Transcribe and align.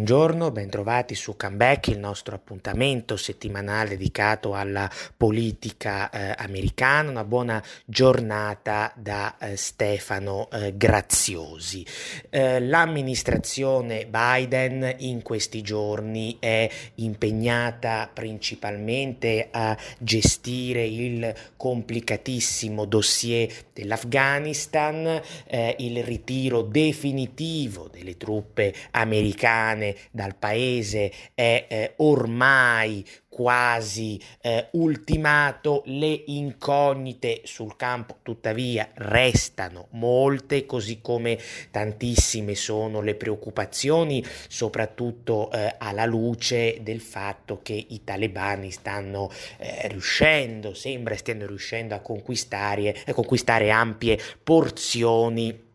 Buongiorno, 0.00 0.50
bentrovati 0.50 1.14
su 1.14 1.36
Comeback, 1.36 1.88
il 1.88 1.98
nostro 1.98 2.34
appuntamento 2.34 3.18
settimanale 3.18 3.90
dedicato 3.90 4.54
alla 4.54 4.90
politica 5.14 6.08
eh, 6.08 6.34
americana. 6.38 7.10
Una 7.10 7.24
buona 7.24 7.62
giornata 7.84 8.94
da 8.96 9.36
eh, 9.36 9.56
Stefano 9.58 10.48
eh, 10.50 10.74
Graziosi. 10.74 11.84
Eh, 12.30 12.60
l'amministrazione 12.60 14.06
Biden 14.06 14.94
in 15.00 15.20
questi 15.20 15.60
giorni 15.60 16.38
è 16.40 16.66
impegnata 16.94 18.08
principalmente 18.10 19.48
a 19.50 19.76
gestire 19.98 20.82
il 20.82 21.30
complicatissimo 21.58 22.86
dossier 22.86 23.52
dell'Afghanistan, 23.74 25.20
eh, 25.46 25.76
il 25.80 26.02
ritiro 26.02 26.62
definitivo 26.62 27.88
delle 27.92 28.16
truppe 28.16 28.72
americane 28.92 29.88
dal 30.10 30.36
paese 30.36 31.12
è 31.34 31.66
eh, 31.68 31.92
ormai 31.96 33.04
quasi 33.30 34.20
eh, 34.42 34.66
ultimato, 34.72 35.82
le 35.86 36.24
incognite 36.26 37.42
sul 37.44 37.76
campo 37.76 38.16
tuttavia 38.22 38.90
restano 38.94 39.86
molte, 39.92 40.66
così 40.66 41.00
come 41.00 41.38
tantissime 41.70 42.54
sono 42.56 43.00
le 43.00 43.14
preoccupazioni, 43.14 44.22
soprattutto 44.48 45.50
eh, 45.52 45.76
alla 45.78 46.04
luce 46.04 46.78
del 46.82 47.00
fatto 47.00 47.60
che 47.62 47.86
i 47.88 48.02
talebani 48.02 48.72
stanno 48.72 49.30
eh, 49.58 49.88
riuscendo, 49.88 50.74
sembra 50.74 51.16
stiano 51.16 51.46
riuscendo 51.46 51.94
a 51.94 52.00
conquistare, 52.00 52.94
a 53.06 53.14
conquistare 53.14 53.70
ampie 53.70 54.18
porzioni 54.42 55.68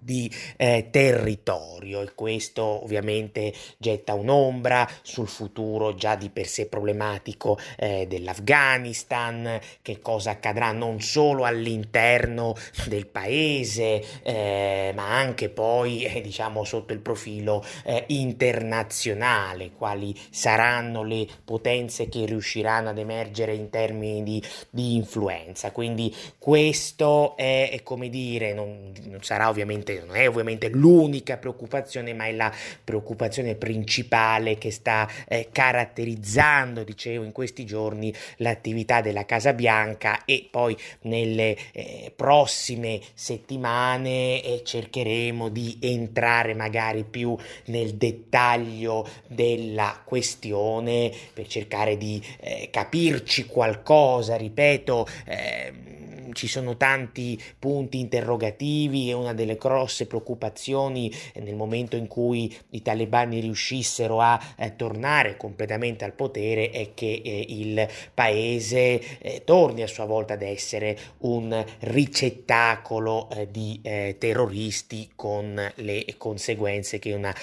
di 0.00 0.30
eh, 0.56 0.88
territorio 0.90 2.00
e 2.00 2.14
questo 2.14 2.62
ovviamente 2.62 3.52
getta 3.78 4.14
un'ombra 4.14 4.88
sul 5.02 5.28
futuro 5.28 5.94
già 5.94 6.16
di 6.16 6.30
per 6.30 6.46
sé 6.46 6.66
problematico 6.66 7.58
eh, 7.76 8.06
dell'Afghanistan, 8.06 9.58
che 9.82 10.00
cosa 10.00 10.30
accadrà 10.30 10.72
non 10.72 11.00
solo 11.00 11.44
all'interno 11.44 12.54
del 12.86 13.06
paese 13.06 14.20
eh, 14.22 14.92
ma 14.94 15.16
anche 15.16 15.48
poi 15.48 16.04
eh, 16.04 16.20
diciamo 16.20 16.64
sotto 16.64 16.92
il 16.92 17.00
profilo 17.00 17.64
eh, 17.84 18.04
internazionale, 18.08 19.72
quali 19.76 20.18
saranno 20.30 21.02
le 21.02 21.26
potenze 21.44 22.08
che 22.08 22.24
riusciranno 22.26 22.90
ad 22.90 22.98
emergere 22.98 23.54
in 23.54 23.70
termini 23.70 24.22
di, 24.22 24.42
di 24.70 24.94
influenza. 24.96 25.72
Quindi 25.72 26.14
questo 26.38 27.36
è, 27.36 27.70
è 27.72 27.82
come 27.82 28.08
dire, 28.08 28.52
non, 28.52 28.92
non 29.04 29.22
sarà 29.22 29.48
ovviamente 29.48 29.89
ovviamente 29.98 30.06
non 30.06 30.16
è 30.16 30.28
ovviamente 30.28 30.68
l'unica 30.68 31.36
preoccupazione, 31.36 32.14
ma 32.14 32.26
è 32.26 32.32
la 32.32 32.52
preoccupazione 32.82 33.54
principale 33.54 34.58
che 34.58 34.70
sta 34.70 35.08
eh, 35.28 35.48
caratterizzando, 35.50 36.84
dicevo, 36.84 37.24
in 37.24 37.32
questi 37.32 37.64
giorni 37.64 38.12
l'attività 38.36 39.00
della 39.00 39.24
Casa 39.24 39.52
Bianca 39.52 40.24
e 40.24 40.48
poi 40.50 40.76
nelle 41.02 41.56
eh, 41.72 42.12
prossime 42.14 43.00
settimane 43.14 44.42
eh, 44.42 44.62
cercheremo 44.64 45.48
di 45.48 45.78
entrare 45.80 46.54
magari 46.54 47.04
più 47.04 47.36
nel 47.66 47.94
dettaglio 47.94 49.06
della 49.26 50.00
questione 50.04 51.12
per 51.32 51.46
cercare 51.46 51.96
di 51.96 52.22
eh, 52.40 52.68
capirci 52.70 53.46
qualcosa, 53.46 54.36
ripeto, 54.36 55.06
ehm, 55.26 55.99
ci 56.32 56.48
sono 56.48 56.76
tanti 56.76 57.40
punti 57.58 57.98
interrogativi 57.98 59.08
e 59.08 59.12
una 59.12 59.34
delle 59.34 59.56
grosse 59.56 60.06
preoccupazioni 60.06 61.12
nel 61.34 61.54
momento 61.54 61.96
in 61.96 62.06
cui 62.06 62.54
i 62.70 62.82
talebani 62.82 63.40
riuscissero 63.40 64.20
a 64.20 64.40
eh, 64.56 64.76
tornare 64.76 65.36
completamente 65.36 66.04
al 66.04 66.12
potere 66.12 66.70
è 66.70 66.90
che 66.94 67.20
eh, 67.24 67.46
il 67.48 67.86
paese 68.14 69.18
eh, 69.18 69.42
torni 69.44 69.82
a 69.82 69.86
sua 69.86 70.04
volta 70.04 70.34
ad 70.34 70.42
essere 70.42 70.98
un 71.18 71.64
ricettacolo 71.80 73.28
eh, 73.30 73.50
di 73.50 73.80
eh, 73.82 74.16
terroristi 74.18 75.10
con 75.14 75.72
le 75.76 76.04
conseguenze 76.16 76.98
che 76.98 77.12
una 77.12 77.34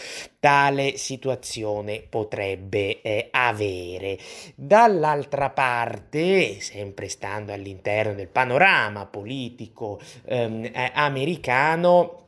tale 0.47 0.95
situazione 0.95 2.01
potrebbe 2.07 3.01
eh, 3.01 3.27
avere. 3.31 4.17
Dall'altra 4.55 5.49
parte, 5.49 6.61
sempre 6.61 7.09
stando 7.09 7.51
all'interno 7.51 8.13
del 8.13 8.29
panorama 8.29 9.05
politico 9.07 9.99
ehm, 10.23 10.63
eh, 10.63 10.91
americano, 10.93 12.26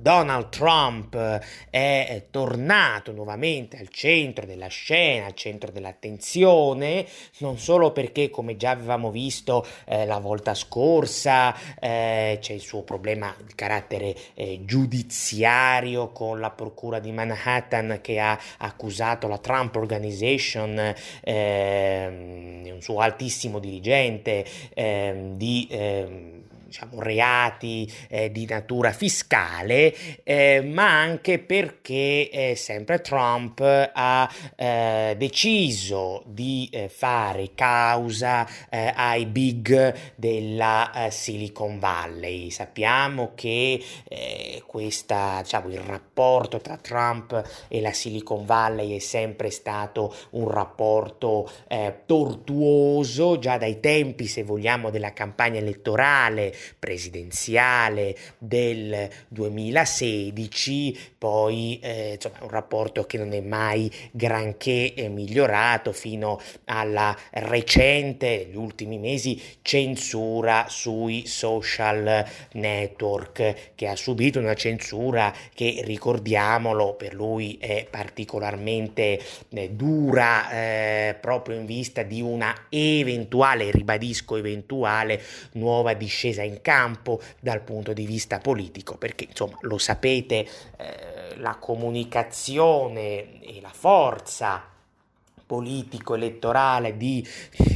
Donald 0.00 0.48
Trump 0.48 1.14
è 1.68 2.26
tornato 2.30 3.12
nuovamente 3.12 3.76
al 3.76 3.88
centro 3.90 4.46
della 4.46 4.68
scena, 4.68 5.26
al 5.26 5.34
centro 5.34 5.70
dell'attenzione, 5.70 7.06
non 7.38 7.58
solo 7.58 7.92
perché, 7.92 8.30
come 8.30 8.56
già 8.56 8.70
avevamo 8.70 9.10
visto 9.10 9.66
eh, 9.84 10.06
la 10.06 10.18
volta 10.18 10.54
scorsa, 10.54 11.54
eh, 11.78 12.38
c'è 12.40 12.52
il 12.52 12.60
suo 12.60 12.82
problema 12.82 13.34
di 13.44 13.54
carattere 13.54 14.16
eh, 14.34 14.62
giudiziario 14.64 16.10
con 16.10 16.40
la 16.40 16.50
procura 16.50 16.98
di 16.98 17.12
Manhattan 17.12 17.98
che 18.00 18.18
ha 18.18 18.38
accusato 18.58 19.28
la 19.28 19.38
Trump 19.38 19.76
Organization, 19.76 20.94
ehm, 21.22 22.70
un 22.72 22.80
suo 22.80 23.00
altissimo 23.00 23.58
dirigente, 23.58 24.46
ehm, 24.72 25.36
di 25.36 25.68
ehm, 25.70 26.40
diciamo, 26.70 27.02
reati 27.02 27.92
eh, 28.08 28.30
di 28.30 28.46
natura 28.46 28.92
fiscale, 28.92 30.22
eh, 30.22 30.62
ma 30.62 31.00
anche 31.00 31.40
perché 31.40 32.30
eh, 32.30 32.54
sempre 32.54 33.00
Trump 33.00 33.60
ha 33.60 34.30
eh, 34.54 35.16
deciso 35.18 36.22
di 36.26 36.68
eh, 36.72 36.88
fare 36.88 37.50
causa 37.56 38.46
eh, 38.70 38.92
ai 38.94 39.26
big 39.26 39.94
della 40.14 41.08
Silicon 41.10 41.80
Valley. 41.80 42.50
Sappiamo 42.50 43.32
che 43.34 43.82
questa, 44.66 45.40
diciamo, 45.42 45.68
il 45.70 45.80
rapporto 45.80 46.60
tra 46.60 46.76
Trump 46.76 47.66
e 47.68 47.80
la 47.80 47.92
Silicon 47.92 48.44
Valley 48.44 48.94
è 48.94 48.98
sempre 49.00 49.50
stato 49.50 50.14
un 50.30 50.48
rapporto 50.48 51.50
tortuoso 52.06 53.38
già 53.38 53.58
dai 53.58 53.80
tempi, 53.80 54.26
se 54.26 54.44
vogliamo, 54.44 54.90
della 54.90 55.12
campagna 55.12 55.58
elettorale 55.58 56.54
presidenziale 56.78 58.16
del 58.38 59.08
2016, 59.28 60.98
poi 61.18 61.78
eh, 61.82 62.12
insomma 62.14 62.38
un 62.42 62.50
rapporto 62.50 63.04
che 63.04 63.18
non 63.18 63.32
è 63.32 63.40
mai 63.40 63.90
granché 64.10 64.94
eh, 64.94 65.08
migliorato 65.08 65.92
fino 65.92 66.40
alla 66.64 67.16
recente, 67.30 68.46
negli 68.46 68.56
ultimi 68.56 68.98
mesi, 68.98 69.40
censura 69.62 70.66
sui 70.68 71.26
social 71.26 72.24
network, 72.52 73.74
che 73.74 73.86
ha 73.88 73.96
subito 73.96 74.38
una 74.38 74.54
censura 74.54 75.32
che 75.54 75.82
ricordiamolo 75.84 76.94
per 76.94 77.14
lui 77.14 77.56
è 77.60 77.86
particolarmente 77.88 79.20
eh, 79.50 79.70
dura 79.70 80.50
eh, 80.50 81.16
proprio 81.20 81.56
in 81.56 81.66
vista 81.66 82.02
di 82.02 82.20
una 82.20 82.66
eventuale, 82.68 83.70
ribadisco 83.70 84.36
eventuale, 84.36 85.20
nuova 85.52 85.94
discesa 85.94 86.42
in 86.42 86.49
campo 86.60 87.20
dal 87.38 87.62
punto 87.62 87.92
di 87.92 88.04
vista 88.04 88.38
politico, 88.38 88.96
perché 88.96 89.24
insomma 89.24 89.58
lo 89.60 89.78
sapete, 89.78 90.46
eh, 90.76 91.36
la 91.36 91.56
comunicazione 91.56 93.40
e 93.42 93.60
la 93.60 93.72
forza 93.72 94.70
politico-elettorale 95.50 96.96
di 96.96 97.26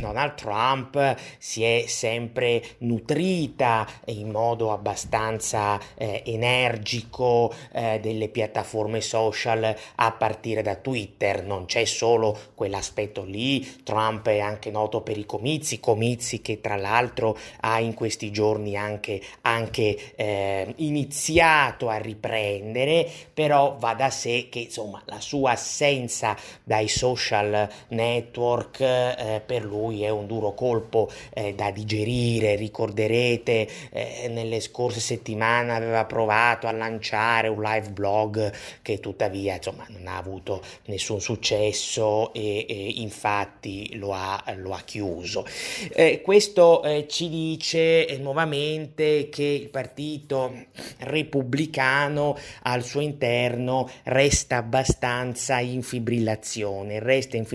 Donald 0.01 0.35
Trump 0.35 1.17
si 1.39 1.65
è 1.65 1.87
sempre 1.89 2.63
nutrita 2.79 3.85
in 4.05 4.31
modo 4.31 4.71
abbastanza 4.71 5.81
eh, 5.97 6.23
energico 6.25 7.53
eh, 7.73 7.99
delle 8.01 8.29
piattaforme 8.29 9.01
social 9.01 9.75
a 9.97 10.13
partire 10.13 10.63
da 10.63 10.77
Twitter. 10.77 11.43
Non 11.43 11.65
c'è 11.65 11.85
solo 11.85 12.39
quell'aspetto 12.55 13.25
lì, 13.25 13.83
Trump 13.83 14.29
è 14.29 14.39
anche 14.39 14.71
noto 14.71 15.01
per 15.01 15.19
i 15.19 15.27
comizi, 15.27 15.81
comizi 15.81 16.41
che 16.43 16.61
tra 16.61 16.77
l'altro 16.77 17.37
ha 17.63 17.81
in 17.81 17.95
questi 17.95 18.31
giorni 18.31 18.77
anche, 18.77 19.21
anche 19.41 20.15
eh, 20.15 20.73
iniziato 20.77 21.89
a 21.89 21.97
riprendere, 21.97 23.11
però 23.35 23.77
va 23.81 23.95
da 23.95 24.11
sé 24.11 24.47
che 24.49 24.61
insomma 24.61 25.03
la 25.07 25.19
sua 25.19 25.51
assenza 25.53 26.37
dai 26.63 26.87
social 26.87 27.63
network 27.89 28.81
eh, 28.81 29.43
per 29.45 29.65
lui 29.65 30.03
è 30.03 30.09
un 30.09 30.27
duro 30.27 30.55
colpo 30.55 31.11
eh, 31.33 31.55
da 31.55 31.71
digerire. 31.71 32.57
Ricorderete 32.57 33.69
eh, 33.91 34.29
nelle 34.29 34.61
scorse 34.61 35.01
settimane 35.01 35.73
aveva 35.73 36.05
provato 36.05 36.67
a 36.67 36.73
lanciare 36.73 37.49
un 37.49 37.63
live 37.63 37.91
blog 37.91 38.53
che 38.83 39.01
tuttavia 39.01 39.57
insomma, 39.57 39.87
non 39.89 40.07
ha 40.07 40.17
avuto 40.17 40.63
nessun 40.87 41.21
successo 41.21 42.33
e, 42.33 42.67
e 42.69 42.93
infatti 42.97 43.97
lo 43.97 44.13
ha, 44.13 44.43
lo 44.57 44.73
ha 44.73 44.81
chiuso. 44.85 45.47
Eh, 45.93 46.21
questo 46.23 46.83
eh, 46.83 47.07
ci 47.09 47.29
dice 47.29 48.07
eh, 48.07 48.19
nuovamente 48.19 49.29
che 49.29 49.43
il 49.45 49.69
partito 49.69 50.53
repubblicano 50.99 52.37
al 52.63 52.83
suo 52.83 53.01
interno 53.01 53.89
resta 54.05 54.57
abbastanza 54.57 55.59
in 55.59 55.83
fibrillazione, 55.83 56.99
resta 56.99 57.37
in 57.37 57.45
fibrillazione 57.45 57.54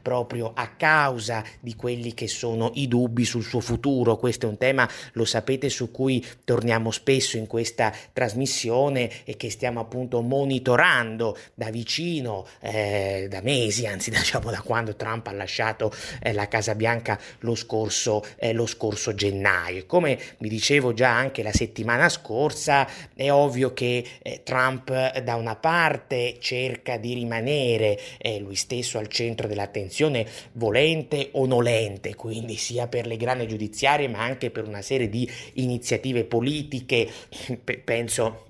proprio 0.00 0.52
a 0.54 0.68
causa 0.68 1.44
di 1.60 1.74
quelli 1.74 2.14
che 2.14 2.28
sono 2.28 2.70
i 2.74 2.88
dubbi 2.88 3.24
sul 3.24 3.42
suo 3.42 3.60
futuro. 3.60 4.16
Questo 4.16 4.46
è 4.46 4.48
un 4.48 4.56
tema, 4.56 4.88
lo 5.12 5.24
sapete, 5.24 5.68
su 5.68 5.90
cui 5.90 6.24
torniamo 6.44 6.90
spesso 6.90 7.36
in 7.36 7.46
questa 7.46 7.92
trasmissione 8.12 9.24
e 9.24 9.36
che 9.36 9.50
stiamo 9.50 9.80
appunto 9.80 10.20
monitorando 10.20 11.36
da 11.54 11.70
vicino 11.70 12.46
eh, 12.60 13.26
da 13.28 13.40
mesi, 13.42 13.86
anzi 13.86 14.10
diciamo 14.10 14.50
da 14.50 14.60
quando 14.62 14.94
Trump 14.96 15.26
ha 15.26 15.32
lasciato 15.32 15.92
eh, 16.22 16.32
la 16.32 16.48
Casa 16.48 16.74
Bianca 16.74 17.18
lo 17.40 17.54
scorso, 17.54 18.24
eh, 18.36 18.52
lo 18.52 18.66
scorso 18.66 19.14
gennaio. 19.14 19.86
Come 19.86 20.18
vi 20.38 20.48
dicevo 20.48 20.92
già 20.92 21.14
anche 21.14 21.42
la 21.42 21.52
settimana 21.52 22.08
scorsa, 22.08 22.88
è 23.14 23.30
ovvio 23.30 23.72
che 23.72 24.04
eh, 24.22 24.42
Trump 24.44 25.18
da 25.20 25.34
una 25.34 25.56
parte 25.56 26.36
cerca 26.40 26.96
di 26.96 27.14
rimanere 27.14 27.98
eh, 28.18 28.38
lui 28.38 28.54
stesso 28.54 28.67
al 28.98 29.08
centro 29.08 29.46
dell'attenzione 29.46 30.26
volente 30.52 31.30
o 31.32 31.46
nolente, 31.46 32.14
quindi 32.14 32.56
sia 32.56 32.86
per 32.86 33.06
le 33.06 33.16
grandi 33.16 33.48
giudiziarie 33.48 34.08
ma 34.08 34.22
anche 34.22 34.50
per 34.50 34.66
una 34.66 34.82
serie 34.82 35.08
di 35.08 35.28
iniziative 35.54 36.24
politiche, 36.24 37.08
penso 37.84 38.47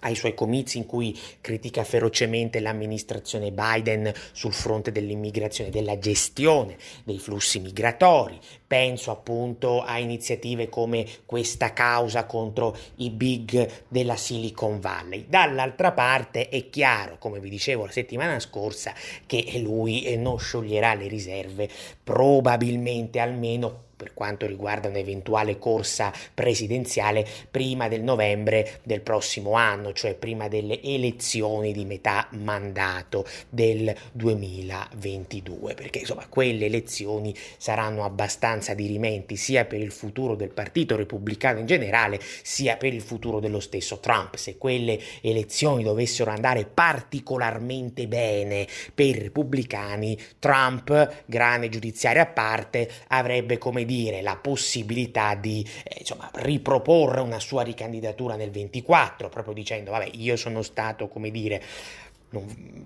ai 0.00 0.14
suoi 0.14 0.34
comizi 0.34 0.78
in 0.78 0.86
cui 0.86 1.18
critica 1.40 1.84
ferocemente 1.84 2.60
l'amministrazione 2.60 3.52
Biden 3.52 4.12
sul 4.32 4.52
fronte 4.52 4.92
dell'immigrazione, 4.92 5.70
della 5.70 5.98
gestione 5.98 6.76
dei 7.04 7.18
flussi 7.18 7.60
migratori. 7.60 8.38
Penso 8.66 9.10
appunto 9.10 9.82
a 9.82 9.98
iniziative 9.98 10.68
come 10.68 11.06
questa 11.24 11.72
causa 11.72 12.26
contro 12.26 12.76
i 12.96 13.10
big 13.10 13.86
della 13.88 14.16
Silicon 14.16 14.78
Valley. 14.78 15.24
Dall'altra 15.28 15.92
parte 15.92 16.48
è 16.48 16.68
chiaro, 16.68 17.16
come 17.18 17.40
vi 17.40 17.48
dicevo 17.48 17.86
la 17.86 17.92
settimana 17.92 18.38
scorsa, 18.40 18.92
che 19.26 19.58
lui 19.62 20.14
non 20.16 20.38
scioglierà 20.38 20.94
le 20.94 21.08
riserve 21.08 21.68
probabilmente 22.04 23.18
almeno 23.20 23.86
per 23.98 24.14
quanto 24.14 24.46
riguarda 24.46 24.88
un'eventuale 24.88 25.58
corsa 25.58 26.12
presidenziale 26.32 27.26
prima 27.50 27.88
del 27.88 28.04
novembre 28.04 28.78
del 28.84 29.00
prossimo 29.00 29.54
anno, 29.54 29.92
cioè 29.92 30.14
prima 30.14 30.46
delle 30.46 30.80
elezioni 30.80 31.72
di 31.72 31.84
metà 31.84 32.28
mandato 32.30 33.26
del 33.48 33.92
2022, 34.12 35.74
perché 35.74 35.98
insomma 35.98 36.26
quelle 36.28 36.66
elezioni 36.66 37.34
saranno 37.56 38.04
abbastanza 38.04 38.72
dirimenti 38.72 39.34
sia 39.34 39.64
per 39.64 39.80
il 39.80 39.90
futuro 39.90 40.36
del 40.36 40.50
Partito 40.50 40.94
Repubblicano 40.94 41.58
in 41.58 41.66
generale, 41.66 42.20
sia 42.42 42.76
per 42.76 42.94
il 42.94 43.02
futuro 43.02 43.40
dello 43.40 43.58
stesso 43.58 43.98
Trump. 43.98 44.36
Se 44.36 44.56
quelle 44.58 45.00
elezioni 45.22 45.82
dovessero 45.82 46.30
andare 46.30 46.66
particolarmente 46.66 48.06
bene 48.06 48.64
per 48.94 49.06
i 49.06 49.18
repubblicani, 49.18 50.16
Trump, 50.38 51.24
grande 51.26 51.68
giudiziario 51.68 52.22
a 52.22 52.26
parte, 52.26 52.88
avrebbe 53.08 53.58
come 53.58 53.84
dire, 53.88 54.20
la 54.20 54.36
possibilità 54.36 55.34
di 55.34 55.66
eh, 55.82 55.96
insomma, 56.00 56.30
riproporre 56.34 57.20
una 57.20 57.40
sua 57.40 57.62
ricandidatura 57.62 58.36
nel 58.36 58.50
24, 58.50 59.30
proprio 59.30 59.54
dicendo, 59.54 59.92
vabbè, 59.92 60.10
io 60.12 60.36
sono 60.36 60.60
stato, 60.60 61.08
come 61.08 61.30
dire, 61.30 61.62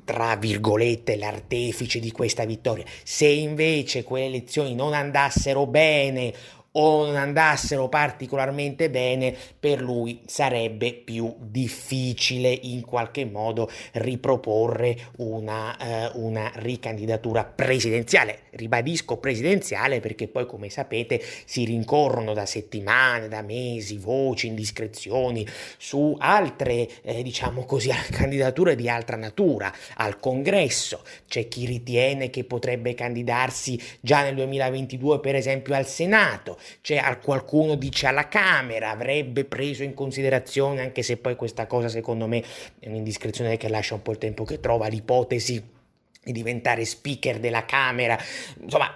tra 0.05 0.37
virgolette 0.37 1.17
l'artefice 1.17 1.99
di 1.99 2.13
questa 2.13 2.45
vittoria. 2.45 2.85
Se 3.03 3.27
invece 3.27 4.05
quelle 4.05 4.27
elezioni 4.27 4.77
non 4.77 4.95
andassero 4.95 5.67
bene 5.67 6.33
o 6.73 7.07
non 7.07 7.17
andassero 7.17 7.89
particolarmente 7.89 8.89
bene, 8.89 9.35
per 9.59 9.81
lui 9.81 10.23
sarebbe 10.27 10.93
più 10.93 11.35
difficile 11.39 12.51
in 12.51 12.83
qualche 12.83 13.25
modo 13.25 13.71
riproporre 13.93 14.97
una, 15.17 15.77
eh, 15.77 16.11
una 16.15 16.51
ricandidatura 16.55 17.45
presidenziale. 17.45 18.41
Ribadisco 18.53 19.17
presidenziale 19.17 20.01
perché 20.01 20.29
poi, 20.29 20.47
come 20.47 20.71
sapete, 20.71 21.23
si 21.45 21.65
rincorrono 21.65 22.33
da 22.33 22.47
settimane, 22.47 23.29
da 23.29 23.43
mesi, 23.43 23.99
voci, 23.99 24.47
indiscrezioni 24.47 25.47
su 25.77 26.15
altre, 26.19 26.89
eh, 27.03 27.23
diciamo 27.23 27.65
così, 27.65 27.91
candidature 28.11 28.77
di 28.77 28.89
altra 28.89 29.17
natura. 29.17 29.73
Al 29.97 30.19
congresso 30.19 31.03
c'è 31.29 31.49
chi 31.49 31.67
ritiene 31.67 32.31
che 32.31 32.45
potrebbe 32.45 32.95
candidarsi 32.95 33.81
già 34.01 34.23
nel 34.23 34.35
2022, 34.37 35.21
per 35.21 35.35
esempio, 35.35 35.75
al 35.75 35.87
Senato 35.87 36.59
cioè 36.81 37.19
qualcuno 37.23 37.75
dice 37.75 38.07
alla 38.07 38.29
Camera 38.29 38.91
avrebbe 38.91 39.45
preso 39.45 39.83
in 39.83 39.95
considerazione, 39.95 40.81
anche 40.81 41.03
se 41.03 41.17
poi 41.17 41.37
questa 41.37 41.67
cosa 41.67 41.89
secondo 41.89 42.27
me 42.27 42.43
è 42.79 42.89
un'indiscrezione 42.89 43.57
che 43.57 43.69
lascia 43.69 43.95
un 43.95 44.03
po' 44.03 44.13
il 44.13 44.19
tempo 44.19 44.45
che 44.45 44.61
trova 44.61 44.87
l'ipotesi 44.89 45.63
di 46.25 46.33
diventare 46.33 46.85
speaker 46.85 47.39
della 47.39 47.65
Camera, 47.65 48.19
insomma 48.61 48.95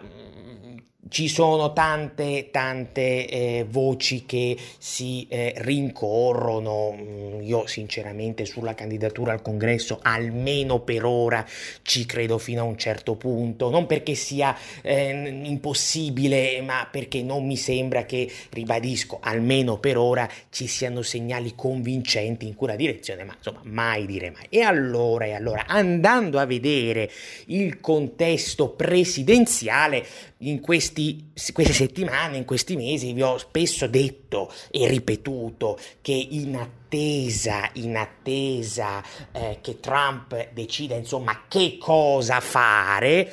ci 1.08 1.29
sono 1.29 1.73
tante, 1.73 2.49
tante 2.50 3.29
eh, 3.29 3.67
voci 3.69 4.25
che 4.26 4.56
si 4.79 5.26
eh, 5.29 5.55
rincorrono. 5.58 6.97
Mm, 6.97 7.43
io 7.43 7.67
sinceramente 7.67 8.44
sulla 8.44 8.75
candidatura 8.75 9.32
al 9.32 9.43
congresso, 9.43 9.99
almeno 10.03 10.81
per 10.81 11.05
ora, 11.05 11.44
ci 11.82 12.06
credo 12.06 12.38
fino 12.38 12.62
a 12.62 12.64
un 12.64 12.76
certo 12.76 13.14
punto. 13.14 13.70
Non 13.70 13.87
perché 13.87 14.14
sia 14.14 14.56
eh, 14.82 15.43
impossibile, 15.44 16.61
ma 16.62 16.88
perché 16.91 17.23
non 17.23 17.47
mi 17.47 17.56
sembra 17.56 18.05
che, 18.05 18.31
ribadisco, 18.50 19.19
almeno 19.20 19.79
per 19.79 19.99
ora 19.99 20.29
ci 20.50 20.67
siano 20.67 21.02
segnali 21.02 21.55
convincenti 21.55 22.47
in 22.47 22.55
quella 22.55 22.76
direzione, 22.76 23.25
ma 23.25 23.35
insomma, 23.37 23.61
mai 23.64 24.06
dire 24.06 24.31
mai. 24.31 24.47
E 24.49 24.62
allora, 24.62 25.26
e 25.26 25.32
allora, 25.32 25.67
andando 25.67 26.38
a 26.38 26.47
vedere 26.47 27.11
il 27.47 27.81
contesto 27.81 28.70
presidenziale, 28.70 30.05
in 30.47 30.61
questi, 30.61 31.33
queste 31.53 31.73
settimane, 31.73 32.37
in 32.37 32.45
questi 32.45 32.77
mesi, 32.77 33.13
vi 33.13 33.23
ho 33.23 33.37
spesso 33.39 33.87
detto 33.87 34.53
e 34.71 34.89
ripetuto 34.89 35.79
che 36.01 36.13
in 36.13 36.57
attesa, 36.57 37.69
in 37.75 37.97
attesa 37.97 39.03
eh, 39.33 39.59
che 39.61 39.81
Trump 39.81 40.53
decida 40.53 40.95
insomma 40.95 41.45
che 41.49 41.77
cosa 41.79 42.41
fare, 42.41 43.33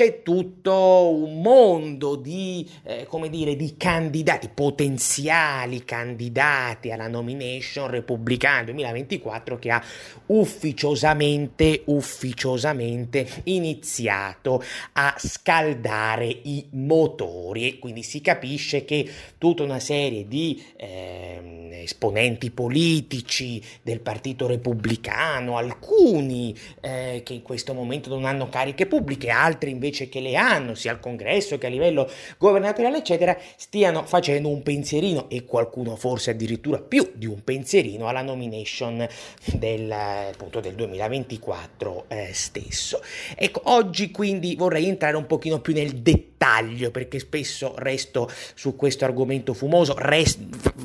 c'è 0.00 0.22
tutto 0.22 1.10
un 1.10 1.42
mondo 1.42 2.16
di, 2.16 2.66
eh, 2.84 3.04
come 3.04 3.28
dire, 3.28 3.54
di 3.54 3.76
candidati, 3.76 4.48
potenziali 4.48 5.84
candidati 5.84 6.90
alla 6.90 7.06
nomination 7.06 7.90
repubblicana 7.90 8.62
2024 8.64 9.58
che 9.58 9.70
ha 9.70 9.84
ufficiosamente, 10.28 11.82
ufficiosamente 11.84 13.28
iniziato 13.44 14.64
a 14.92 15.14
scaldare 15.18 16.28
i 16.44 16.66
motori. 16.70 17.66
E 17.66 17.78
quindi 17.78 18.02
si 18.02 18.22
capisce 18.22 18.86
che 18.86 19.06
tutta 19.36 19.64
una 19.64 19.80
serie 19.80 20.26
di 20.26 20.64
eh, 20.76 21.82
esponenti 21.82 22.50
politici 22.50 23.62
del 23.82 24.00
Partito 24.00 24.46
Repubblicano, 24.46 25.58
alcuni 25.58 26.56
eh, 26.80 27.20
che 27.22 27.34
in 27.34 27.42
questo 27.42 27.74
momento 27.74 28.08
non 28.08 28.24
hanno 28.24 28.48
cariche 28.48 28.86
pubbliche, 28.86 29.28
altri 29.28 29.70
invece 29.70 29.88
invece 29.90 30.08
che 30.08 30.20
le 30.20 30.36
hanno, 30.36 30.74
sia 30.74 30.92
al 30.92 31.00
congresso 31.00 31.58
che 31.58 31.66
a 31.66 31.70
livello 31.70 32.08
governatoriale, 32.38 32.98
eccetera, 32.98 33.36
stiano 33.56 34.04
facendo 34.04 34.48
un 34.48 34.62
pensierino 34.62 35.28
e 35.28 35.44
qualcuno 35.44 35.96
forse 35.96 36.30
addirittura 36.30 36.78
più 36.78 37.10
di 37.14 37.26
un 37.26 37.42
pensierino 37.42 38.08
alla 38.08 38.22
nomination 38.22 39.06
del, 39.52 39.90
appunto, 39.90 40.60
del 40.60 40.74
2024 40.74 42.04
eh, 42.08 42.30
stesso. 42.32 43.02
Ecco, 43.34 43.62
oggi 43.64 44.10
quindi 44.10 44.54
vorrei 44.56 44.86
entrare 44.86 45.16
un 45.16 45.26
pochino 45.26 45.60
più 45.60 45.74
nel 45.74 45.96
dettaglio 45.96 46.90
perché 46.90 47.18
spesso 47.18 47.74
resto 47.76 48.30
su 48.54 48.76
questo 48.76 49.04
argomento 49.04 49.52
fumoso, 49.52 49.94
rest, 49.98 50.38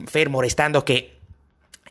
fermo 0.06 0.42
restando 0.42 0.82
che 0.82 1.15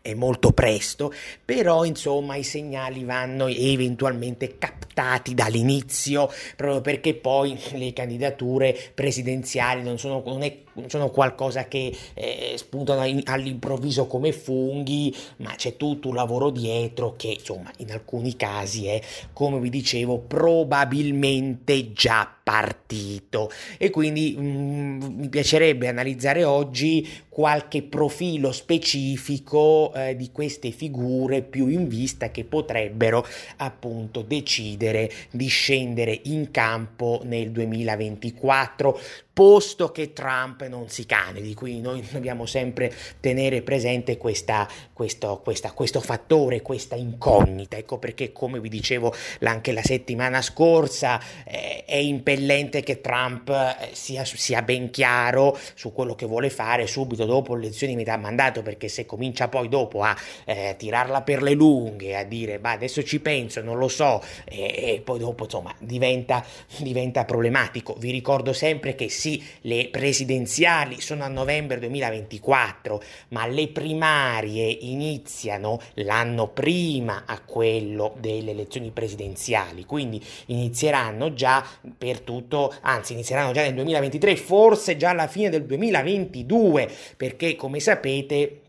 è 0.05 0.13
molto 0.13 0.53
presto, 0.53 1.15
però 1.43 1.83
insomma 1.87 2.37
i 2.37 2.43
segnali 2.43 3.05
vanno 3.05 3.47
eventualmente 3.47 4.59
captati 4.59 5.33
dall'inizio, 5.33 6.31
proprio 6.57 6.83
perché 6.83 7.15
poi 7.15 7.59
le 7.73 7.95
candidature 7.95 8.79
presidenziali 8.93 9.83
non 9.83 9.99
sono, 9.99 10.23
non 10.27 10.43
è 10.43 10.64
sono 10.87 11.11
qualcosa 11.11 11.67
che 11.67 11.95
eh, 12.15 12.55
spuntano 12.57 13.05
in, 13.05 13.23
all'improvviso 13.25 14.07
come 14.07 14.33
funghi, 14.33 15.15
ma 15.39 15.55
c'è 15.55 15.77
tutto 15.77 16.09
un 16.09 16.15
lavoro 16.15 16.51
dietro 16.51 17.15
che 17.17 17.29
insomma 17.39 17.71
in 17.79 17.93
alcuni 17.93 18.37
casi 18.37 18.87
è, 18.87 19.01
come 19.33 19.59
vi 19.61 19.71
dicevo, 19.71 20.19
probabilmente 20.19 21.93
già 21.93 22.35
partito. 22.45 23.51
E 23.79 23.91
quindi 23.91 24.37
mm, 24.39 25.03
mi 25.03 25.29
piacerebbe 25.29 25.89
analizzare 25.89 26.45
oggi 26.45 27.09
qualche 27.29 27.83
profilo 27.83 28.53
specifico 28.53 29.93
eh, 29.95 30.15
di 30.15 30.31
queste 30.31 30.71
figure 30.71 31.43
più 31.43 31.67
in 31.69 31.89
vista 31.89 32.31
che 32.31 32.45
potrebbero 32.45 33.27
appunto 33.57 34.23
decidere 34.23 35.11
di 35.31 35.47
scendere 35.47 36.21
in 36.25 36.51
campo 36.51 37.23
nel 37.25 37.51
2024 37.51 39.01
posto 39.35 39.91
che 39.91 40.13
Trump 40.13 40.65
non 40.69 40.89
si 40.89 41.07
candidi, 41.07 41.55
quindi 41.55 41.81
noi 41.81 42.07
dobbiamo 42.09 42.47
sempre 42.47 42.95
tenere 43.19 43.63
presente 43.63 44.17
questa, 44.17 44.69
questo, 44.93 45.41
questa, 45.43 45.73
questo 45.73 46.01
fattore, 46.01 46.63
questa 46.63 46.95
incognita, 46.95 47.77
ecco 47.77 47.99
perché 47.99 48.31
come 48.33 48.61
vi 48.61 48.69
dicevo 48.69 49.13
anche 49.43 49.73
la 49.73 49.83
settimana 49.83 50.41
scorsa 50.41 51.21
eh, 51.45 51.85
è 51.85 51.97
impellente 51.97 52.85
che 52.85 53.01
Trump 53.01 53.49
eh, 53.49 53.89
sia, 53.93 54.25
sia, 54.25 54.63
ben 54.63 54.91
chiaro 54.91 55.59
su 55.75 55.93
quello 55.93 56.15
che 56.15 56.27
vuole 56.27 56.49
fare 56.49 56.87
subito 56.87 57.25
dopo 57.25 57.57
le 57.57 57.67
elezioni 57.67 57.95
di 57.95 57.99
metà 57.99 58.17
mandato, 58.17 58.63
perché 58.63 58.87
se 58.87 59.05
comincia 59.05 59.49
poi 59.49 59.69
dopo 59.69 60.03
a 60.03 60.17
eh, 60.45 60.77
tirarla 60.79 61.23
per 61.23 61.43
le 61.43 61.55
lunghe, 61.55 62.17
a 62.17 62.23
dire 62.23 62.61
bah 62.61 62.71
adesso 62.71 63.03
ci 63.03 63.19
penso, 63.19 63.61
non 63.63 63.79
lo 63.79 63.89
so, 63.89 64.23
e, 64.45 64.95
e 64.95 65.01
poi 65.05 65.19
dopo 65.19 65.43
insomma 65.43 65.75
diventa, 65.81 66.45
diventa 66.79 67.25
problematico. 67.25 67.97
Vi 67.99 68.13
ricordo 68.13 68.53
sempre 68.53 68.95
che 68.95 69.09
sì, 69.25 69.43
le 69.63 69.89
presidenziali 69.91 71.01
sono 71.01 71.25
a 71.25 71.29
novembre 71.29 71.79
2024, 71.79 73.03
ma 73.29 73.47
le 73.47 73.69
primarie 73.69 74.67
iniziano 74.69 75.81
l'anno 75.95 76.49
prima 76.49 77.23
a 77.25 77.41
quello 77.41 78.15
delle 78.19 78.51
elezioni 78.51 78.91
presidenziali, 78.91 79.87
quindi 79.87 80.23
inizieranno 80.47 81.33
già 81.33 81.65
per 81.97 82.21
tutto, 82.21 82.75
anzi 82.83 83.15
inizieranno 83.15 83.53
già 83.53 83.63
nel 83.63 83.73
2023, 83.73 84.37
forse 84.37 84.99
già 84.99 85.09
alla 85.09 85.27
fine 85.27 85.49
del 85.49 85.65
2022, 85.65 86.91
perché 87.17 87.57
come 87.57 87.81
sapete 87.81 88.64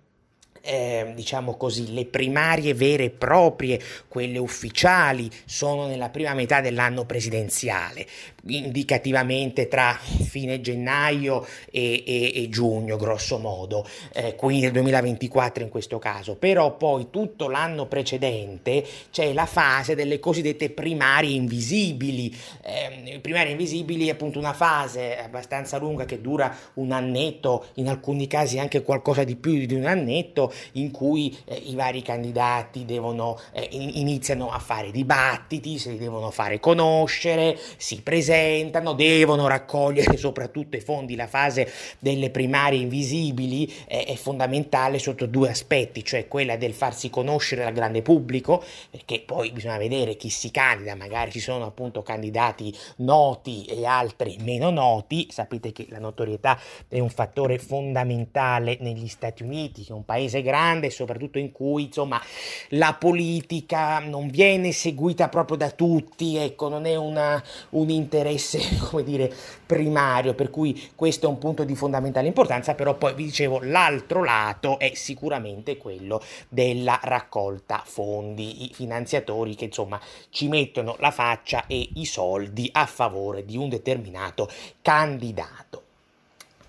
eh, 0.66 1.12
diciamo 1.16 1.56
così, 1.56 1.94
le 1.94 2.06
primarie 2.06 2.74
vere 2.74 3.06
e 3.06 3.10
proprie, 3.12 3.80
quelle 4.08 4.40
ufficiali, 4.40 5.30
sono 5.46 5.86
nella 5.86 6.10
prima 6.10 6.34
metà 6.34 6.60
dell'anno 6.60 7.06
presidenziale, 7.06 8.06
indicativamente 8.48 9.68
tra 9.68 9.98
fine 9.98 10.62
gennaio 10.62 11.46
e, 11.72 12.04
e, 12.06 12.32
e 12.36 12.50
giugno, 12.50 12.98
grosso 12.98 13.38
modo, 13.38 13.88
eh, 14.14 14.36
quindi 14.36 14.64
nel 14.64 14.72
2024 14.74 15.64
in 15.64 15.70
questo 15.70 16.00
caso. 16.00 16.36
Però 16.36 16.76
poi 16.76 17.08
tutto 17.12 17.48
l'anno 17.48 17.86
precedente 17.86 18.84
c'è 19.12 19.34
la 19.34 19.46
fase 19.46 19.96
delle 19.96 20.20
cosiddette 20.20 20.72
primarie 20.72 21.36
invisibili. 21.36 22.36
Eh, 22.64 23.20
primarie 23.20 23.52
invisibili 23.52 24.08
è 24.08 24.12
appunto 24.12 24.40
una 24.40 24.54
fase 24.54 25.18
abbastanza 25.18 25.78
lunga 25.78 26.06
che 26.06 26.22
dura 26.22 26.56
un 26.76 26.92
annetto, 26.92 27.68
in 27.76 27.88
alcuni 27.88 28.28
casi 28.28 28.58
anche 28.58 28.82
qualcosa 28.82 29.24
di 29.24 29.36
più 29.36 29.66
di 29.66 29.76
un 29.76 29.86
annetto, 29.86 30.52
in 30.74 30.92
cui 30.92 31.36
eh, 31.46 31.56
i 31.56 31.76
vari 31.76 32.02
candidati 32.02 32.86
devono, 32.86 33.40
eh, 33.52 33.68
iniziano 33.72 34.52
a 34.52 34.60
fare 34.60 34.92
dibattiti, 34.92 35.78
si 35.78 35.98
devono 35.98 36.32
fare 36.32 36.60
conoscere, 36.60 37.58
si 37.78 38.02
presentano, 38.02 38.94
devono 38.94 39.48
raccogliere 39.48 40.18
soprattutto 40.18 40.78
i 40.78 40.82
fondi. 40.82 41.16
La 41.16 41.28
fase 41.28 41.72
delle 42.00 42.30
primarie 42.30 42.80
invisibili 42.80 43.72
eh, 43.88 44.06
è 44.06 44.16
fondamentale 44.16 45.00
sotto 45.00 45.26
due 45.26 45.50
aspetti, 45.50 46.04
cioè 46.04 46.28
quella 46.28 46.56
del 46.58 46.74
farsi 46.74 47.10
conoscere 47.10 47.66
al 47.66 47.74
grande 47.74 48.02
pubblico, 48.02 48.64
perché 48.90 49.22
poi 49.26 49.52
bisogna 49.52 49.78
vedere 49.78 50.16
chi 50.16 50.30
si 50.30 50.52
candida, 50.52 50.96
magari 50.96 51.32
ci 51.32 51.40
sono 51.40 51.66
appunto 51.66 52.02
candidati 52.02 52.74
noti 52.98 53.66
e 53.66 53.86
altri 53.86 54.38
meno 54.42 54.70
noti, 54.70 55.28
sapete 55.32 55.72
che 55.72 55.88
la 55.90 56.00
notorietà 56.00 56.60
è 56.88 57.00
un 57.00 57.10
fattore 57.10 57.58
fondamentale 57.58 58.78
negli 58.82 59.08
Stati 59.08 59.44
Uniti, 59.44 59.84
che 59.84 59.92
è 59.92 59.96
un 59.96 60.06
paese 60.06 60.42
grande, 60.46 60.90
soprattutto 60.90 61.40
in 61.40 61.52
cui 61.52 61.84
insomma 61.86 62.22
la 62.70 62.96
politica 62.98 64.00
non 64.00 64.30
viene 64.30 64.72
seguita 64.72 65.28
proprio 65.28 65.58
da 65.58 65.72
tutti, 65.72 66.38
ecco, 66.38 66.70
non 66.70 66.86
è 66.86 66.96
una, 66.96 67.44
un 67.72 67.90
interesse, 67.90 68.60
come 68.90 69.04
dire, 69.04 69.34
primario, 69.66 70.34
per 70.36 70.50
cui 70.50 70.92
questo 70.96 71.26
è 71.26 71.30
un 71.30 71.40
punto 71.40 71.64
di 71.64 71.76
fondamentale 71.76 72.28
importanza, 72.28 72.76
però 72.76 72.94
poi 72.96 73.14
vi 73.16 73.26
dicevo 73.26 73.60
l'altro 73.62 74.24
lato 74.24 74.80
è 74.80 74.92
sicuramente 74.94 75.78
quello 75.78 76.22
della 76.48 77.00
raccolta 77.04 77.82
fondi, 77.84 78.70
i 78.70 78.74
finanziatori 78.74 79.56
che 79.56 79.66
insomma 79.66 80.00
ci 80.30 80.48
mettono 80.48 80.96
la 81.00 81.12
faccia 81.12 81.66
e 81.68 81.90
i 81.96 82.06
soldi 82.06 82.70
a 82.72 82.86
favore 82.86 83.44
di 83.44 83.58
un 83.58 83.70
determinato 83.70 84.50
candidato. 84.82 85.84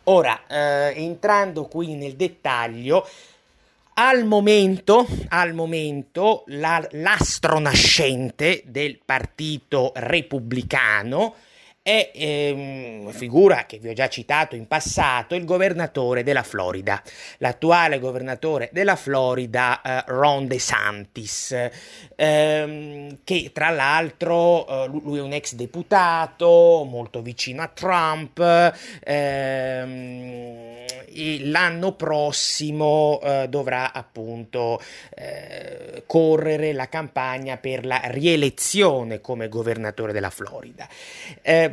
Ora, 0.08 0.46
eh, 0.46 1.02
entrando 1.02 1.66
qui 1.66 1.94
nel 1.96 2.14
dettaglio, 2.14 3.04
al 3.98 4.24
momento, 4.24 5.06
al 5.28 5.54
momento 5.54 6.44
la, 6.48 6.86
l'astro 6.92 7.58
nascente 7.58 8.62
del 8.66 9.00
partito 9.04 9.92
repubblicano 9.94 11.34
è 11.86 12.10
eh, 12.12 12.98
una 13.00 13.12
figura 13.12 13.64
che 13.64 13.78
vi 13.78 13.88
ho 13.88 13.92
già 13.92 14.08
citato 14.08 14.56
in 14.56 14.66
passato, 14.66 15.36
il 15.36 15.44
governatore 15.44 16.24
della 16.24 16.42
Florida, 16.42 17.00
l'attuale 17.38 18.00
governatore 18.00 18.70
della 18.72 18.96
Florida, 18.96 19.80
eh, 19.82 20.02
Ron 20.08 20.48
DeSantis, 20.48 21.54
ehm, 22.16 23.18
che 23.22 23.50
tra 23.54 23.70
l'altro 23.70 24.66
eh, 24.66 24.88
lui 24.88 25.18
è 25.18 25.22
un 25.22 25.32
ex 25.32 25.54
deputato 25.54 26.84
molto 26.90 27.22
vicino 27.22 27.62
a 27.62 27.68
Trump, 27.68 28.40
ehm, 29.04 30.74
l'anno 31.44 31.92
prossimo 31.92 33.20
eh, 33.22 33.46
dovrà 33.48 33.92
appunto 33.92 34.80
eh, 35.14 36.02
correre 36.06 36.72
la 36.72 36.88
campagna 36.88 37.56
per 37.56 37.86
la 37.86 38.00
rielezione 38.06 39.20
come 39.20 39.48
governatore 39.48 40.12
della 40.12 40.30
Florida. 40.30 40.88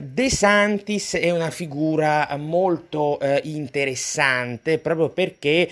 Eh, 0.04 0.06
De 0.06 0.30
Santis 0.30 1.16
è 1.16 1.32
una 1.32 1.50
figura 1.50 2.28
molto 2.38 3.20
eh, 3.20 3.42
interessante 3.46 4.78
proprio 4.78 5.10
perché 5.10 5.70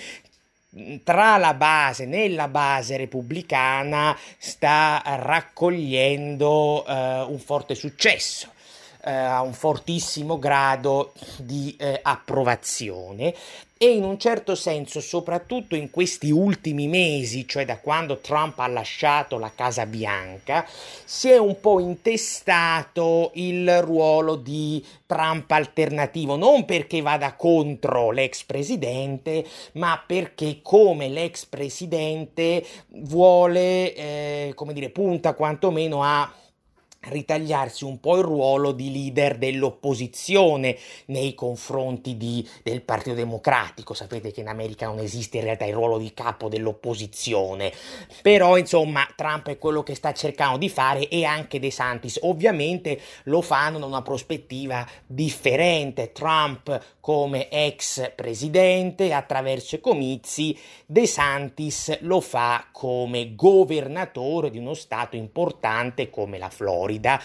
tra 1.04 1.36
la 1.36 1.54
base, 1.54 2.06
nella 2.06 2.48
base 2.48 2.96
repubblicana, 2.96 4.18
sta 4.38 5.02
raccogliendo 5.04 6.86
uh, 6.88 7.30
un 7.30 7.40
forte 7.40 7.76
successo 7.76 8.51
eh, 9.04 9.12
a 9.12 9.42
un 9.42 9.54
fortissimo 9.54 10.38
grado 10.38 11.14
di 11.38 11.76
eh, 11.80 12.00
approvazione 12.02 13.34
e 13.84 13.96
in 13.96 14.04
un 14.04 14.20
certo 14.20 14.54
senso, 14.54 15.00
soprattutto 15.02 15.76
in 15.76 15.90
questi 15.90 16.30
ultimi 16.30 16.88
mesi, 16.88 17.48
cioè 17.48 17.66
da 17.66 17.80
quando 17.80 18.20
Trump 18.20 18.60
ha 18.60 18.68
lasciato 18.68 19.40
la 19.40 19.52
Casa 19.56 19.88
Bianca, 19.88 20.68
si 21.04 21.32
è 21.32 21.40
un 21.40 21.60
po' 21.60 21.80
intestato 21.80 23.32
il 23.34 23.82
ruolo 23.82 24.36
di 24.36 24.86
Trump 25.08 25.50
alternativo, 25.50 26.36
non 26.36 26.66
perché 26.66 27.02
vada 27.02 27.34
contro 27.34 28.12
l'ex 28.12 28.44
presidente, 28.44 29.44
ma 29.74 30.00
perché 30.06 30.60
come 30.62 31.10
l'ex 31.10 31.46
presidente 31.46 32.64
vuole, 32.90 33.96
eh, 33.96 34.52
come 34.54 34.74
dire, 34.74 34.90
punta 34.90 35.34
quantomeno 35.34 36.04
a 36.04 36.32
ritagliarsi 37.10 37.84
un 37.84 38.00
po' 38.00 38.18
il 38.18 38.24
ruolo 38.24 38.72
di 38.72 38.92
leader 38.92 39.38
dell'opposizione 39.38 40.78
nei 41.06 41.34
confronti 41.34 42.16
di, 42.16 42.48
del 42.62 42.82
Partito 42.82 43.16
Democratico. 43.16 43.94
Sapete 43.94 44.32
che 44.32 44.42
in 44.42 44.48
America 44.48 44.86
non 44.86 45.00
esiste 45.00 45.38
in 45.38 45.46
realtà 45.46 45.66
il 45.66 45.74
ruolo 45.74 45.98
di 45.98 46.14
capo 46.14 46.48
dell'opposizione, 46.48 47.74
però 48.22 48.58
insomma 48.58 49.08
Trump 49.16 49.48
è 49.48 49.58
quello 49.58 49.82
che 49.82 49.96
sta 49.96 50.14
cercando 50.14 50.58
di 50.58 50.70
fare 50.70 51.08
e 51.08 51.24
anche 51.24 51.60
De 51.60 51.72
Santis. 51.72 52.20
Ovviamente 52.22 53.00
lo 53.24 53.42
fanno 53.42 53.80
da 53.80 53.86
una 53.86 54.04
prospettiva 54.04 54.88
differente. 55.08 56.12
Trump 56.12 57.00
come 57.00 57.50
ex 57.50 58.12
presidente 58.14 59.12
attraverso 59.12 59.76
i 59.76 59.80
comizi, 59.82 60.56
De 60.86 61.08
Santis 61.08 61.98
lo 62.02 62.22
fa 62.22 62.68
come 62.72 63.34
governatore 63.34 64.52
di 64.52 64.60
uno 64.60 64.76
stato 64.76 65.16
importante 65.16 66.12
come 66.12 66.38
la 66.38 66.50
Florida 66.50 66.91
Florida 66.92 67.22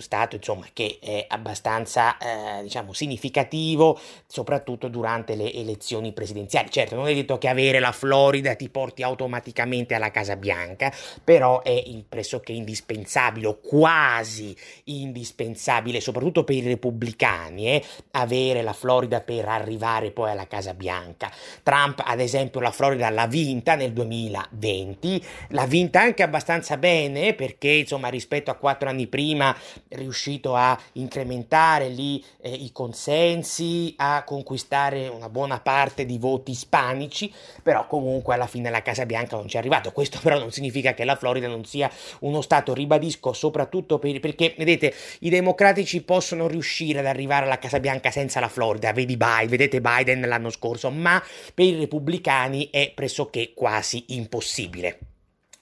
stato 0.00 0.36
insomma 0.36 0.66
che 0.72 0.98
è 1.00 1.24
abbastanza 1.28 2.16
eh, 2.18 2.62
diciamo 2.62 2.92
significativo 2.92 3.98
soprattutto 4.26 4.88
durante 4.88 5.34
le 5.34 5.52
elezioni 5.52 6.12
presidenziali. 6.12 6.70
Certo 6.70 6.94
non 6.94 7.08
è 7.08 7.14
detto 7.14 7.38
che 7.38 7.48
avere 7.48 7.78
la 7.78 7.92
Florida 7.92 8.54
ti 8.54 8.68
porti 8.68 9.02
automaticamente 9.02 9.94
alla 9.94 10.10
Casa 10.10 10.36
Bianca 10.36 10.92
però 11.22 11.62
è 11.62 11.82
pressoché 12.08 12.52
indispensabile 12.52 13.46
o 13.46 13.58
quasi 13.60 14.56
indispensabile 14.84 16.00
soprattutto 16.00 16.44
per 16.44 16.56
i 16.56 16.62
repubblicani 16.62 17.68
eh, 17.68 17.84
avere 18.12 18.62
la 18.62 18.72
Florida 18.72 19.20
per 19.20 19.46
arrivare 19.46 20.10
poi 20.10 20.30
alla 20.30 20.46
Casa 20.46 20.74
Bianca. 20.74 21.30
Trump 21.62 22.02
ad 22.04 22.20
esempio 22.20 22.60
la 22.60 22.70
Florida 22.70 23.10
l'ha 23.10 23.26
vinta 23.26 23.74
nel 23.74 23.92
2020 23.92 25.24
l'ha 25.48 25.66
vinta 25.66 26.00
anche 26.00 26.22
abbastanza 26.22 26.76
bene 26.76 27.34
perché 27.34 27.68
insomma 27.70 28.08
rispetto 28.08 28.50
a 28.50 28.54
quattro 28.54 28.88
anni 28.88 29.06
prima 29.06 29.54
riuscito 29.90 30.54
a 30.54 30.78
incrementare 30.92 31.88
lì 31.88 32.24
eh, 32.40 32.50
i 32.50 32.72
consensi, 32.72 33.94
a 33.96 34.22
conquistare 34.24 35.08
una 35.08 35.28
buona 35.28 35.60
parte 35.60 36.04
di 36.04 36.18
voti 36.18 36.52
ispanici, 36.52 37.32
però 37.62 37.86
comunque 37.86 38.34
alla 38.34 38.46
fine 38.46 38.70
la 38.70 38.82
Casa 38.82 39.06
Bianca 39.06 39.36
non 39.36 39.48
ci 39.48 39.56
è 39.56 39.58
arrivato. 39.58 39.92
Questo 39.92 40.18
però 40.22 40.38
non 40.38 40.50
significa 40.50 40.94
che 40.94 41.04
la 41.04 41.16
Florida 41.16 41.48
non 41.48 41.64
sia 41.64 41.90
uno 42.20 42.40
stato, 42.40 42.74
ribadisco, 42.74 43.32
soprattutto 43.32 43.98
per, 43.98 44.20
perché 44.20 44.54
vedete, 44.56 44.94
i 45.20 45.30
democratici 45.30 46.02
possono 46.02 46.46
riuscire 46.46 47.00
ad 47.00 47.06
arrivare 47.06 47.46
alla 47.46 47.58
Casa 47.58 47.80
Bianca 47.80 48.10
senza 48.10 48.40
la 48.40 48.48
Florida, 48.48 48.92
vedi 48.92 49.16
Biden, 49.16 49.48
vedete 49.48 49.80
Biden 49.80 50.20
l'anno 50.20 50.50
scorso, 50.50 50.90
ma 50.90 51.22
per 51.52 51.66
i 51.66 51.78
repubblicani 51.78 52.68
è 52.70 52.92
pressoché 52.94 53.52
quasi 53.54 54.04
impossibile 54.08 54.98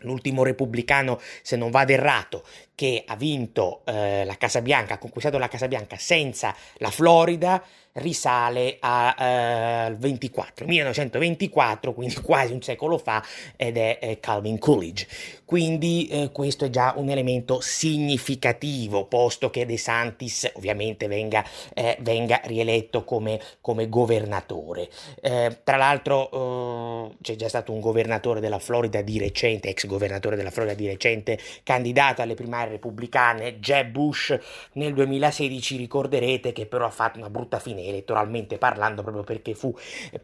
l'ultimo 0.02 0.42
repubblicano, 0.42 1.21
se 1.42 1.57
non 1.57 1.71
vado 1.71 1.92
errato, 1.92 2.45
che 2.75 3.05
ha 3.07 3.17
vinto 3.17 3.83
eh, 3.85 4.25
la 4.25 4.37
Casa 4.37 4.61
Bianca, 4.61 4.95
ha 4.95 4.99
conquistato 4.99 5.38
la 5.38 5.49
Casa 5.49 5.69
Bianca 5.69 5.97
senza 5.99 6.55
la 6.79 6.91
Florida, 6.91 7.62
risale 7.95 8.76
al 8.81 9.93
eh, 9.93 9.97
24, 9.99 10.67
1924, 10.67 11.93
quindi 11.93 12.14
quasi 12.23 12.52
un 12.52 12.62
secolo 12.62 12.99
fa, 12.99 13.23
ed 13.57 13.76
è 13.76 13.99
eh, 14.00 14.21
Calvin 14.21 14.59
Coolidge. 14.59 15.07
Quindi 15.45 16.07
eh, 16.07 16.31
questo 16.33 16.64
è 16.64 16.71
già 16.71 16.95
un 16.97 17.11
elemento 17.11 17.61
significativo, 17.61 19.05
posto 19.05 19.50
che 19.50 19.67
De 19.67 19.76
Santis 19.76 20.50
ovviamente 20.55 21.09
venga, 21.09 21.45
eh, 21.75 21.97
venga 22.00 22.41
rieletto 22.45 23.05
come, 23.05 23.38
come 23.61 23.88
governatore. 23.88 24.88
Eh, 25.21 25.59
tra 25.62 25.76
l'altro 25.76 27.11
eh, 27.11 27.17
c'è 27.21 27.37
già 27.37 27.49
stato 27.49 27.73
un 27.73 27.81
governatore 27.81 28.41
della 28.41 28.59
Florida 28.59 29.02
di 29.02 29.19
recente, 29.19 29.69
ex 29.69 29.85
governatore 29.87 30.37
della 30.37 30.50
Florida 30.50 30.75
di 30.75 30.87
recente, 30.87 31.38
candidato 31.62 32.23
alle 32.23 32.35
primarie 32.35 32.62
repubblicane, 32.64 33.59
Jeb 33.59 33.90
Bush 33.90 34.38
nel 34.73 34.95
2016, 34.95 35.76
ricorderete 35.76 36.52
che 36.52 36.66
però 36.66 36.87
ha 36.87 36.90
fatto 36.90 37.19
una 37.19 37.31
brutta 37.31 37.59
fine 37.59 37.85
elettoralmente 37.85 38.59
parlando 38.59 39.02
proprio 39.02 39.25
perché 39.25 39.54
fu 39.54 39.75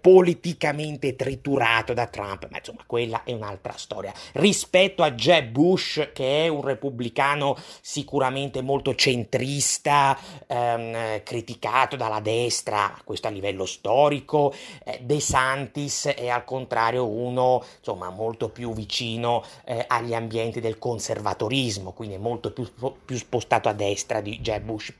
politicamente 0.00 1.16
triturato 1.16 1.92
da 1.92 2.07
Trump, 2.07 2.49
ma 2.50 2.59
insomma 2.59 2.83
quella 2.87 3.23
è 3.25 3.33
un'altra 3.33 3.75
storia. 3.76 4.12
Rispetto 4.33 5.02
a 5.02 5.12
Jeb 5.12 5.50
Bush 5.50 6.11
che 6.12 6.45
è 6.45 6.49
un 6.49 6.62
repubblicano 6.62 7.57
sicuramente 7.80 8.62
molto 8.62 8.95
centrista, 8.95 10.18
ehm, 10.47 11.23
criticato 11.23 11.97
dalla 11.97 12.21
destra, 12.21 12.97
questo 13.04 13.28
a 13.28 13.30
livello 13.30 13.66
storico, 13.66 14.54
eh, 14.85 14.99
De 15.02 15.21
Santis 15.21 16.07
è 16.07 16.28
al 16.28 16.45
contrario 16.45 17.07
uno 17.07 17.64
insomma 17.78 18.11
molto 18.11 18.49
più 18.49 18.73
vicino 18.73 19.45
eh, 19.64 19.85
agli 19.87 20.14
ambienti 20.14 20.61
del 20.61 20.78
conservatorismo, 20.78 21.92
quindi 21.92 22.14
è 22.14 22.18
molto 22.18 22.28
più, 22.37 22.67
più 23.05 23.17
spostato 23.17 23.69
a 23.69 23.73
destra 23.73 24.21
di 24.21 24.39
Jeb 24.41 24.65
Bush. 24.65 24.93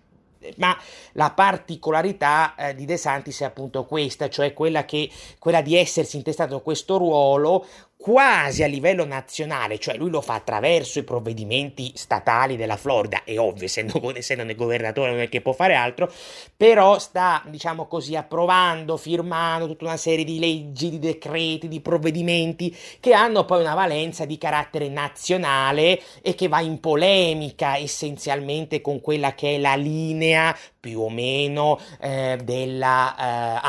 Ma 0.57 0.77
la 1.13 1.33
particolarità 1.33 2.55
eh, 2.55 2.75
di 2.75 2.85
De 2.85 2.97
Santis 2.97 3.41
è 3.41 3.45
appunto 3.45 3.85
questa, 3.85 4.29
cioè 4.29 4.55
quella, 4.55 4.85
che, 4.85 5.11
quella 5.39 5.63
di 5.63 5.77
essersi 5.77 6.17
intestato 6.17 6.61
questo 6.63 6.97
ruolo 6.97 7.67
quasi 8.00 8.62
a 8.62 8.69
livello 8.69 9.05
nazionale, 9.05 9.78
cioè 9.78 9.97
lui 9.97 10.09
lo 10.09 10.21
fa 10.21 10.35
attraverso 10.35 11.00
i 11.00 11.02
provvedimenti 11.02 11.90
statali 11.97 12.57
della 12.57 12.76
Florida, 12.76 13.25
è 13.25 13.37
ovvio, 13.38 13.64
essendo, 13.64 14.00
essendo 14.14 14.55
governatore 14.55 15.11
non 15.11 15.21
è 15.21 15.28
che 15.28 15.40
può 15.40 15.52
fare 15.52 15.75
altro, 15.75 16.11
però 16.57 16.99
sta, 17.00 17.43
diciamo 17.47 17.87
così, 17.87 18.14
approvando, 18.14 18.97
firmando 18.97 19.67
tutta 19.67 19.87
una 19.87 19.97
serie 19.97 20.25
di 20.25 20.38
leggi, 20.38 20.90
di 20.90 21.00
decreti, 21.00 21.67
di 21.67 21.81
provvedimenti 21.81 22.75
che 23.00 23.12
hanno 23.14 23.45
poi 23.45 23.62
una 23.62 23.75
valenza 23.75 24.25
di 24.25 24.38
carattere 24.38 24.88
nazionale 24.88 26.00
e 26.23 26.37
che 26.37 26.47
va 26.47 26.61
in 26.61 26.78
polemica 26.78 27.76
essenzialmente 27.76 28.81
con 28.81 29.00
quella 29.00 29.35
che 29.35 29.57
è 29.57 29.59
la 29.59 29.75
linea 29.75 30.57
più 30.78 31.00
o 31.00 31.11
meno 31.11 31.81
eh, 32.00 32.38
della 32.45 33.17
eh, 33.17 33.67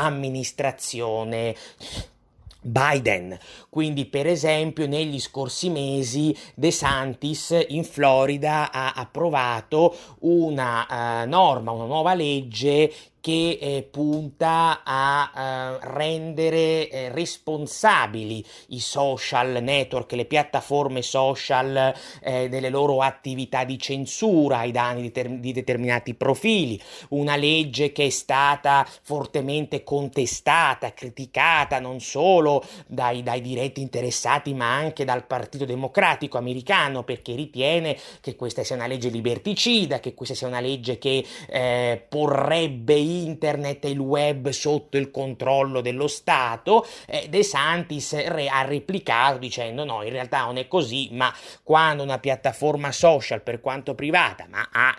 Biden. 2.60 3.38
Quindi, 3.68 4.06
per 4.06 4.26
esempio, 4.26 4.86
negli 4.86 5.18
scorsi 5.18 5.70
mesi 5.70 6.36
De 6.54 6.70
Santis 6.70 7.64
in 7.68 7.84
Florida 7.84 8.70
ha 8.70 8.92
approvato 8.94 9.96
una 10.20 11.22
uh, 11.24 11.28
norma, 11.28 11.70
una 11.70 11.86
nuova 11.86 12.14
legge 12.14 12.92
che 13.20 13.58
eh, 13.60 13.88
punta 13.90 14.82
a 14.84 15.30
eh, 15.34 15.78
rendere 15.94 16.88
eh, 16.88 17.08
responsabili 17.10 18.44
i 18.68 18.80
social 18.80 19.62
network, 19.62 20.12
le 20.12 20.24
piattaforme 20.24 21.02
social 21.02 21.94
eh, 22.22 22.48
delle 22.48 22.70
loro 22.70 23.02
attività 23.02 23.64
di 23.64 23.78
censura 23.78 24.58
ai 24.58 24.72
danni 24.72 25.02
di, 25.02 25.12
ter- 25.12 25.28
di, 25.38 25.52
determinati 25.52 26.14
profili, 26.14 26.80
una 27.10 27.36
legge 27.36 27.92
che 27.92 28.06
è 28.06 28.10
stata 28.10 28.86
fortemente 29.02 29.84
contestata, 29.84 30.92
criticata 30.94 31.78
non 31.78 32.00
solo 32.00 32.64
dai, 32.86 33.22
dai 33.22 33.40
diretti 33.40 33.80
interessati 33.80 34.54
ma 34.54 34.72
anche 34.72 35.04
dal 35.04 35.26
Partito 35.26 35.64
Democratico 35.64 36.38
americano 36.38 37.04
perché 37.04 37.34
ritiene 37.34 37.96
che 38.20 38.36
questa 38.36 38.64
sia 38.64 38.76
una 38.76 38.86
legge 38.86 39.08
liberticida, 39.08 40.00
che 40.00 40.14
questa 40.14 40.34
sia 40.34 40.46
una 40.46 40.60
legge 40.60 40.98
che 40.98 41.24
eh, 41.48 42.04
porrebbe 42.08 42.94
internet 43.10 43.84
e 43.84 43.90
il 43.90 43.98
web 43.98 44.48
sotto 44.50 44.96
il 44.96 45.10
controllo 45.10 45.80
dello 45.80 46.08
Stato, 46.08 46.86
eh, 47.06 47.28
De 47.28 47.42
Santis 47.42 48.12
re- 48.26 48.48
ha 48.48 48.62
replicato 48.62 49.38
dicendo 49.38 49.84
no, 49.84 50.02
in 50.02 50.10
realtà 50.10 50.44
non 50.44 50.56
è 50.56 50.68
così, 50.68 51.08
ma 51.12 51.32
quando 51.62 52.02
una 52.02 52.18
piattaforma 52.18 52.92
social, 52.92 53.42
per 53.42 53.60
quanto 53.60 53.94
privata, 53.94 54.46
ma 54.48 54.68
ha 54.70 54.96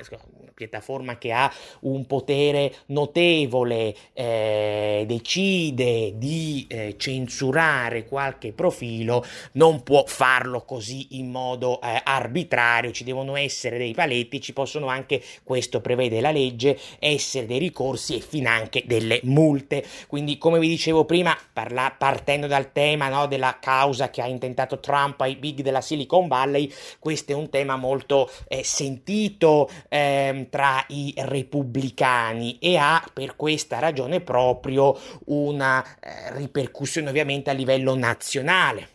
piattaforma 0.67 1.17
che 1.17 1.31
ha 1.31 1.51
un 1.81 2.05
potere 2.05 2.73
notevole, 2.87 3.95
eh, 4.13 5.03
decide 5.07 6.13
di 6.17 6.65
eh, 6.69 6.95
censurare 6.97 8.05
qualche 8.05 8.51
profilo, 8.51 9.25
non 9.53 9.81
può 9.83 10.03
farlo 10.05 10.63
così 10.63 11.17
in 11.17 11.31
modo 11.31 11.81
eh, 11.81 11.99
arbitrario, 12.03 12.91
ci 12.91 13.03
devono 13.03 13.35
essere 13.35 13.77
dei 13.77 13.93
paletti, 13.93 14.41
ci 14.41 14.53
possono 14.53 14.87
anche, 14.87 15.21
questo 15.43 15.81
prevede 15.81 16.21
la 16.21 16.31
legge, 16.31 16.77
essere 16.99 17.47
dei 17.47 17.59
ricorsi 17.59 18.17
e 18.17 18.19
finanche 18.19 18.83
delle 18.85 19.19
multe. 19.23 19.83
Quindi, 20.07 20.37
come 20.37 20.59
vi 20.59 20.67
dicevo 20.67 21.05
prima, 21.05 21.35
parla, 21.51 21.93
partendo 21.97 22.47
dal 22.47 22.71
tema 22.71 23.09
no, 23.09 23.25
della 23.25 23.57
causa 23.59 24.09
che 24.09 24.21
ha 24.21 24.27
intentato 24.27 24.79
Trump 24.79 25.19
ai 25.21 25.35
big 25.35 25.61
della 25.61 25.81
Silicon 25.81 26.27
Valley, 26.27 26.71
questo 26.99 27.31
è 27.31 27.35
un 27.35 27.49
tema 27.49 27.75
molto 27.75 28.29
eh, 28.47 28.63
sentito 28.63 29.69
eh, 29.89 30.47
tra 30.51 30.83
i 30.89 31.13
repubblicani 31.17 32.59
e 32.59 32.75
ha 32.75 33.01
per 33.11 33.37
questa 33.37 33.79
ragione 33.79 34.19
proprio 34.19 34.95
una 35.27 35.81
eh, 35.99 36.35
ripercussione 36.35 37.09
ovviamente 37.09 37.49
a 37.49 37.53
livello 37.53 37.95
nazionale 37.95 38.90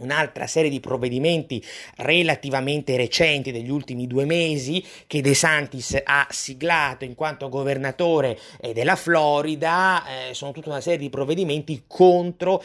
un'altra 0.00 0.46
serie 0.46 0.70
di 0.70 0.80
provvedimenti 0.80 1.62
relativamente 1.96 2.96
recenti 2.96 3.52
degli 3.52 3.70
ultimi 3.70 4.06
due 4.06 4.24
mesi 4.24 4.84
che 5.06 5.20
De 5.20 5.34
Santis 5.34 6.00
ha 6.02 6.26
siglato 6.30 7.04
in 7.04 7.14
quanto 7.14 7.48
governatore 7.48 8.38
della 8.72 8.96
Florida 8.96 10.04
eh, 10.06 10.34
sono 10.34 10.52
tutta 10.52 10.70
una 10.70 10.80
serie 10.80 10.98
di 10.98 11.10
provvedimenti 11.10 11.84
contro 11.86 12.62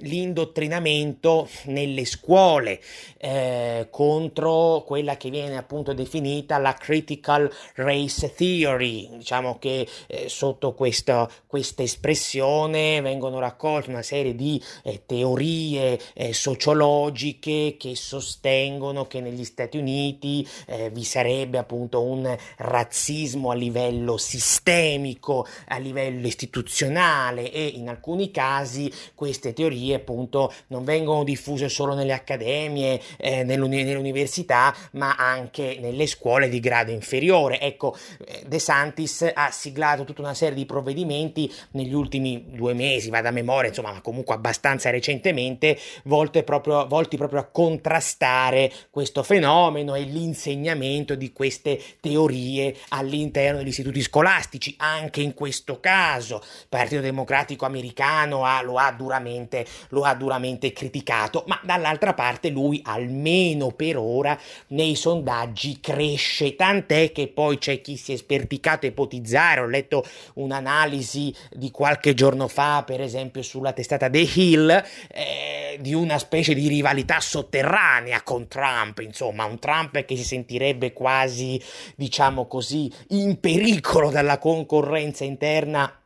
l'indottrinamento 0.00 1.48
nelle 1.64 2.04
scuole 2.04 2.80
eh, 3.18 3.88
contro 3.90 4.84
quella 4.86 5.16
che 5.16 5.30
viene 5.30 5.56
appunto 5.56 5.92
definita 5.92 6.58
la 6.58 6.74
critical 6.74 7.50
race 7.74 8.32
theory 8.34 9.08
diciamo 9.16 9.58
che 9.58 9.86
eh, 10.06 10.28
sotto 10.28 10.74
questa, 10.74 11.28
questa 11.46 11.82
espressione 11.82 13.00
vengono 13.00 13.38
raccolte 13.38 13.90
una 13.90 14.02
serie 14.02 14.34
di 14.34 14.62
eh, 14.82 15.02
teorie 15.06 15.98
eh, 16.14 16.32
sociologiche 16.32 16.75
ideologiche 16.76 17.76
che 17.78 17.96
sostengono 17.96 19.06
che 19.06 19.20
negli 19.20 19.44
Stati 19.44 19.78
Uniti 19.78 20.46
eh, 20.66 20.90
vi 20.90 21.04
sarebbe 21.04 21.58
appunto 21.58 22.02
un 22.02 22.36
razzismo 22.58 23.50
a 23.50 23.54
livello 23.54 24.18
sistemico, 24.18 25.46
a 25.68 25.78
livello 25.78 26.26
istituzionale 26.26 27.50
e 27.50 27.64
in 27.66 27.88
alcuni 27.88 28.30
casi 28.30 28.92
queste 29.14 29.52
teorie 29.54 29.94
appunto 29.94 30.52
non 30.68 30.84
vengono 30.84 31.24
diffuse 31.24 31.68
solo 31.68 31.94
nelle 31.94 32.12
accademie, 32.12 33.00
eh, 33.16 33.42
nell'uni- 33.42 33.84
nell'università, 33.84 34.74
ma 34.92 35.14
anche 35.16 35.78
nelle 35.80 36.06
scuole 36.06 36.48
di 36.48 36.60
grado 36.60 36.90
inferiore. 36.90 37.60
Ecco, 37.60 37.96
eh, 38.26 38.42
De 38.46 38.58
Santis 38.58 39.30
ha 39.32 39.50
siglato 39.50 40.04
tutta 40.04 40.20
una 40.20 40.34
serie 40.34 40.54
di 40.54 40.66
provvedimenti 40.66 41.50
negli 41.72 41.94
ultimi 41.94 42.44
due 42.50 42.74
mesi, 42.74 43.10
va 43.10 43.22
da 43.22 43.30
memoria, 43.30 43.68
insomma, 43.68 43.92
ma 43.92 44.00
comunque 44.00 44.34
abbastanza 44.34 44.90
recentemente, 44.90 45.78
volti 46.04 46.42
proprio, 46.42 46.65
volti 46.86 47.16
proprio 47.16 47.40
a 47.40 47.44
contrastare 47.44 48.72
questo 48.90 49.22
fenomeno 49.22 49.94
e 49.94 50.02
l'insegnamento 50.02 51.14
di 51.14 51.32
queste 51.32 51.80
teorie 52.00 52.76
all'interno 52.88 53.58
degli 53.58 53.68
istituti 53.68 54.02
scolastici. 54.02 54.74
Anche 54.78 55.20
in 55.20 55.34
questo 55.34 55.80
caso, 55.80 56.36
il 56.36 56.66
Partito 56.68 57.00
Democratico 57.00 57.64
americano 57.64 58.44
ha, 58.44 58.62
lo, 58.62 58.78
ha 58.78 58.92
duramente, 58.92 59.64
lo 59.90 60.02
ha 60.02 60.14
duramente 60.14 60.72
criticato, 60.72 61.44
ma 61.46 61.60
dall'altra 61.62 62.14
parte 62.14 62.48
lui, 62.48 62.80
almeno 62.84 63.70
per 63.70 63.96
ora, 63.96 64.38
nei 64.68 64.94
sondaggi 64.94 65.80
cresce, 65.80 66.56
tant'è 66.56 67.12
che 67.12 67.28
poi 67.28 67.58
c'è 67.58 67.80
chi 67.80 67.96
si 67.96 68.12
è 68.12 68.16
sperticato 68.16 68.86
a 68.86 68.88
ipotizzare, 68.88 69.60
ho 69.60 69.66
letto 69.66 70.04
un'analisi 70.34 71.34
di 71.52 71.70
qualche 71.70 72.14
giorno 72.14 72.48
fa, 72.48 72.82
per 72.84 73.00
esempio 73.00 73.42
sulla 73.42 73.72
testata 73.72 74.10
The 74.10 74.28
Hill, 74.34 74.84
eh, 75.08 75.78
di 75.80 75.94
una 75.94 76.18
specie 76.18 76.54
di 76.56 76.68
rivalità 76.68 77.20
sotterranea 77.20 78.22
con 78.22 78.48
Trump, 78.48 78.98
insomma, 79.00 79.44
un 79.44 79.58
Trump 79.58 80.04
che 80.04 80.16
si 80.16 80.24
sentirebbe 80.24 80.92
quasi, 80.92 81.62
diciamo 81.94 82.46
così, 82.46 82.90
in 83.08 83.38
pericolo 83.38 84.10
dalla 84.10 84.38
concorrenza 84.38 85.24
interna 85.24 86.00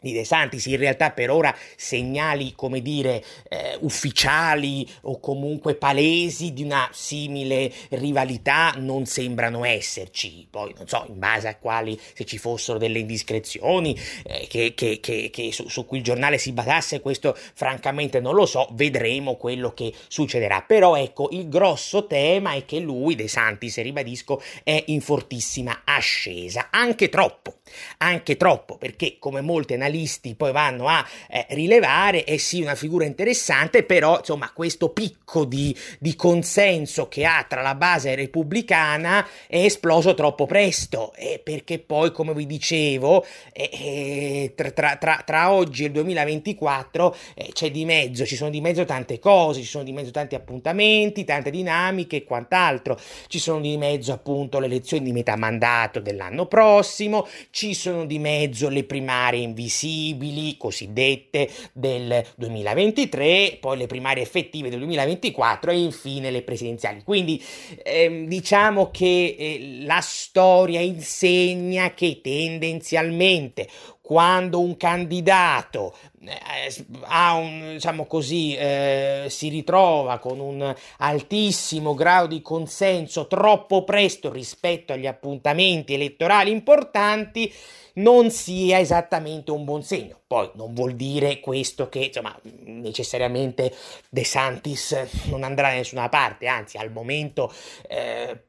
di 0.00 0.12
De 0.12 0.24
Santis, 0.24 0.66
in 0.66 0.78
realtà 0.78 1.10
per 1.10 1.30
ora 1.30 1.54
segnali, 1.76 2.54
come 2.54 2.80
dire, 2.80 3.22
eh, 3.48 3.76
ufficiali 3.80 4.88
o 5.02 5.20
comunque 5.20 5.74
palesi 5.74 6.52
di 6.52 6.62
una 6.62 6.88
simile 6.92 7.70
rivalità 7.90 8.74
non 8.78 9.06
sembrano 9.06 9.64
esserci. 9.64 10.46
Poi 10.50 10.74
non 10.76 10.88
so, 10.88 11.04
in 11.08 11.18
base 11.18 11.48
a 11.48 11.56
quali, 11.56 11.98
se 12.14 12.24
ci 12.24 12.38
fossero 12.38 12.78
delle 12.78 12.98
indiscrezioni 13.00 13.96
eh, 14.24 14.46
che, 14.48 14.74
che, 14.74 15.00
che, 15.00 15.30
che 15.30 15.52
su, 15.52 15.68
su, 15.68 15.84
cui 15.84 15.98
il 15.98 16.04
giornale 16.04 16.38
si 16.38 16.52
basasse, 16.52 17.00
questo 17.00 17.36
francamente 17.54 18.20
non 18.20 18.34
lo 18.34 18.46
so, 18.46 18.68
vedremo 18.72 19.36
quello 19.36 19.72
che 19.74 19.92
succederà. 20.08 20.62
Però 20.62 20.96
ecco, 20.96 21.28
il 21.32 21.48
grosso 21.48 22.06
tema 22.06 22.54
è 22.54 22.64
che 22.64 22.78
lui, 22.78 23.14
De 23.14 23.28
Santis, 23.28 23.80
ribadisco, 23.80 24.42
è 24.62 24.82
in 24.86 25.00
fortissima 25.00 25.82
ascesa, 25.84 26.68
anche 26.70 27.08
troppo, 27.08 27.56
anche 27.98 28.36
troppo, 28.36 28.76
perché 28.76 29.16
come 29.18 29.40
molte 29.40 29.74
analisti 29.74 29.89
analisti 29.90 30.34
poi 30.34 30.52
vanno 30.52 30.86
a 30.86 31.04
eh, 31.28 31.46
rilevare, 31.50 32.24
è 32.24 32.36
sì 32.36 32.62
una 32.62 32.74
figura 32.74 33.04
interessante, 33.04 33.82
però 33.82 34.18
insomma 34.18 34.50
questo 34.54 34.90
picco 34.90 35.44
di, 35.44 35.76
di, 35.98 36.14
consenso 36.14 37.08
che 37.08 37.24
ha 37.24 37.44
tra 37.48 37.60
la 37.60 37.74
base 37.74 38.14
repubblicana 38.14 39.26
è 39.46 39.58
esploso 39.58 40.14
troppo 40.14 40.46
presto, 40.46 41.12
eh, 41.14 41.40
perché 41.42 41.78
poi 41.78 42.12
come 42.12 42.32
vi 42.32 42.46
dicevo 42.46 43.24
eh, 43.52 44.52
tra, 44.54 44.96
tra, 44.96 45.22
tra, 45.24 45.52
oggi 45.52 45.84
e 45.84 45.86
il 45.86 45.92
2024 45.92 47.16
eh, 47.34 47.50
c'è 47.52 47.70
di 47.70 47.84
mezzo, 47.84 48.24
ci 48.24 48.36
sono 48.36 48.50
di 48.50 48.60
mezzo 48.60 48.84
tante 48.84 49.18
cose, 49.18 49.60
ci 49.60 49.66
sono 49.66 49.84
di 49.84 49.92
mezzo 49.92 50.10
tanti 50.10 50.34
appuntamenti, 50.34 51.24
tante 51.24 51.50
dinamiche 51.50 52.16
e 52.16 52.24
quant'altro, 52.24 52.98
ci 53.26 53.38
sono 53.38 53.60
di 53.60 53.76
mezzo 53.76 54.12
appunto 54.12 54.58
le 54.58 54.66
elezioni 54.66 55.04
di 55.04 55.12
metà 55.12 55.36
mandato 55.36 56.00
dell'anno 56.00 56.46
prossimo, 56.46 57.26
ci 57.50 57.74
sono 57.74 58.04
di 58.04 58.18
mezzo 58.18 58.68
le 58.68 58.84
primarie 58.84 59.42
invisibili, 59.42 59.79
flessibili 59.80 60.56
cosiddette 60.58 61.48
del 61.72 62.22
2023, 62.36 63.56
poi 63.60 63.78
le 63.78 63.86
primarie 63.86 64.22
effettive 64.22 64.68
del 64.68 64.78
2024 64.80 65.70
e 65.70 65.78
infine 65.78 66.30
le 66.30 66.42
presidenziali. 66.42 67.02
Quindi 67.02 67.42
ehm, 67.82 68.26
diciamo 68.26 68.90
che 68.90 69.36
eh, 69.38 69.80
la 69.84 70.00
storia 70.00 70.80
insegna 70.80 71.94
che 71.94 72.20
tendenzialmente 72.22 73.68
quando 74.10 74.58
un 74.58 74.76
candidato 74.76 75.94
eh, 76.20 76.84
un, 77.32 77.74
diciamo 77.74 78.06
così, 78.06 78.56
eh, 78.56 79.26
si 79.28 79.48
ritrova 79.48 80.18
con 80.18 80.40
un 80.40 80.74
altissimo 80.98 81.94
grado 81.94 82.26
di 82.26 82.42
consenso 82.42 83.28
troppo 83.28 83.84
presto 83.84 84.32
rispetto 84.32 84.92
agli 84.92 85.06
appuntamenti 85.06 85.94
elettorali 85.94 86.50
importanti, 86.50 87.52
non 87.92 88.30
sia 88.30 88.78
esattamente 88.78 89.50
un 89.50 89.64
buon 89.64 89.82
segno. 89.82 90.18
Poi 90.30 90.48
non 90.54 90.74
vuol 90.74 90.94
dire 90.94 91.40
questo 91.40 91.88
che 91.88 92.04
insomma, 92.04 92.38
necessariamente 92.64 93.74
De 94.08 94.22
Santis 94.22 94.96
non 95.24 95.42
andrà 95.42 95.70
da 95.70 95.74
nessuna 95.74 96.08
parte, 96.08 96.46
anzi 96.46 96.76
al 96.76 96.92
momento 96.92 97.52
eh, 97.88 98.44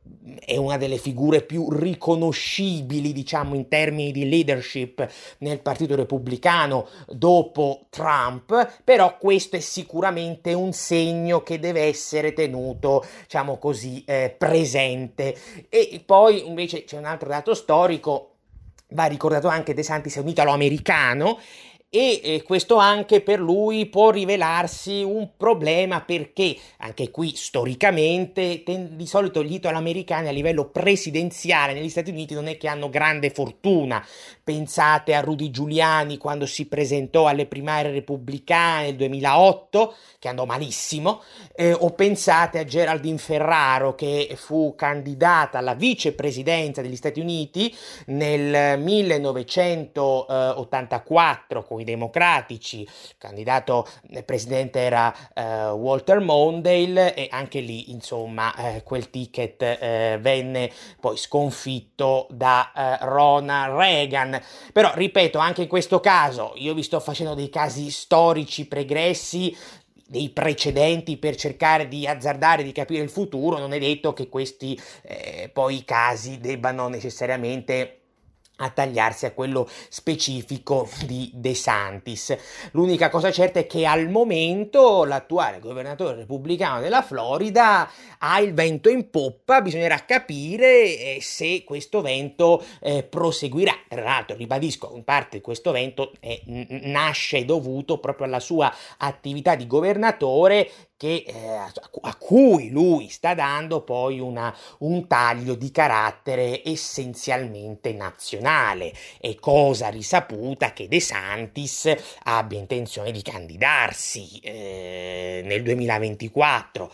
è 0.45 0.58
una 0.58 0.78
delle 0.78 0.97
figure 0.97 1.41
più 1.41 1.71
riconoscibili, 1.71 3.12
diciamo, 3.13 3.56
in 3.56 3.67
termini 3.67 4.12
di 4.12 4.30
leadership 4.30 5.10
nel 5.39 5.51
Partito 5.60 5.96
Repubblicano 5.96 6.88
dopo 7.08 7.88
Trump, 7.90 8.82
però 8.84 9.18
questo 9.18 9.56
è 9.56 9.60
sicuramente 9.60 10.54
un 10.54 10.72
segno 10.74 11.44
che 11.44 11.60
deve 11.60 11.82
essere 11.82 12.34
tenuto, 12.34 13.06
diciamo 13.24 13.58
così, 13.58 14.04
eh, 14.06 14.34
presente. 14.38 15.36
E 15.70 16.02
poi 16.06 16.48
invece 16.48 16.84
c'è 16.84 16.98
un 16.98 17.06
altro 17.06 17.30
dato 17.30 17.54
storico 17.54 18.28
va 18.94 19.06
ricordato 19.06 19.48
anche 19.48 19.74
De 19.74 19.84
Santis 19.84 20.18
è 20.18 20.20
un 20.20 20.28
italo-americano 20.28 21.40
e 21.93 22.21
eh, 22.23 22.43
questo 22.43 22.77
anche 22.77 23.19
per 23.19 23.41
lui 23.41 23.86
può 23.88 24.12
rivelarsi 24.12 25.04
un 25.04 25.32
problema 25.36 25.99
perché 25.99 26.56
anche 26.77 27.12
qui 27.12 27.34
storicamente 27.36 28.63
di 28.63 29.06
solito 29.06 29.43
gli 29.43 29.56
italoamericani 29.56 30.30
a 30.30 30.32
livello 30.32 30.69
presidenziale 30.69 31.73
negli 31.73 31.89
Stati 31.89 32.10
Uniti 32.10 32.34
non 32.34 32.47
è 32.47 32.56
che 32.56 32.69
hanno 32.69 32.89
grande 32.89 33.30
fortuna. 33.30 34.01
Pensate 34.41 35.13
a 35.13 35.19
Rudy 35.19 35.51
Giuliani 35.51 36.15
quando 36.15 36.45
si 36.45 36.69
presentò 36.69 37.27
alle 37.27 37.45
primarie 37.45 37.91
repubblicane 37.91 38.86
nel 38.86 38.95
2008 38.95 39.93
che 40.17 40.30
andò 40.30 40.45
malissimo 40.45 41.21
eh, 41.54 41.73
o 41.73 41.89
pensate 41.89 42.60
a 42.60 42.63
Geraldine 42.63 43.17
Ferraro 43.17 43.95
che 43.95 44.34
fu 44.38 44.75
candidata 44.77 45.58
alla 45.58 45.73
vicepresidenza 45.73 46.82
degli 46.82 46.95
Stati 46.95 47.19
Uniti 47.19 47.75
nel 48.06 48.80
1984 48.80 51.63
con 51.65 51.80
i 51.82 51.86
democratici, 51.86 52.82
il 52.82 53.15
candidato 53.17 53.88
presidente 54.26 54.80
era 54.80 55.13
eh, 55.34 55.70
Walter 55.70 56.20
Mondale 56.20 57.13
e 57.13 57.28
anche 57.32 57.60
lì 57.60 57.91
insomma 57.91 58.56
eh, 58.56 58.84
quel 58.84 59.10
ticket 59.10 59.62
eh, 59.62 60.17
venne 60.22 60.72
poi 61.00 61.17
sconfitto 61.17 62.28
da 62.32 62.72
eh, 62.76 63.06
Ronald 63.06 63.78
Reagan. 63.78 64.41
Però 64.72 64.91
ripeto, 64.94 65.38
anche 65.38 65.63
in 65.63 65.67
questo 65.67 66.00
caso 66.00 66.54
io 66.56 66.74
vi 66.74 66.84
sto 66.84 67.00
facendo 67.00 67.34
dei 67.34 67.50
casi 67.50 67.89
storici 67.91 68.67
pregressi 68.67 69.56
dei 70.12 70.30
precedenti 70.30 71.15
per 71.15 71.38
cercare 71.38 71.88
di 71.88 72.06
azzardare 72.06 72.63
di 72.63 72.74
capire 72.74 73.02
il 73.02 73.10
futuro, 73.10 73.58
non 73.58 73.72
è 73.72 73.80
detto 73.80 74.12
che 74.12 74.28
questi 74.28 74.78
eh, 75.04 75.50
poi 75.54 75.86
casi 75.86 76.38
debbano 76.38 76.89
necessariamente 76.89 78.01
a 78.62 78.69
tagliarsi 78.69 79.26
a 79.26 79.32
quello 79.32 79.67
specifico 79.89 80.89
di 81.06 81.32
De 81.34 81.54
Santis. 81.54 82.36
L'unica 82.71 83.10
cosa 83.10 83.32
certa 83.32 83.60
è 83.60 83.67
che 83.67 83.86
al 83.86 84.10
momento 84.10 85.04
l'attuale 85.04 85.60
governatore 85.60 86.17
repubblicano 86.17 86.80
della 86.80 87.02
Florida 87.02 87.89
ha 88.19 88.39
il 88.39 88.54
vento 88.54 88.89
in 88.89 89.10
poppa, 89.10 89.62
bisognerà 89.62 90.06
capire 90.06 91.15
eh, 91.15 91.17
se 91.21 91.63
questo 91.63 92.02
vento 92.02 92.63
eh, 92.80 93.04
proseguirà. 93.04 93.74
Tra 93.88 94.04
l'altro, 94.04 94.36
ribadisco, 94.36 94.91
in 94.95 95.04
parte 95.04 95.41
questo 95.41 95.71
vento 95.71 96.13
eh, 96.19 96.41
nasce 96.45 97.45
dovuto 97.45 98.00
proprio 98.00 98.28
alla 98.28 98.39
sua 98.39 98.74
attività 98.97 99.56
di 99.56 99.67
governatore 99.67 100.69
che, 101.02 101.24
eh, 101.26 101.34
a 102.02 102.16
cui 102.16 102.70
lui 102.70 103.10
sta 103.10 103.34
dando 103.34 103.82
poi 103.82 104.20
una, 104.20 104.56
un 104.80 105.08
taglio 105.08 105.56
di 105.56 105.72
carattere 105.72 106.62
essenzialmente 106.64 107.92
nazionale. 107.92 108.94
È 109.20 109.34
cosa 109.34 109.90
risaputa 109.90 110.74
che 110.74 110.88
De 110.88 111.00
Santis 111.00 111.92
abbia 112.26 112.60
intenzione 112.60 113.10
di 113.10 113.24
candidarsi 113.24 114.38
eh, 114.44 115.42
nel 115.44 115.64
2024, 115.64 116.94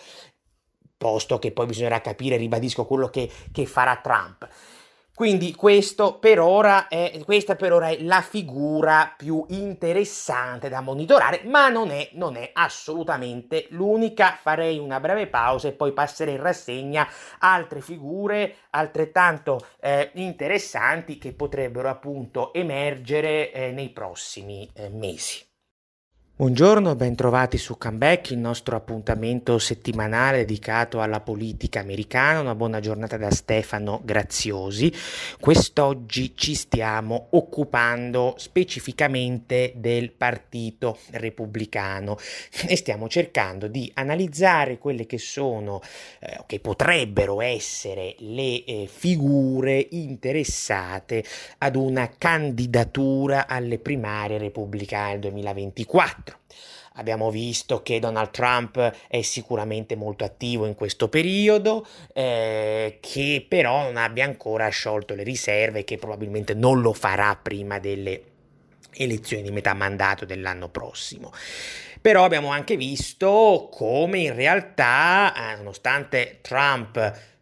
posto 0.95 1.37
che 1.37 1.51
poi 1.51 1.65
bisognerà 1.65 1.99
capire, 1.99 2.37
ribadisco, 2.37 2.85
quello 2.85 3.09
che, 3.09 3.29
che 3.51 3.65
farà 3.65 3.97
Trump. 3.97 4.47
Quindi 5.17 5.55
per 6.19 6.39
è, 6.89 7.23
questa 7.25 7.55
per 7.55 7.73
ora 7.73 7.87
è 7.87 8.03
la 8.03 8.21
figura 8.21 9.15
più 9.17 9.43
interessante 9.47 10.69
da 10.69 10.79
monitorare, 10.81 11.41
ma 11.45 11.69
non 11.69 11.89
è, 11.89 12.09
non 12.11 12.35
è 12.35 12.51
assolutamente 12.53 13.65
l'unica. 13.69 14.37
Farei 14.39 14.77
una 14.77 14.99
breve 14.99 15.25
pausa 15.25 15.69
e 15.69 15.71
poi 15.71 15.91
passerei 15.91 16.35
in 16.35 16.41
rassegna 16.43 17.07
altre 17.39 17.81
figure 17.81 18.57
altrettanto 18.69 19.59
eh, 19.79 20.11
interessanti 20.13 21.17
che 21.17 21.33
potrebbero 21.33 21.89
appunto 21.89 22.53
emergere 22.53 23.51
eh, 23.51 23.71
nei 23.71 23.89
prossimi 23.89 24.69
eh, 24.75 24.89
mesi. 24.89 25.46
Buongiorno, 26.39 26.95
bentrovati 26.95 27.57
su 27.57 27.79
Comeback, 27.79 28.29
il 28.29 28.37
nostro 28.37 28.75
appuntamento 28.75 29.57
settimanale 29.57 30.45
dedicato 30.45 31.01
alla 31.01 31.19
politica 31.19 31.79
americana. 31.79 32.41
Una 32.41 32.53
buona 32.53 32.79
giornata 32.79 33.17
da 33.17 33.31
Stefano 33.31 34.01
Graziosi. 34.03 34.93
Quest'oggi 35.39 36.35
ci 36.35 36.53
stiamo 36.53 37.29
occupando 37.31 38.35
specificamente 38.37 39.73
del 39.77 40.11
Partito 40.11 40.99
Repubblicano 41.09 42.17
e 42.67 42.75
stiamo 42.75 43.07
cercando 43.07 43.67
di 43.67 43.89
analizzare 43.95 44.77
quelle 44.77 45.07
che 45.07 45.17
sono, 45.17 45.81
eh, 46.19 46.43
che 46.45 46.59
potrebbero 46.59 47.41
essere 47.41 48.13
le 48.19 48.63
eh, 48.63 48.87
figure 48.87 49.87
interessate 49.89 51.23
ad 51.57 51.75
una 51.75 52.11
candidatura 52.15 53.47
alle 53.47 53.79
primarie 53.79 54.37
repubblicane 54.37 55.13
del 55.13 55.31
2024. 55.31 56.26
Abbiamo 56.97 57.29
visto 57.29 57.83
che 57.83 57.99
Donald 57.99 58.31
Trump 58.31 58.93
è 59.07 59.21
sicuramente 59.21 59.95
molto 59.95 60.23
attivo 60.23 60.65
in 60.65 60.73
questo 60.73 61.09
periodo, 61.09 61.85
eh, 62.13 62.97
che 62.99 63.45
però 63.47 63.83
non 63.83 63.97
abbia 63.97 64.25
ancora 64.25 64.67
sciolto 64.69 65.13
le 65.13 65.23
riserve, 65.23 65.83
che 65.83 65.97
probabilmente 65.97 66.55
non 66.55 66.81
lo 66.81 66.93
farà 66.93 67.37
prima 67.39 67.77
delle 67.77 68.21
elezioni 68.93 69.43
di 69.43 69.51
metà 69.51 69.75
mandato 69.75 70.25
dell'anno 70.25 70.69
prossimo. 70.69 71.31
Però 72.01 72.23
abbiamo 72.23 72.49
anche 72.49 72.75
visto 72.75 73.69
come 73.71 74.19
in 74.19 74.33
realtà, 74.33 75.33
eh, 75.35 75.55
nonostante 75.57 76.39
Trump 76.41 77.35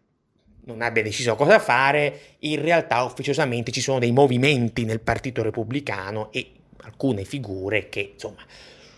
non 0.64 0.82
abbia 0.82 1.02
deciso 1.02 1.34
cosa 1.34 1.58
fare, 1.58 2.36
in 2.40 2.60
realtà 2.60 3.02
ufficiosamente 3.04 3.70
ci 3.70 3.80
sono 3.80 4.00
dei 4.00 4.12
movimenti 4.12 4.84
nel 4.84 5.00
Partito 5.00 5.42
Repubblicano 5.42 6.30
e 6.32 6.50
alcune 6.82 7.24
figure 7.24 7.88
che 7.88 8.10
insomma 8.14 8.44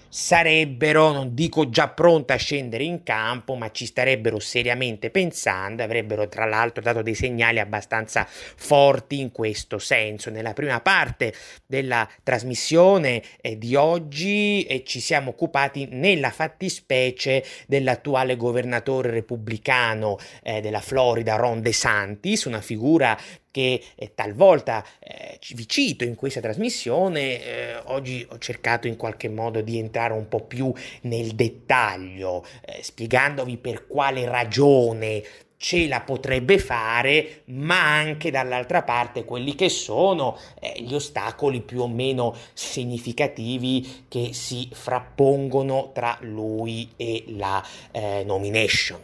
sarebbero, 0.08 1.12
non 1.12 1.34
dico 1.34 1.68
già 1.68 1.88
pronte 1.88 2.32
a 2.32 2.36
scendere 2.36 2.84
in 2.84 3.02
campo, 3.02 3.54
ma 3.54 3.70
ci 3.70 3.86
starebbero 3.86 4.38
seriamente 4.38 5.10
pensando, 5.10 5.82
avrebbero 5.82 6.28
tra 6.28 6.44
l'altro 6.44 6.82
dato 6.82 7.02
dei 7.02 7.14
segnali 7.14 7.58
abbastanza 7.58 8.26
forti 8.28 9.20
in 9.20 9.32
questo 9.32 9.78
senso. 9.78 10.30
Nella 10.30 10.52
prima 10.52 10.80
parte 10.80 11.32
della 11.66 12.08
trasmissione 12.22 13.22
eh, 13.40 13.58
di 13.58 13.74
oggi 13.74 14.64
eh, 14.64 14.82
ci 14.84 15.00
siamo 15.00 15.30
occupati 15.30 15.88
nella 15.90 16.30
fattispecie 16.30 17.44
dell'attuale 17.66 18.36
governatore 18.36 19.10
repubblicano 19.10 20.18
eh, 20.42 20.60
della 20.60 20.80
Florida, 20.80 21.36
Ron 21.36 21.60
DeSantis, 21.60 22.44
una 22.44 22.60
figura 22.60 23.16
che 23.50 23.82
eh, 23.94 24.12
talvolta 24.14 24.84
eh, 24.98 25.38
vi 25.54 25.68
cito 25.68 26.04
in 26.04 26.14
questa 26.14 26.40
trasmissione, 26.40 27.44
eh, 27.44 27.76
oggi 27.86 28.26
ho 28.28 28.38
cercato 28.38 28.86
in 28.86 28.96
qualche 28.96 29.28
modo 29.28 29.60
di 29.60 29.78
entrare 29.78 30.12
un 30.12 30.28
po' 30.28 30.44
più 30.44 30.72
nel 31.02 31.32
dettaglio, 31.32 32.44
eh, 32.64 32.82
spiegandovi 32.82 33.56
per 33.56 33.86
quale 33.86 34.28
ragione 34.28 35.22
ce 35.58 35.88
la 35.88 36.00
potrebbe 36.00 36.58
fare, 36.58 37.42
ma 37.46 37.96
anche 37.96 38.30
dall'altra 38.30 38.82
parte 38.82 39.24
quelli 39.24 39.54
che 39.54 39.68
sono 39.68 40.38
eh, 40.60 40.80
gli 40.80 40.94
ostacoli 40.94 41.60
più 41.60 41.80
o 41.80 41.88
meno 41.88 42.34
significativi 42.54 44.04
che 44.08 44.32
si 44.32 44.68
frappongono 44.72 45.90
tra 45.92 46.16
lui 46.22 46.88
e 46.96 47.24
la 47.28 47.62
eh, 47.90 48.22
nomination. 48.24 49.00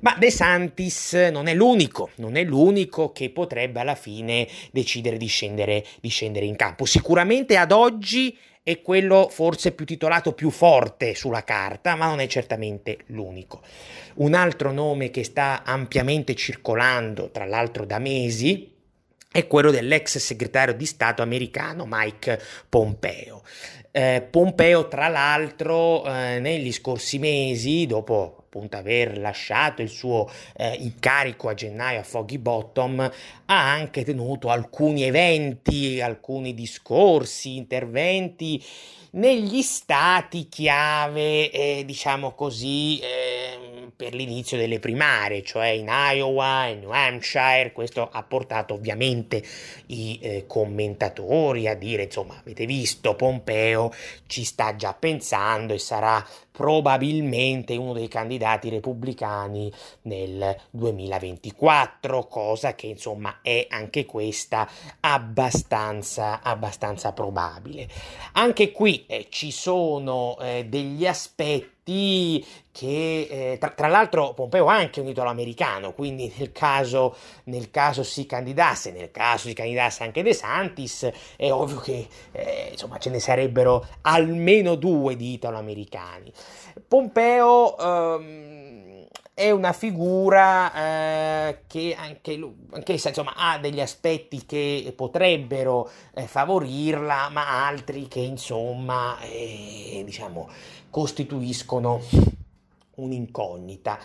Ma 0.00 0.14
De 0.18 0.30
Santis 0.30 1.12
non 1.30 1.46
è 1.46 1.54
l'unico, 1.54 2.10
non 2.16 2.36
è 2.36 2.44
l'unico 2.44 3.12
che 3.12 3.30
potrebbe 3.30 3.80
alla 3.80 3.94
fine 3.94 4.46
decidere 4.70 5.16
di 5.16 5.26
scendere, 5.26 5.84
di 6.00 6.08
scendere 6.08 6.44
in 6.46 6.56
campo. 6.56 6.84
Sicuramente 6.84 7.56
ad 7.56 7.72
oggi 7.72 8.36
è 8.62 8.82
quello 8.82 9.28
forse 9.30 9.70
più 9.72 9.86
titolato 9.86 10.32
più 10.32 10.50
forte 10.50 11.14
sulla 11.14 11.44
carta, 11.44 11.94
ma 11.94 12.06
non 12.06 12.18
è 12.18 12.26
certamente 12.26 12.98
l'unico. 13.06 13.62
Un 14.14 14.34
altro 14.34 14.72
nome 14.72 15.10
che 15.10 15.22
sta 15.22 15.62
ampiamente 15.64 16.34
circolando, 16.34 17.30
tra 17.30 17.44
l'altro 17.44 17.86
da 17.86 17.98
mesi, 17.98 18.74
è 19.30 19.46
quello 19.46 19.70
dell'ex 19.70 20.18
segretario 20.18 20.74
di 20.74 20.84
Stato 20.84 21.22
americano 21.22 21.84
Mike 21.86 22.40
Pompeo. 22.68 23.42
Eh, 23.92 24.26
Pompeo, 24.28 24.88
tra 24.88 25.08
l'altro, 25.08 26.04
eh, 26.04 26.40
negli 26.40 26.72
scorsi 26.72 27.18
mesi, 27.18 27.86
dopo 27.86 28.35
appunto 28.56 28.78
aver 28.78 29.18
lasciato 29.18 29.82
il 29.82 29.90
suo 29.90 30.28
eh, 30.56 30.74
incarico 30.80 31.48
a 31.48 31.54
gennaio 31.54 32.00
a 32.00 32.02
Foggy 32.02 32.38
Bottom, 32.38 33.00
ha 33.46 33.72
anche 33.72 34.02
tenuto 34.02 34.48
alcuni 34.48 35.02
eventi, 35.02 36.00
alcuni 36.00 36.54
discorsi, 36.54 37.56
interventi 37.56 38.62
negli 39.16 39.62
stati 39.62 40.48
chiave, 40.48 41.50
eh, 41.50 41.84
diciamo 41.84 42.32
così, 42.32 42.98
eh, 42.98 43.90
per 43.94 44.14
l'inizio 44.14 44.58
delle 44.58 44.78
primarie, 44.78 45.42
cioè 45.42 45.68
in 45.68 45.86
Iowa, 45.88 46.66
in 46.66 46.80
New 46.80 46.90
Hampshire, 46.90 47.72
questo 47.72 48.08
ha 48.10 48.22
portato 48.22 48.74
ovviamente 48.74 49.42
i 49.86 50.18
eh, 50.20 50.44
commentatori 50.46 51.66
a 51.66 51.74
dire, 51.74 52.04
insomma, 52.04 52.36
avete 52.38 52.66
visto, 52.66 53.14
Pompeo 53.14 53.92
ci 54.26 54.44
sta 54.44 54.76
già 54.76 54.92
pensando 54.92 55.72
e 55.72 55.78
sarà 55.78 56.24
probabilmente 56.56 57.76
uno 57.76 57.92
dei 57.92 58.08
candidati 58.08 58.70
repubblicani 58.70 59.70
nel 60.02 60.56
2024, 60.70 62.26
cosa 62.28 62.74
che 62.74 62.86
insomma 62.86 63.40
è 63.42 63.66
anche 63.68 64.06
questa 64.06 64.66
abbastanza, 65.00 66.40
abbastanza 66.42 67.12
probabile. 67.12 67.86
Anche 68.32 68.72
qui 68.72 69.04
eh, 69.06 69.26
ci 69.30 69.50
sono 69.50 70.36
eh, 70.40 70.66
degli 70.68 71.06
aspetti 71.06 72.44
che 72.72 73.28
eh, 73.52 73.58
tra, 73.58 73.70
tra, 73.70 73.86
l'altro 73.86 74.34
Pompeo 74.34 74.66
ha 74.66 74.74
anche 74.74 75.00
un 75.00 75.06
titolo 75.06 75.30
americano, 75.30 75.92
quindi 75.92 76.32
nel 76.36 76.52
caso, 76.52 77.16
nel 77.44 77.70
caso, 77.70 78.02
si 78.02 78.26
candidasse, 78.26 78.90
nel 78.90 79.10
caso 79.10 79.48
si 79.48 79.54
candidasse 79.54 80.02
anche 80.02 80.22
De 80.22 80.34
Santis, 80.34 81.08
è 81.36 81.50
ovvio 81.50 81.78
che 81.78 82.08
eh, 82.32 82.68
insomma 82.72 82.98
ce 82.98 83.10
ne 83.10 83.20
sarebbero 83.20 83.86
almeno 84.02 84.74
due 84.74 85.16
di 85.16 85.32
italo 85.34 85.58
americani. 85.58 86.32
Pompeo 86.86 87.78
ehm, 87.78 88.95
è 89.38 89.50
una 89.50 89.74
figura 89.74 90.72
eh, 90.72 91.58
che 91.66 91.94
anche 91.94 92.36
lui, 92.36 92.54
anch'essa 92.70 93.08
insomma, 93.08 93.34
ha 93.36 93.58
degli 93.58 93.82
aspetti 93.82 94.46
che 94.46 94.94
potrebbero 94.96 95.90
eh, 96.14 96.22
favorirla, 96.26 97.28
ma 97.28 97.66
altri 97.66 98.08
che 98.08 98.20
insomma 98.20 99.20
eh, 99.20 100.00
diciamo 100.06 100.48
costituiscono 100.88 102.00
un'incognita. 102.96 103.98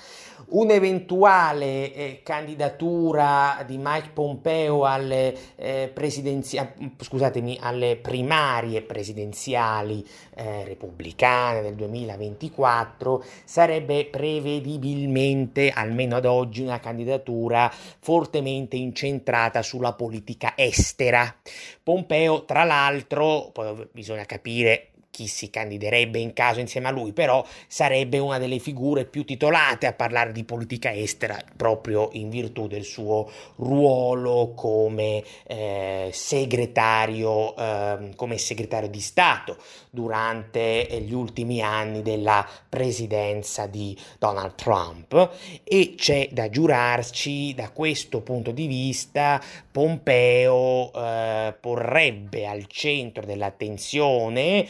Un'eventuale 0.49 1.93
eh, 1.93 2.21
candidatura 2.23 3.63
di 3.65 3.77
Mike 3.77 4.09
Pompeo 4.13 4.85
alle, 4.85 5.35
eh, 5.55 5.91
presidenziali, 5.93 6.95
scusatemi, 6.99 7.57
alle 7.61 7.97
primarie 7.97 8.81
presidenziali 8.81 10.05
eh, 10.35 10.63
repubblicane 10.65 11.61
del 11.61 11.75
2024 11.75 13.23
sarebbe 13.43 14.05
prevedibilmente, 14.05 15.69
almeno 15.69 16.15
ad 16.15 16.25
oggi, 16.25 16.61
una 16.61 16.79
candidatura 16.79 17.71
fortemente 17.71 18.75
incentrata 18.75 19.61
sulla 19.61 19.93
politica 19.93 20.53
estera. 20.55 21.33
Pompeo, 21.83 22.45
tra 22.45 22.63
l'altro, 22.63 23.49
poi 23.51 23.87
bisogna 23.91 24.25
capire 24.25 24.90
chi 25.11 25.27
si 25.27 25.49
candiderebbe 25.49 26.17
in 26.17 26.33
caso 26.33 26.59
insieme 26.59 26.87
a 26.87 26.91
lui, 26.91 27.11
però 27.11 27.45
sarebbe 27.67 28.17
una 28.17 28.37
delle 28.37 28.59
figure 28.59 29.05
più 29.05 29.25
titolate 29.25 29.85
a 29.85 29.93
parlare 29.93 30.31
di 30.31 30.43
politica 30.43 30.91
estera 30.91 31.37
proprio 31.55 32.09
in 32.13 32.29
virtù 32.29 32.67
del 32.67 32.85
suo 32.85 33.29
ruolo 33.57 34.53
come 34.55 35.23
eh, 35.45 36.09
segretario, 36.13 37.55
eh, 37.55 38.09
come 38.15 38.37
segretario 38.37 38.89
di 38.89 39.01
Stato 39.01 39.57
durante 39.89 40.87
gli 41.01 41.13
ultimi 41.13 41.61
anni 41.61 42.01
della 42.01 42.47
presidenza 42.69 43.67
di 43.67 43.95
Donald 44.17 44.55
Trump. 44.55 45.29
E 45.63 45.95
c'è 45.95 46.29
da 46.31 46.49
giurarci 46.49 47.53
da 47.53 47.69
questo 47.71 48.21
punto 48.21 48.51
di 48.51 48.67
vista 48.67 49.41
Pompeo 49.71 50.91
eh, 50.93 51.53
porrebbe 51.59 52.45
al 52.45 52.67
centro 52.67 53.25
dell'attenzione 53.25 54.67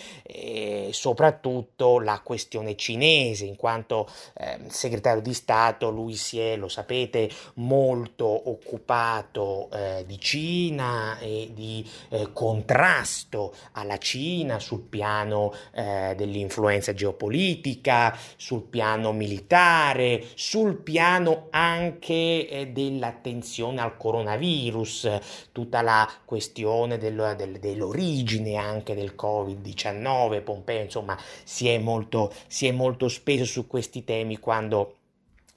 soprattutto 0.92 2.00
la 2.00 2.22
questione 2.24 2.76
cinese, 2.76 3.46
in 3.46 3.56
quanto 3.56 4.08
eh, 4.38 4.60
segretario 4.68 5.22
di 5.22 5.34
Stato 5.34 5.90
lui 5.90 6.16
si 6.16 6.40
è, 6.40 6.56
lo 6.56 6.68
sapete, 6.68 7.30
molto 7.56 8.50
occupato 8.50 9.70
eh, 9.72 10.04
di 10.06 10.20
Cina 10.20 11.18
e 11.20 11.52
di 11.54 11.88
eh, 12.10 12.32
contrasto 12.34 13.54
alla 13.74 13.98
Cina 13.98 14.60
sul 14.60 14.82
piano 14.82 15.54
eh, 15.74 16.14
dell'influenza 16.16 16.94
geopolitica, 16.94 18.18
sul 18.36 18.64
piano 18.64 19.12
militare, 19.12 20.24
sul 20.36 20.78
piano 20.78 21.48
anche 21.52 22.48
eh, 22.48 22.68
dell'attenzione 22.68 23.82
al 23.82 23.98
coronavirus, 23.98 25.50
tutta 25.52 25.82
la 25.82 26.10
questione 26.26 26.98
del, 26.98 27.36
del, 27.38 27.60
dell'origine 27.60 28.56
anche 28.56 28.96
del 28.96 29.14
Covid-19. 29.18 30.21
Pompeo, 30.42 30.84
insomma, 30.84 31.18
si 31.44 31.68
è 31.68 31.78
molto, 31.78 32.34
si 32.48 32.68
è 32.68 32.72
molto 32.72 33.08
speso 33.08 33.46
su 33.46 33.68
questi 33.68 34.04
temi 34.04 34.38
quando 34.38 34.96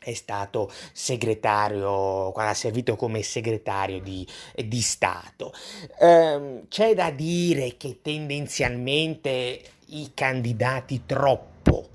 è 0.04 0.12
stato 0.12 0.70
segretario, 0.92 2.30
quando 2.32 2.52
ha 2.52 2.54
servito 2.54 2.94
come 2.94 3.22
segretario 3.22 4.00
di, 4.00 4.26
di 4.54 4.80
Stato. 4.80 5.52
Ehm, 6.00 6.68
c'è 6.68 6.94
da 6.94 7.10
dire 7.10 7.76
che 7.76 8.00
tendenzialmente 8.02 9.60
i 9.86 10.10
candidati 10.14 11.02
troppo 11.06 11.88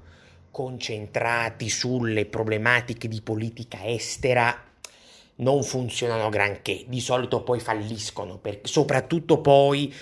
concentrati 0.51 1.69
sulle 1.69 2.25
problematiche 2.25 3.07
di 3.07 3.21
politica 3.21 3.85
estera 3.85 4.65
non 5.35 5.63
funzionano 5.63 6.29
granché, 6.29 6.83
di 6.87 6.99
solito 6.99 7.43
poi 7.43 7.59
falliscono, 7.59 8.37
per, 8.37 8.59
soprattutto 8.63 9.39
poi 9.39 9.93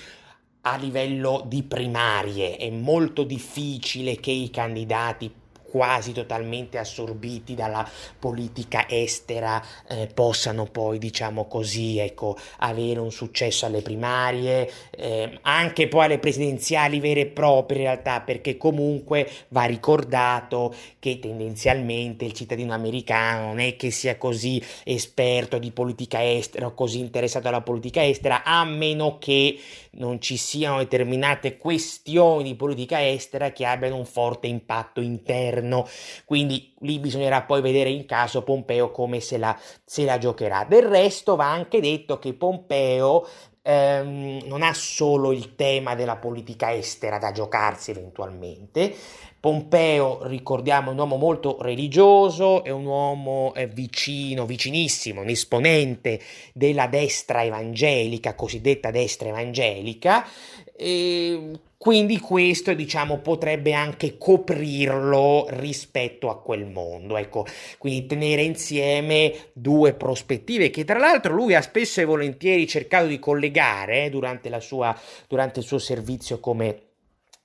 a 0.71 0.77
livello 0.77 1.43
di 1.45 1.63
primarie. 1.63 2.57
È 2.57 2.69
molto 2.69 3.23
difficile 3.23 4.17
che 4.17 4.31
i 4.31 4.49
candidati 4.49 5.31
quasi 5.69 6.11
totalmente 6.11 6.77
assorbiti 6.77 7.55
dalla 7.55 7.87
politica 8.19 8.87
estera 8.89 9.63
eh, 9.87 10.07
possano 10.13 10.65
poi 10.65 10.97
diciamo 10.97 11.45
così 11.45 11.99
ecco 11.99 12.37
avere 12.59 12.99
un 12.99 13.11
successo 13.11 13.65
alle 13.65 13.81
primarie 13.81 14.69
eh, 14.91 15.37
anche 15.41 15.87
poi 15.87 16.05
alle 16.05 16.19
presidenziali 16.19 16.99
vere 16.99 17.21
e 17.21 17.25
proprie 17.27 17.79
in 17.79 17.83
realtà 17.85 18.21
perché 18.21 18.57
comunque 18.57 19.29
va 19.49 19.65
ricordato 19.65 20.73
che 20.99 21.19
tendenzialmente 21.19 22.25
il 22.25 22.33
cittadino 22.33 22.73
americano 22.73 23.47
non 23.47 23.59
è 23.59 23.75
che 23.75 23.91
sia 23.91 24.17
così 24.17 24.63
esperto 24.83 25.57
di 25.57 25.71
politica 25.71 26.23
estera 26.23 26.67
o 26.67 26.73
così 26.73 26.99
interessato 26.99 27.47
alla 27.47 27.61
politica 27.61 28.05
estera 28.05 28.43
a 28.43 28.63
meno 28.63 29.17
che 29.19 29.59
non 29.97 30.21
ci 30.21 30.37
siano 30.37 30.77
determinate 30.77 31.57
questioni 31.57 32.43
di 32.43 32.55
politica 32.55 33.05
estera 33.05 33.51
che 33.51 33.65
abbiano 33.65 33.97
un 33.97 34.05
forte 34.05 34.47
impatto 34.47 35.01
interno. 35.01 35.56
Quindi 36.25 36.73
lì 36.79 36.99
bisognerà 36.99 37.43
poi 37.43 37.61
vedere 37.61 37.89
in 37.89 38.05
caso 38.05 38.43
Pompeo 38.43 38.91
come 38.91 39.19
se 39.19 39.37
la, 39.37 39.57
se 39.83 40.03
la 40.05 40.17
giocherà. 40.17 40.65
Del 40.65 40.83
resto 40.83 41.35
va 41.35 41.51
anche 41.51 41.79
detto 41.79 42.19
che 42.19 42.33
Pompeo 42.33 43.27
ehm, 43.61 44.41
non 44.45 44.63
ha 44.63 44.73
solo 44.73 45.31
il 45.31 45.55
tema 45.55 45.95
della 45.95 46.15
politica 46.15 46.73
estera 46.73 47.17
da 47.17 47.31
giocarsi 47.31 47.91
eventualmente. 47.91 48.95
Pompeo, 49.39 50.25
ricordiamo, 50.25 50.89
è 50.89 50.93
un 50.93 50.99
uomo 50.99 51.15
molto 51.17 51.57
religioso, 51.61 52.63
è 52.63 52.71
un 52.71 52.85
uomo 52.85 53.53
eh, 53.53 53.67
vicino, 53.67 54.45
vicinissimo, 54.45 55.21
un 55.21 55.29
esponente 55.29 56.19
della 56.53 56.87
destra 56.87 57.43
evangelica, 57.43 58.33
cosiddetta 58.33 58.89
destra 58.89 59.29
evangelica, 59.29 60.25
quindi 61.77 62.19
questo, 62.19 62.73
diciamo, 62.73 63.19
potrebbe 63.19 63.71
anche 63.73 64.17
coprirlo 64.17 65.45
rispetto 65.49 66.29
a 66.29 66.41
quel 66.41 66.65
mondo. 66.65 67.17
Ecco, 67.17 67.45
quindi 67.77 68.07
tenere 68.07 68.41
insieme 68.41 69.51
due 69.53 69.93
prospettive 69.93 70.71
che 70.71 70.83
tra 70.83 70.97
l'altro 70.97 71.33
lui 71.35 71.53
ha 71.53 71.61
spesso 71.61 72.01
e 72.01 72.05
volentieri 72.05 72.67
cercato 72.67 73.05
di 73.05 73.19
collegare 73.19 74.05
eh, 74.05 74.09
durante, 74.09 74.49
sua, 74.59 74.99
durante 75.27 75.59
il 75.59 75.65
suo 75.65 75.77
servizio 75.77 76.39
come 76.39 76.86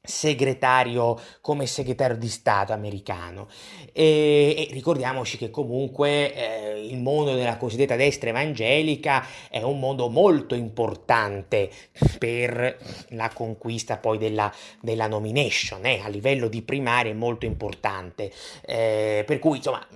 segretario 0.04 1.16
come 1.40 1.66
segretario 1.66 2.16
di 2.16 2.28
Stato 2.28 2.72
americano. 2.72 3.48
E, 3.92 4.54
e 4.56 4.68
ricordiamoci 4.72 5.38
che 5.38 5.50
comunque 5.50 6.34
eh, 6.34 6.86
il 6.86 6.98
mondo 6.98 7.34
della 7.34 7.56
cosiddetta 7.56 7.94
destra 7.94 8.30
evangelica 8.30 9.24
è 9.48 9.62
un 9.62 9.78
mondo 9.78 10.08
molto 10.08 10.56
importante 10.56 11.70
per 12.18 12.76
la 13.10 13.30
conquista 13.32 13.96
poi 13.98 14.18
della, 14.18 14.52
della 14.80 15.06
nomination 15.06 15.86
eh, 15.86 16.00
a 16.02 16.08
livello 16.08 16.48
di 16.48 16.62
primaria 16.62 17.12
è 17.12 17.14
molto 17.14 17.46
importante. 17.46 18.32
Eh, 18.66 19.22
per 19.24 19.38
cui 19.38 19.58
insomma 19.58 19.86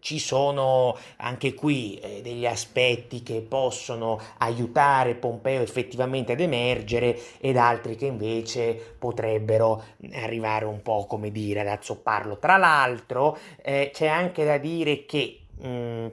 ci 0.00 0.18
sono 0.18 0.96
anche 1.16 1.54
qui 1.54 1.98
eh, 1.98 2.20
degli 2.22 2.46
aspetti 2.46 3.22
che 3.22 3.40
possono 3.40 4.20
aiutare 4.38 5.14
Pompeo 5.14 5.62
effettivamente 5.62 6.32
ad 6.32 6.40
emergere 6.40 7.18
ed 7.40 7.56
altri 7.56 7.96
che 7.96 8.06
invece 8.06 8.96
potrebbero 8.98 9.82
arrivare 10.14 10.64
un 10.64 10.82
po' 10.82 11.06
come 11.06 11.30
dire 11.30 11.60
ad 11.60 11.68
azzopparlo. 11.68 12.38
Tra 12.38 12.56
l'altro 12.56 13.38
eh, 13.62 13.90
c'è 13.92 14.06
anche 14.06 14.44
da 14.44 14.58
dire 14.58 15.04
che 15.06 15.40
mh, 15.60 15.68
mm, 15.68 16.06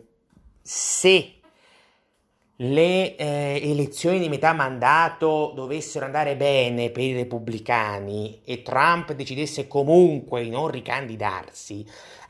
se 0.62 1.36
le 2.60 3.18
eh, 3.18 3.60
elezioni 3.64 4.18
di 4.18 4.30
metà 4.30 4.54
mandato 4.54 5.52
dovessero 5.54 6.06
andare 6.06 6.38
bene 6.38 6.90
per 6.90 7.04
i 7.04 7.14
repubblicani 7.14 8.42
e 8.46 8.62
Trump 8.62 9.12
decidesse 9.12 9.68
comunque 9.68 10.42
di 10.42 10.50
non 10.50 10.70
ricandidarsi, 10.70 11.86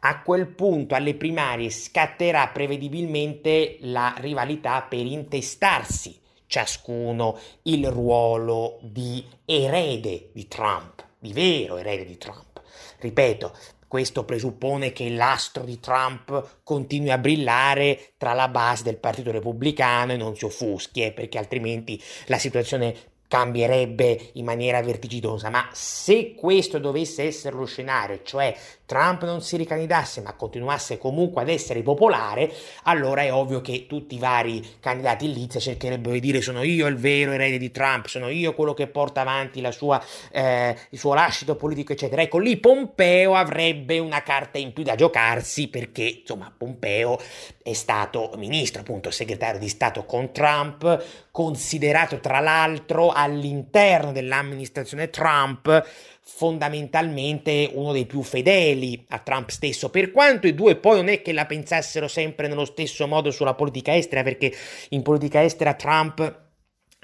a 0.07 0.21
quel 0.21 0.45
punto 0.47 0.93
alle 0.93 1.15
primarie 1.15 1.71
scatterà 1.71 2.47
prevedibilmente 2.49 3.77
la 3.81 4.13
rivalità 4.19 4.83
per 4.83 5.03
intestarsi 5.03 6.19
ciascuno 6.45 7.39
il 7.63 7.89
ruolo 7.89 8.77
di 8.81 9.25
erede 9.45 10.29
di 10.31 10.47
Trump, 10.47 11.03
di 11.17 11.33
vero 11.33 11.77
erede 11.77 12.05
di 12.05 12.19
Trump. 12.19 12.61
Ripeto, 12.99 13.51
questo 13.87 14.25
presuppone 14.25 14.91
che 14.93 15.09
l'astro 15.09 15.63
di 15.63 15.79
Trump 15.79 16.59
continui 16.61 17.09
a 17.09 17.17
brillare 17.17 18.13
tra 18.17 18.33
la 18.33 18.47
base 18.47 18.83
del 18.83 18.97
Partito 18.97 19.31
Repubblicano 19.31 20.11
e 20.11 20.17
non 20.17 20.35
si 20.35 20.45
offuschi, 20.45 21.01
eh, 21.01 21.13
perché 21.13 21.39
altrimenti 21.39 21.99
la 22.27 22.37
situazione 22.37 23.13
cambierebbe 23.27 24.31
in 24.33 24.45
maniera 24.45 24.81
vertiginosa, 24.81 25.49
ma 25.49 25.67
se 25.73 26.35
questo 26.35 26.77
dovesse 26.77 27.23
essere 27.23 27.55
lo 27.55 27.65
scenario, 27.65 28.21
cioè 28.23 28.55
Trump 28.85 29.23
non 29.25 29.41
si 29.41 29.57
ricandidasse 29.57 30.21
ma 30.21 30.33
continuasse 30.33 30.97
comunque 30.97 31.41
ad 31.41 31.49
essere 31.49 31.81
popolare, 31.81 32.51
allora 32.83 33.21
è 33.21 33.31
ovvio 33.31 33.61
che 33.61 33.85
tutti 33.87 34.15
i 34.15 34.19
vari 34.19 34.65
candidati 34.79 35.25
in 35.25 35.33
lizza 35.33 35.59
cercherebbero 35.59 36.13
di 36.13 36.19
dire 36.19 36.41
sono 36.41 36.63
io 36.63 36.87
il 36.87 36.95
vero 36.95 37.31
erede 37.31 37.57
di 37.57 37.71
Trump, 37.71 38.07
sono 38.07 38.29
io 38.29 38.53
quello 38.53 38.73
che 38.73 38.87
porta 38.87 39.21
avanti 39.21 39.61
sua, 39.71 40.03
eh, 40.31 40.75
il 40.89 40.99
suo 40.99 41.13
lascito 41.13 41.55
politico, 41.55 41.91
eccetera. 41.91 42.21
Ecco, 42.21 42.37
lì 42.39 42.57
Pompeo 42.57 43.35
avrebbe 43.35 43.99
una 43.99 44.21
carta 44.23 44.57
in 44.57 44.73
più 44.73 44.83
da 44.83 44.95
giocarsi 44.95 45.67
perché, 45.67 46.19
insomma, 46.21 46.53
Pompeo 46.55 47.19
è 47.61 47.73
stato 47.73 48.31
ministro, 48.37 48.81
appunto, 48.81 49.11
segretario 49.11 49.59
di 49.59 49.69
Stato 49.69 50.05
con 50.05 50.31
Trump, 50.31 51.03
considerato 51.31 52.19
tra 52.19 52.39
l'altro 52.39 53.11
all'interno 53.11 54.11
dell'amministrazione 54.11 55.09
Trump 55.09 55.83
fondamentalmente 56.27 57.69
uno 57.73 57.91
dei 57.91 58.05
più 58.05 58.23
fedeli 58.23 59.05
a 59.09 59.19
Trump 59.19 59.49
stesso, 59.49 59.89
per 59.89 60.11
quanto 60.11 60.47
i 60.47 60.55
due 60.55 60.75
poi 60.75 60.97
non 60.97 61.07
è 61.09 61.21
che 61.21 61.31
la 61.33 61.45
pensassero 61.45 62.07
sempre 62.07 62.47
nello 62.47 62.65
stesso 62.65 63.07
modo 63.07 63.29
sulla 63.29 63.53
politica 63.53 63.95
estera, 63.95 64.23
perché 64.23 64.51
in 64.89 65.03
politica 65.03 65.43
estera 65.43 65.75
Trump 65.75 66.43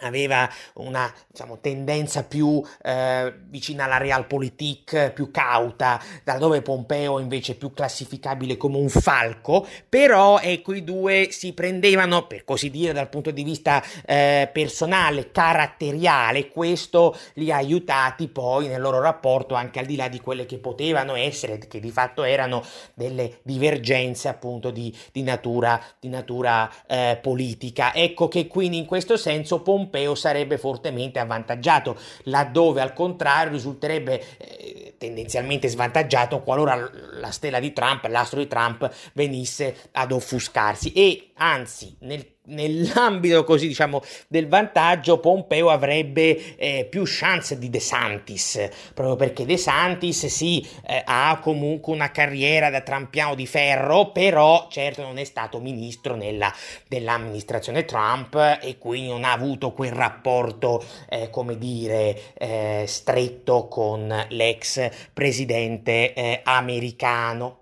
aveva 0.01 0.49
una 0.75 1.11
diciamo, 1.27 1.59
tendenza 1.59 2.23
più 2.23 2.61
eh, 2.83 3.33
vicina 3.47 3.85
alla 3.85 3.97
realpolitik, 3.97 5.11
più 5.11 5.31
cauta, 5.31 6.01
da 6.23 6.37
dove 6.37 6.61
Pompeo 6.61 7.19
invece 7.19 7.53
è 7.53 7.55
più 7.55 7.71
classificabile 7.73 8.57
come 8.57 8.77
un 8.77 8.89
falco, 8.89 9.67
però 9.87 10.39
ecco 10.39 10.73
i 10.73 10.83
due 10.83 11.27
si 11.31 11.53
prendevano, 11.53 12.27
per 12.27 12.43
così 12.43 12.69
dire, 12.69 12.93
dal 12.93 13.09
punto 13.09 13.31
di 13.31 13.43
vista 13.43 13.83
eh, 14.05 14.49
personale, 14.51 15.31
caratteriale, 15.31 16.49
questo 16.49 17.17
li 17.35 17.51
ha 17.51 17.57
aiutati 17.57 18.27
poi 18.27 18.67
nel 18.67 18.81
loro 18.81 18.99
rapporto 18.99 19.55
anche 19.55 19.79
al 19.79 19.85
di 19.85 19.95
là 19.95 20.07
di 20.07 20.19
quelle 20.19 20.45
che 20.45 20.57
potevano 20.57 21.15
essere, 21.15 21.57
che 21.57 21.79
di 21.79 21.91
fatto 21.91 22.23
erano 22.23 22.63
delle 22.93 23.39
divergenze 23.43 24.27
appunto 24.27 24.71
di, 24.71 24.95
di 25.11 25.23
natura, 25.23 25.81
di 25.99 26.09
natura 26.09 26.69
eh, 26.87 27.19
politica. 27.21 27.93
Ecco 27.93 28.27
che 28.27 28.47
quindi 28.47 28.77
in 28.77 28.85
questo 28.85 29.17
senso 29.17 29.61
Pompeo 29.61 29.90
Pompeo 29.91 30.15
sarebbe 30.15 30.58
fortemente 30.58 31.19
avvantaggiato, 31.19 31.97
laddove 32.23 32.80
al 32.80 32.93
contrario 32.93 33.51
risulterebbe 33.51 34.38
eh, 34.38 34.95
tendenzialmente 34.97 35.67
svantaggiato 35.67 36.41
qualora 36.41 36.89
la 37.12 37.32
stella 37.32 37.60
di 37.60 37.73
Trump, 37.73 38.06
l'astro 38.06 38.39
di 38.39 38.47
Trump 38.47 38.89
venisse 39.13 39.89
ad 39.91 40.13
offuscarsi. 40.13 40.93
E 40.93 41.32
anzi 41.36 41.95
nel 41.99 42.30
nell'ambito 42.43 43.43
così 43.43 43.67
diciamo 43.67 44.01
del 44.27 44.47
vantaggio 44.47 45.19
Pompeo 45.19 45.69
avrebbe 45.69 46.56
eh, 46.56 46.88
più 46.89 47.04
chance 47.06 47.60
di 47.60 47.69
De 47.69 47.80
Santis 47.80 48.67
proprio 48.95 49.15
perché 49.15 49.45
De 49.45 49.58
Santis 49.58 50.25
sì 50.25 50.67
eh, 50.88 51.04
ha 51.06 51.39
comunque 51.39 51.93
una 51.93 52.10
carriera 52.10 52.71
da 52.71 52.82
trampiano 52.82 53.36
di 53.36 53.45
ferro 53.45 54.12
però 54.12 54.67
certo 54.71 55.04
non 55.04 55.19
è 55.19 55.23
stato 55.23 55.60
ministro 55.60 56.15
nella, 56.15 56.51
dell'amministrazione 56.88 57.86
Trump 57.86 58.36
e 58.60 58.77
quindi 58.80 59.10
non 59.10 59.23
ha 59.23 59.34
avuto 59.34 59.71
quel 59.71 59.91
rapporto 59.91 60.84
eh, 61.10 61.30
come 61.30 61.60
dire 61.60 62.34
eh, 62.34 62.86
stretto 62.88 63.67
con 63.67 64.25
l'ex 64.30 64.89
presidente 65.13 66.13
eh, 66.13 66.41
americano 66.43 67.60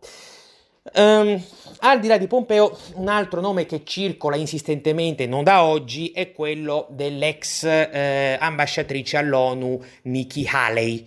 Um, 0.96 1.42
al 1.82 2.00
di 2.00 2.08
là 2.08 2.18
di 2.18 2.28
Pompeo, 2.28 2.78
un 2.96 3.08
altro 3.08 3.42
nome 3.42 3.66
che 3.66 3.84
circola 3.86 4.36
insistentemente 4.36 5.28
non 5.28 5.44
da 5.44 5.64
oggi 5.64 6.12
è 6.12 6.32
quello 6.32 6.88
dell'ex 6.90 7.64
eh, 7.64 8.38
ambasciatrice 8.40 9.18
all'ONU 9.18 9.82
Nikki 10.04 10.48
Haley. 10.52 11.06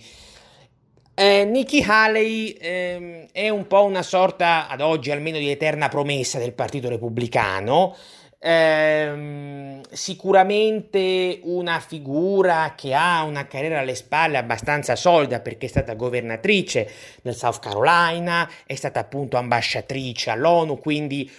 Eh, 1.14 1.44
Nikki 1.44 1.84
Haley 1.86 2.50
eh, 2.52 3.28
è 3.32 3.48
un 3.50 3.66
po' 3.66 3.84
una 3.84 4.02
sorta, 4.02 4.66
ad 4.66 4.80
oggi 4.80 5.10
almeno, 5.10 5.36
di 5.36 5.50
eterna 5.50 5.88
promessa 5.88 6.38
del 6.38 6.52
Partito 6.52 6.88
Repubblicano 6.88 7.94
ehm, 8.42 9.80
sicuramente 9.90 11.40
una 11.44 11.78
figura 11.78 12.74
che 12.76 12.92
ha 12.92 13.22
una 13.22 13.46
carriera 13.46 13.78
alle 13.80 13.94
spalle 13.94 14.36
abbastanza 14.36 14.96
solida 14.96 15.40
perché 15.40 15.66
è 15.66 15.68
stata 15.68 15.94
governatrice 15.94 16.90
del 17.22 17.36
South 17.36 17.60
Carolina, 17.60 18.50
è 18.66 18.74
stata 18.74 19.00
appunto 19.00 19.36
ambasciatrice 19.36 20.30
all'ONU, 20.30 20.78
quindi 20.78 21.30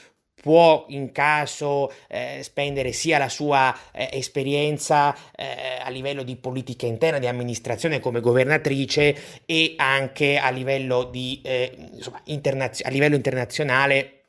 può 0.41 0.85
in 0.89 1.11
caso 1.13 1.91
eh, 2.09 2.39
spendere 2.41 2.91
sia 2.91 3.17
la 3.17 3.29
sua 3.29 3.73
eh, 3.93 4.09
esperienza 4.11 5.15
eh, 5.35 5.79
a 5.81 5.89
livello 5.89 6.23
di 6.23 6.35
politica 6.35 6.85
interna, 6.85 7.19
di 7.19 7.27
amministrazione 7.27 7.99
come 8.01 8.19
governatrice 8.19 9.43
e 9.45 9.75
anche 9.77 10.37
a 10.37 10.49
livello, 10.49 11.05
di, 11.05 11.39
eh, 11.43 11.71
insomma, 11.93 12.21
internazio- 12.25 12.85
a 12.85 12.89
livello 12.89 13.15
internazionale 13.15 14.22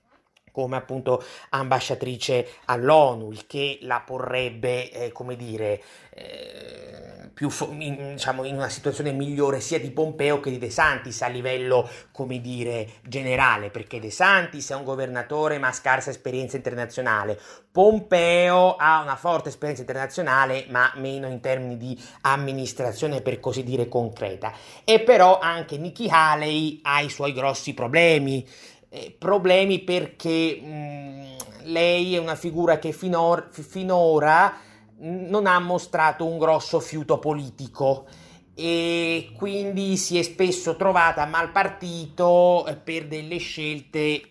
come 0.55 0.76
appunto 0.76 1.20
ambasciatrice 1.48 2.46
all'ONU, 2.66 3.32
il 3.32 3.44
che 3.48 3.78
la 3.82 4.00
porrebbe, 4.07 4.88
eh, 4.92 5.11
come 5.11 5.34
dire, 5.34 5.82
eh, 6.11 7.28
più 7.34 7.50
in, 7.80 8.12
diciamo, 8.12 8.44
in 8.44 8.55
una 8.55 8.68
situazione 8.68 9.11
migliore 9.11 9.59
sia 9.59 9.80
di 9.80 9.90
Pompeo 9.90 10.38
che 10.38 10.50
di 10.50 10.59
De 10.59 10.70
Santis 10.70 11.22
a 11.22 11.26
livello, 11.26 11.90
come 12.12 12.40
dire, 12.40 12.88
generale, 13.02 13.70
perché 13.70 13.98
De 13.98 14.12
Santis 14.12 14.70
è 14.70 14.76
un 14.76 14.84
governatore 14.84 15.59
ma 15.59 15.66
ha 15.68 15.72
scarsa 15.72 16.11
esperienza 16.11 16.55
internazionale, 16.55 17.36
Pompeo 17.72 18.76
ha 18.76 19.02
una 19.02 19.16
forte 19.16 19.48
esperienza 19.48 19.82
internazionale 19.82 20.66
ma 20.68 20.92
meno 20.94 21.26
in 21.26 21.40
termini 21.40 21.76
di 21.76 22.00
amministrazione 22.20 23.22
per 23.22 23.40
così 23.40 23.64
dire 23.64 23.88
concreta. 23.88 24.52
E 24.84 25.00
però 25.00 25.40
anche 25.40 25.78
Nikki 25.78 26.07
Haley 26.09 26.78
ha 26.84 27.00
i 27.00 27.09
suoi 27.09 27.32
grossi 27.32 27.74
problemi 27.74 28.46
eh, 28.95 29.14
problemi 29.18 29.80
perché 29.80 30.61
mh, 30.62 30.66
mm, 30.66 31.24
lei 31.64 32.14
è 32.14 32.18
una 32.18 32.36
figura 32.36 32.78
che 32.78 32.92
finor- 32.92 33.49
finora 33.51 34.57
non 34.99 35.47
ha 35.47 35.59
mostrato 35.59 36.24
un 36.24 36.38
grosso 36.38 36.78
fiuto 36.78 37.18
politico 37.18 38.07
e 38.55 39.32
quindi 39.36 39.97
si 39.97 40.16
è 40.16 40.22
spesso 40.22 40.76
trovata 40.76 41.26
mal 41.26 41.51
partito 41.51 42.64
eh, 42.66 42.76
per 42.76 43.09
delle 43.09 43.38
scelte 43.38 44.22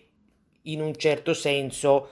in 0.62 0.80
un 0.80 0.96
certo 0.96 1.34
senso 1.34 2.08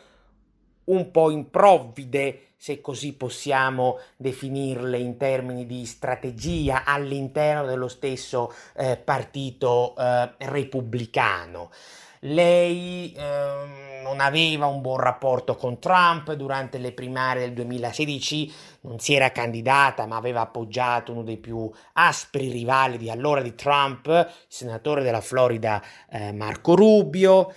un 0.85 1.11
po' 1.11 1.31
improvvide, 1.31 2.49
se 2.57 2.83
così 2.83 3.15
possiamo 3.15 3.99
definirle 4.17 4.99
in 4.99 5.17
termini 5.17 5.65
di 5.65 5.87
strategia 5.87 6.85
all'interno 6.85 7.65
dello 7.65 7.89
stesso 7.89 8.53
eh, 8.77 8.99
partito 8.99 9.95
eh, 9.97 10.33
repubblicano. 10.37 11.71
Lei 12.25 13.13
eh, 13.17 14.01
non 14.05 14.21
aveva 14.21 14.67
un 14.67 14.81
buon 14.81 14.99
rapporto 14.99 15.57
con 15.57 15.81
Trump 15.81 16.33
durante 16.35 16.79
le 16.79 16.93
primarie 16.93 17.43
del 17.43 17.53
2016, 17.53 18.53
non 18.83 19.01
si 19.01 19.15
era 19.15 19.33
candidata 19.33 20.07
ma 20.07 20.17
aveva 20.17 20.43
appoggiato 20.43 21.11
uno 21.11 21.25
dei 21.25 21.39
più 21.39 21.69
aspri 21.95 22.49
rivali 22.49 22.97
di 22.97 23.11
allora 23.11 23.43
di 23.43 23.57
Trump, 23.57 24.07
il 24.07 24.45
senatore 24.47 25.03
della 25.03 25.21
Florida 25.21 25.83
eh, 26.11 26.33
Marco 26.33 26.77
Rubio. 26.77 27.53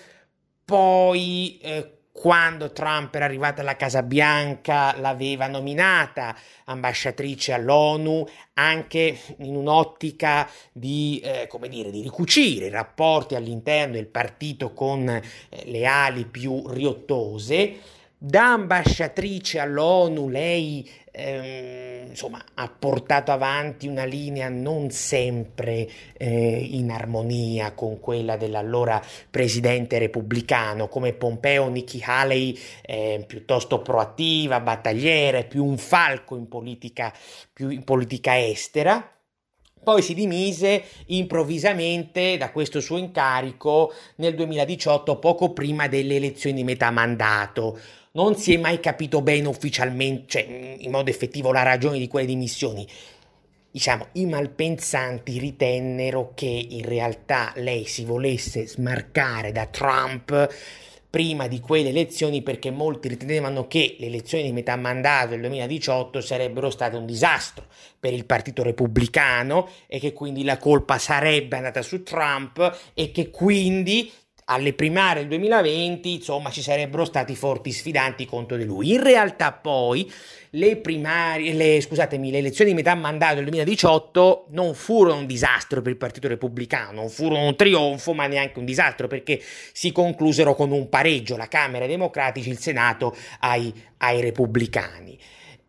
Poi 0.66 1.60
eh, 1.62 1.95
quando 2.18 2.72
Trump 2.72 3.14
era 3.14 3.26
arrivato 3.26 3.60
alla 3.60 3.76
Casa 3.76 4.02
Bianca 4.02 4.98
l'aveva 5.00 5.48
nominata 5.48 6.34
ambasciatrice 6.64 7.52
all'ONU 7.52 8.26
anche 8.54 9.20
in 9.40 9.54
un'ottica 9.54 10.50
di, 10.72 11.20
eh, 11.22 11.48
come 11.48 11.68
dire, 11.68 11.92
di 11.92 12.02
ricucire 12.02 12.68
i 12.68 12.70
rapporti 12.70 13.36
all'interno 13.36 13.96
del 13.96 14.08
partito 14.08 14.72
con 14.72 15.10
eh, 15.10 15.22
le 15.66 15.86
ali 15.86 16.24
più 16.24 16.66
riottose. 16.70 17.80
Da 18.18 18.54
ambasciatrice 18.54 19.60
all'ONU 19.60 20.30
lei 20.30 20.90
ehm, 21.16 22.08
insomma, 22.08 22.44
ha 22.56 22.68
portato 22.68 23.32
avanti 23.32 23.88
una 23.88 24.04
linea 24.04 24.50
non 24.50 24.90
sempre 24.92 25.88
eh, 26.18 26.68
in 26.72 26.92
armonia 26.92 27.74
con 27.74 28.00
quella 28.00 28.38
dell'allora 28.38 29.02
presidente 29.30 29.98
repubblicano, 29.98 30.88
come 30.88 31.14
Pompeo 31.14 31.68
Nikki 31.70 32.02
Haley, 32.04 32.58
eh, 32.82 33.24
piuttosto 33.26 33.82
proattiva, 33.82 34.60
battagliere, 34.60 35.46
più 35.46 35.64
un 35.64 35.78
falco 35.78 36.36
in 36.36 36.48
politica, 36.48 37.14
più 37.54 37.70
in 37.70 37.84
politica 37.84 38.40
estera. 38.40 39.10
Poi 39.86 40.02
si 40.02 40.16
dimise 40.16 40.84
improvvisamente 41.08 42.38
da 42.38 42.50
questo 42.52 42.80
suo 42.80 42.98
incarico 42.98 43.94
nel 44.16 44.34
2018, 44.34 45.20
poco 45.20 45.54
prima 45.54 45.88
delle 45.88 46.16
elezioni 46.16 46.56
di 46.56 46.64
metà 46.64 46.90
mandato 46.90 47.80
non 48.16 48.36
si 48.36 48.54
è 48.54 48.58
mai 48.58 48.80
capito 48.80 49.22
bene 49.22 49.48
ufficialmente, 49.48 50.26
cioè 50.28 50.76
in 50.80 50.92
modo 50.92 51.10
effettivo, 51.10 51.52
la 51.52 51.64
ragione 51.64 52.00
di 52.00 52.08
quelle 52.08 52.26
dimissioni. 52.26 52.88
Diciamo, 53.72 54.08
i 54.14 54.26
malpensanti 54.26 55.38
ritennero 55.38 56.32
che 56.34 56.46
in 56.46 56.86
realtà 56.86 57.52
lei 57.56 57.86
si 57.86 58.06
volesse 58.06 58.68
smarcare 58.68 59.52
da 59.52 59.66
Trump 59.66 60.50
prima 61.10 61.48
di 61.48 61.60
quelle 61.60 61.90
elezioni 61.90 62.42
perché 62.42 62.72
molti 62.72 63.10
ritenevano 63.10 63.68
che 63.68 63.96
le 64.00 64.08
elezioni 64.08 64.46
di 64.46 64.52
metà 64.52 64.76
mandato 64.76 65.30
del 65.30 65.42
2018 65.42 66.20
sarebbero 66.22 66.70
state 66.70 66.96
un 66.96 67.06
disastro 67.06 67.66
per 68.00 68.14
il 68.14 68.26
Partito 68.26 68.64
Repubblicano 68.64 69.70
e 69.88 70.00
che 70.00 70.14
quindi 70.14 70.44
la 70.44 70.58
colpa 70.58 70.98
sarebbe 70.98 71.58
andata 71.58 71.82
su 71.82 72.04
Trump 72.04 72.92
e 72.94 73.12
che 73.12 73.30
quindi 73.30 74.12
alle 74.46 74.74
primarie 74.74 75.22
del 75.22 75.30
2020, 75.30 76.14
insomma, 76.14 76.52
ci 76.52 76.62
sarebbero 76.62 77.04
stati 77.04 77.36
forti 77.36 77.72
sfidanti 77.72 78.26
contro 78.26 78.58
di 78.58 78.66
lui. 78.66 78.92
In 78.92 79.02
realtà 79.02 79.52
poi 79.52 80.12
le 80.52 80.78
primarie, 80.78 81.54
le, 81.54 81.82
scusatemi, 81.82 82.30
le 82.30 82.38
elezioni 82.38 82.70
di 82.70 82.76
metà 82.76 82.94
mandato 82.94 83.36
del 83.36 83.46
2018 83.46 84.48
non 84.50 84.76
furono 84.76 85.20
un 85.20 85.26
disastro 85.26 85.82
per 85.82 85.92
il 85.92 85.98
Partito 85.98 86.28
Repubblicano, 86.28 87.02
non 87.02 87.10
furono 87.10 87.48
un 87.48 87.56
trionfo, 87.56 88.14
ma 88.14 88.28
neanche 88.28 88.60
un 88.60 88.66
disastro 88.66 89.08
perché 89.08 89.42
si 89.74 89.92
conclusero 89.92 90.54
con 90.54 90.72
un 90.72 90.90
pareggio, 90.90 91.38
la 91.38 91.48
Camera 91.48 91.86
ai 91.86 91.90
democratici, 91.90 92.50
il 92.50 92.60
Senato 92.60 93.16
ai, 93.40 93.74
ai 93.98 94.22
repubblicani 94.22 95.18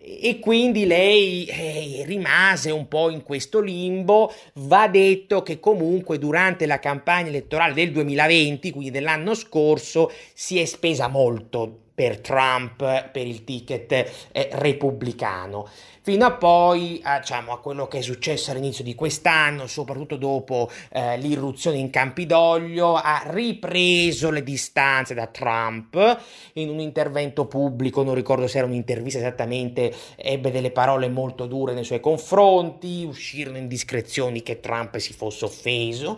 e 0.08 0.38
quindi 0.38 0.86
lei 0.86 1.46
eh, 1.46 2.04
rimase 2.06 2.70
un 2.70 2.86
po' 2.86 3.10
in 3.10 3.24
questo 3.24 3.60
limbo. 3.60 4.32
Va 4.54 4.86
detto 4.86 5.42
che 5.42 5.58
comunque 5.58 6.18
durante 6.18 6.64
la 6.66 6.78
campagna 6.78 7.28
elettorale 7.28 7.74
del 7.74 7.90
2020, 7.90 8.70
quindi 8.70 8.90
dell'anno 8.92 9.34
scorso, 9.34 10.12
si 10.32 10.60
è 10.60 10.64
spesa 10.64 11.08
molto 11.08 11.80
per 11.92 12.20
Trump, 12.20 13.10
per 13.10 13.26
il 13.26 13.42
ticket 13.42 13.90
eh, 14.30 14.48
repubblicano 14.52 15.66
fino 16.06 16.24
a 16.24 16.30
poi 16.30 17.00
a, 17.02 17.18
diciamo, 17.18 17.50
a 17.50 17.58
quello 17.58 17.88
che 17.88 17.98
è 17.98 18.00
successo 18.00 18.52
all'inizio 18.52 18.84
di 18.84 18.94
quest'anno, 18.94 19.66
soprattutto 19.66 20.14
dopo 20.14 20.70
eh, 20.92 21.18
l'irruzione 21.18 21.78
in 21.78 21.90
Campidoglio, 21.90 22.94
ha 22.94 23.24
ripreso 23.26 24.30
le 24.30 24.44
distanze 24.44 25.14
da 25.14 25.26
Trump 25.26 26.20
in 26.52 26.68
un 26.68 26.78
intervento 26.78 27.46
pubblico, 27.46 28.04
non 28.04 28.14
ricordo 28.14 28.46
se 28.46 28.58
era 28.58 28.68
un'intervista 28.68 29.18
esattamente, 29.18 29.92
ebbe 30.14 30.52
delle 30.52 30.70
parole 30.70 31.08
molto 31.08 31.46
dure 31.46 31.74
nei 31.74 31.82
suoi 31.82 31.98
confronti, 31.98 33.04
uscirono 33.04 33.56
indiscrezioni 33.56 34.44
che 34.44 34.60
Trump 34.60 34.98
si 34.98 35.12
fosse 35.12 35.44
offeso 35.44 36.16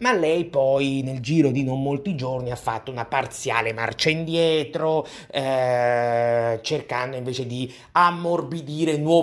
ma 0.00 0.12
lei 0.12 0.46
poi 0.46 1.02
nel 1.04 1.20
giro 1.20 1.50
di 1.50 1.62
non 1.62 1.82
molti 1.82 2.14
giorni 2.14 2.50
ha 2.50 2.56
fatto 2.56 2.90
una 2.90 3.04
parziale 3.04 3.72
marcia 3.72 4.10
indietro, 4.10 5.06
eh, 5.30 6.58
cercando 6.62 7.16
invece 7.16 7.46
di 7.46 7.72
ammorbidire 7.92 8.96
nuovamente 8.96 9.19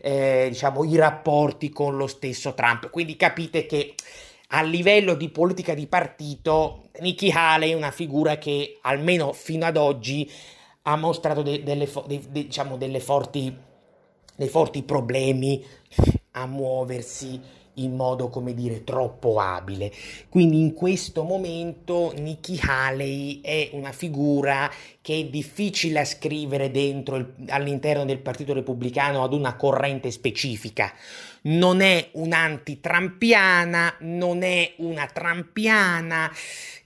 eh, 0.00 0.46
diciamo, 0.48 0.84
i 0.84 0.96
rapporti 0.96 1.70
con 1.70 1.96
lo 1.96 2.06
stesso 2.06 2.54
Trump. 2.54 2.90
Quindi 2.90 3.16
capite 3.16 3.66
che 3.66 3.94
a 4.48 4.62
livello 4.62 5.14
di 5.14 5.28
politica 5.28 5.74
di 5.74 5.86
partito 5.86 6.88
Nikki 7.00 7.30
Haley 7.34 7.72
è 7.72 7.74
una 7.74 7.90
figura 7.90 8.38
che 8.38 8.78
almeno 8.82 9.32
fino 9.32 9.66
ad 9.66 9.76
oggi 9.76 10.30
ha 10.82 10.96
mostrato 10.96 11.42
de, 11.42 11.62
delle, 11.62 11.90
de, 12.06 12.20
de, 12.28 12.42
diciamo, 12.44 12.76
delle 12.76 13.00
forti, 13.00 13.54
dei 14.36 14.48
forti 14.48 14.82
problemi 14.82 15.64
a 16.32 16.46
muoversi 16.46 17.40
in 17.76 17.94
modo, 17.94 18.28
come 18.28 18.54
dire, 18.54 18.84
troppo 18.84 19.40
abile. 19.40 19.92
Quindi 20.28 20.60
in 20.60 20.72
questo 20.72 21.22
momento 21.24 22.12
Nikki 22.16 22.60
Haley 22.62 23.40
è 23.40 23.70
una 23.72 23.92
figura 23.92 24.70
che 25.00 25.20
è 25.20 25.24
difficile 25.26 26.00
ascrivere 26.00 26.70
dentro 26.70 27.16
il, 27.16 27.32
all'interno 27.48 28.04
del 28.04 28.18
Partito 28.18 28.52
Repubblicano 28.52 29.22
ad 29.22 29.32
una 29.32 29.54
corrente 29.56 30.10
specifica. 30.10 30.92
Non 31.46 31.80
è 31.80 32.08
un'anti-trampiana, 32.12 33.96
non 34.00 34.42
è 34.42 34.74
una 34.76 35.06
trampiana. 35.06 36.32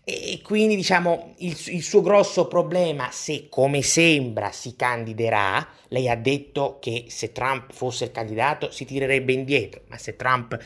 E 0.03 0.41
quindi 0.43 0.77
diciamo 0.77 1.35
il, 1.39 1.57
il, 1.67 1.83
suo 1.83 2.01
grosso 2.01 2.49
problema, 2.49 3.11
se 3.13 3.49
come 3.49 3.83
sembra 3.83 4.51
si 4.51 4.75
candiderà, 4.75 5.67
lei 5.89 6.09
ha 6.09 6.17
detto 6.17 6.79
che 6.81 7.05
se 7.09 7.33
Trump 7.33 7.73
fosse 7.73 8.05
il 8.05 8.11
candidato 8.11 8.71
si 8.71 8.85
tirerebbe 8.85 9.33
indietro, 9.33 9.83
ma 9.89 9.99
se 9.99 10.17
Trump 10.17 10.59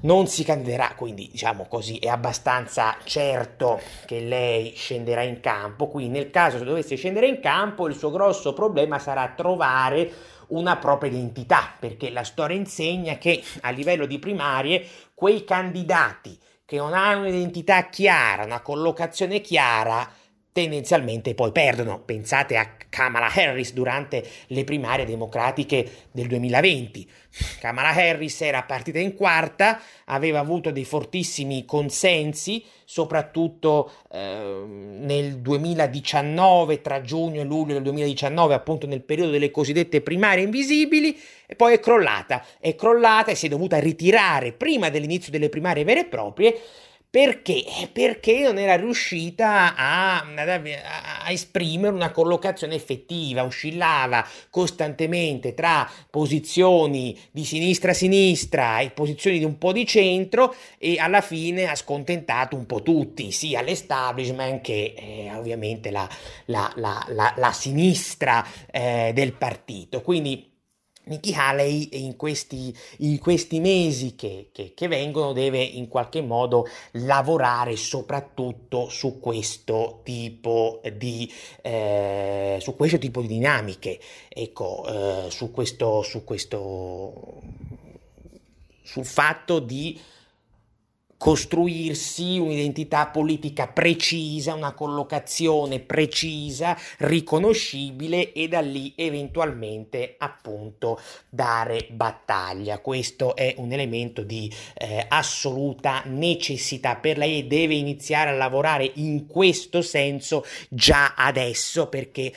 non 0.00 0.26
si 0.26 0.44
candiderà, 0.44 0.92
quindi 0.94 1.28
diciamo 1.30 1.66
così 1.68 1.96
è 1.98 2.08
abbastanza 2.08 2.96
certo 3.04 3.80
che 4.04 4.20
lei 4.20 4.72
scenderà 4.74 5.22
in 5.22 5.40
campo, 5.40 5.88
quindi 5.88 6.18
nel 6.18 6.30
caso 6.30 6.58
se 6.58 6.64
dovesse 6.64 6.96
scendere 6.96 7.26
in 7.26 7.40
campo 7.40 7.88
il 7.88 7.94
suo 7.94 8.10
grosso 8.10 8.52
problema 8.52 8.98
sarà 8.98 9.32
trovare 9.34 10.10
una 10.48 10.76
propria 10.76 11.10
identità, 11.10 11.74
perché 11.78 12.10
la 12.10 12.24
storia 12.24 12.56
insegna 12.56 13.16
che 13.18 13.42
a 13.62 13.70
livello 13.70 14.06
di 14.06 14.18
primarie 14.18 14.86
quei 15.14 15.44
candidati 15.44 16.38
che 16.64 16.76
non 16.76 16.94
hanno 16.94 17.20
un'identità 17.20 17.88
chiara, 17.88 18.44
una 18.44 18.60
collocazione 18.60 19.40
chiara, 19.40 20.08
tendenzialmente 20.56 21.34
poi 21.34 21.52
perdono. 21.52 22.00
Pensate 22.00 22.56
a 22.56 22.76
Kamala 22.88 23.30
Harris 23.30 23.74
durante 23.74 24.26
le 24.46 24.64
primarie 24.64 25.04
democratiche 25.04 25.86
del 26.10 26.28
2020. 26.28 27.06
Kamala 27.60 27.90
Harris 27.90 28.40
era 28.40 28.62
partita 28.62 28.98
in 28.98 29.14
quarta, 29.14 29.78
aveva 30.06 30.38
avuto 30.38 30.70
dei 30.70 30.86
fortissimi 30.86 31.66
consensi, 31.66 32.64
soprattutto 32.86 33.92
eh, 34.10 34.64
nel 34.66 35.40
2019, 35.40 36.80
tra 36.80 37.02
giugno 37.02 37.42
e 37.42 37.44
luglio 37.44 37.74
del 37.74 37.82
2019, 37.82 38.54
appunto 38.54 38.86
nel 38.86 39.02
periodo 39.02 39.32
delle 39.32 39.50
cosiddette 39.50 40.00
primarie 40.00 40.44
invisibili, 40.44 41.20
e 41.46 41.54
poi 41.54 41.74
è 41.74 41.80
crollata. 41.80 42.42
È 42.58 42.74
crollata 42.74 43.30
e 43.30 43.34
si 43.34 43.44
è 43.44 43.50
dovuta 43.50 43.78
ritirare 43.78 44.52
prima 44.52 44.88
dell'inizio 44.88 45.30
delle 45.30 45.50
primarie 45.50 45.84
vere 45.84 46.00
e 46.00 46.06
proprie 46.06 46.58
perché? 47.16 47.64
Perché 47.94 48.40
non 48.40 48.58
era 48.58 48.76
riuscita 48.76 49.74
a, 49.74 50.18
a, 50.18 51.32
esprimere 51.32 51.94
una 51.94 52.10
collocazione 52.10 52.74
effettiva, 52.74 53.42
oscillava 53.42 54.22
costantemente 54.50 55.54
tra 55.54 55.90
posizioni 56.10 57.18
di 57.30 57.46
sinistra 57.46 57.92
a 57.92 57.94
sinistra 57.94 58.80
e 58.80 58.90
posizioni 58.90 59.38
di 59.38 59.44
un 59.44 59.56
po' 59.56 59.72
di 59.72 59.86
centro 59.86 60.54
e 60.76 60.98
alla 60.98 61.22
fine 61.22 61.70
ha 61.70 61.74
scontentato 61.74 62.54
un 62.54 62.66
po' 62.66 62.82
tutti, 62.82 63.32
sia 63.32 63.62
l'establishment 63.62 64.60
che 64.60 64.92
eh, 64.94 65.34
ovviamente 65.34 65.90
la, 65.90 66.06
la, 66.44 66.70
la, 66.74 67.32
la 67.34 67.52
sinistra 67.52 68.46
eh, 68.70 69.12
del 69.14 69.32
partito. 69.32 70.02
Quindi 70.02 70.55
Nikki 71.06 71.34
Haley 71.34 71.88
in 71.92 72.16
questi, 72.16 72.76
in 72.98 73.18
questi 73.18 73.60
mesi 73.60 74.16
che, 74.16 74.48
che, 74.52 74.72
che, 74.74 74.88
vengono 74.88 75.32
deve 75.32 75.62
in 75.62 75.88
qualche 75.88 76.20
modo 76.20 76.66
lavorare 76.92 77.76
soprattutto 77.76 78.88
su 78.88 79.20
questo 79.20 80.00
tipo 80.02 80.80
di, 80.96 81.32
eh, 81.62 82.58
su 82.60 82.74
questo 82.74 82.98
tipo 82.98 83.20
di 83.20 83.28
dinamiche, 83.28 84.00
ecco, 84.28 84.84
eh, 85.26 85.30
su 85.30 85.52
questo, 85.52 86.02
su 86.02 86.24
questo, 86.24 87.42
sul 88.82 89.04
fatto 89.04 89.60
di 89.60 90.00
costruirsi 91.16 92.38
un'identità 92.38 93.06
politica 93.06 93.66
precisa, 93.68 94.54
una 94.54 94.72
collocazione 94.72 95.80
precisa, 95.80 96.76
riconoscibile 96.98 98.32
e 98.32 98.48
da 98.48 98.60
lì 98.60 98.92
eventualmente 98.96 100.16
appunto 100.18 101.00
dare 101.28 101.86
battaglia. 101.90 102.80
Questo 102.80 103.34
è 103.34 103.54
un 103.58 103.72
elemento 103.72 104.22
di 104.22 104.52
eh, 104.74 105.04
assoluta 105.08 106.02
necessità 106.06 106.96
per 106.96 107.18
lei 107.18 107.40
e 107.40 107.44
deve 107.44 107.74
iniziare 107.74 108.30
a 108.30 108.34
lavorare 108.34 108.90
in 108.94 109.26
questo 109.26 109.82
senso 109.82 110.44
già 110.68 111.14
adesso 111.16 111.88
perché 111.88 112.32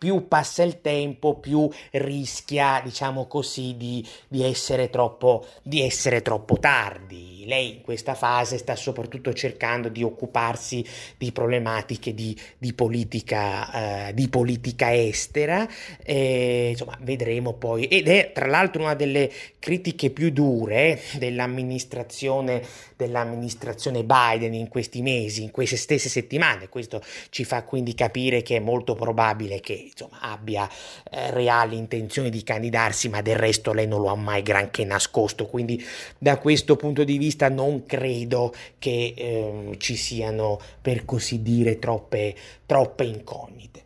più 0.00 0.28
passa 0.28 0.62
il 0.62 0.80
tempo, 0.80 1.34
più 1.40 1.68
rischia, 1.90 2.80
diciamo 2.82 3.26
così, 3.26 3.76
di, 3.76 4.02
di, 4.28 4.42
essere 4.42 4.88
troppo, 4.88 5.44
di 5.62 5.82
essere 5.82 6.22
troppo 6.22 6.58
tardi. 6.58 7.39
Lei 7.46 7.74
in 7.76 7.80
questa 7.82 8.14
fase 8.14 8.58
sta 8.58 8.76
soprattutto 8.76 9.32
cercando 9.32 9.88
di 9.88 10.02
occuparsi 10.02 10.84
di 11.16 11.32
problematiche 11.32 12.14
di, 12.14 12.36
di, 12.58 12.72
politica, 12.72 14.08
eh, 14.08 14.14
di 14.14 14.28
politica, 14.28 14.94
estera, 14.94 15.68
e, 16.02 16.70
insomma, 16.70 16.96
vedremo 17.00 17.54
poi. 17.54 17.86
Ed 17.86 18.08
è 18.08 18.32
tra 18.32 18.46
l'altro 18.46 18.82
una 18.82 18.94
delle 18.94 19.30
critiche 19.58 20.10
più 20.10 20.30
dure 20.30 21.00
dell'amministrazione, 21.18 22.62
dell'amministrazione 22.96 24.04
Biden 24.04 24.54
in 24.54 24.68
questi 24.68 25.02
mesi, 25.02 25.42
in 25.42 25.50
queste 25.50 25.76
stesse 25.76 26.08
settimane. 26.08 26.68
Questo 26.68 27.02
ci 27.30 27.44
fa 27.44 27.62
quindi 27.62 27.94
capire 27.94 28.42
che 28.42 28.56
è 28.56 28.60
molto 28.60 28.94
probabile 28.94 29.60
che 29.60 29.90
insomma, 29.90 30.20
abbia 30.20 30.68
eh, 31.10 31.30
reali 31.30 31.76
intenzioni 31.76 32.30
di 32.30 32.42
candidarsi, 32.42 33.08
ma 33.08 33.22
del 33.22 33.36
resto 33.36 33.72
lei 33.72 33.86
non 33.86 34.00
lo 34.00 34.08
ha 34.08 34.16
mai 34.16 34.42
granché 34.42 34.84
nascosto. 34.84 35.46
Quindi 35.46 35.82
da 36.18 36.38
questo 36.38 36.76
punto 36.76 37.04
di 37.04 37.18
vista 37.18 37.29
non 37.48 37.84
credo 37.86 38.52
che 38.78 39.14
eh, 39.16 39.74
ci 39.78 39.96
siano, 39.96 40.58
per 40.80 41.04
così 41.04 41.42
dire, 41.42 41.78
troppe, 41.78 42.34
troppe 42.66 43.04
incognite. 43.04 43.82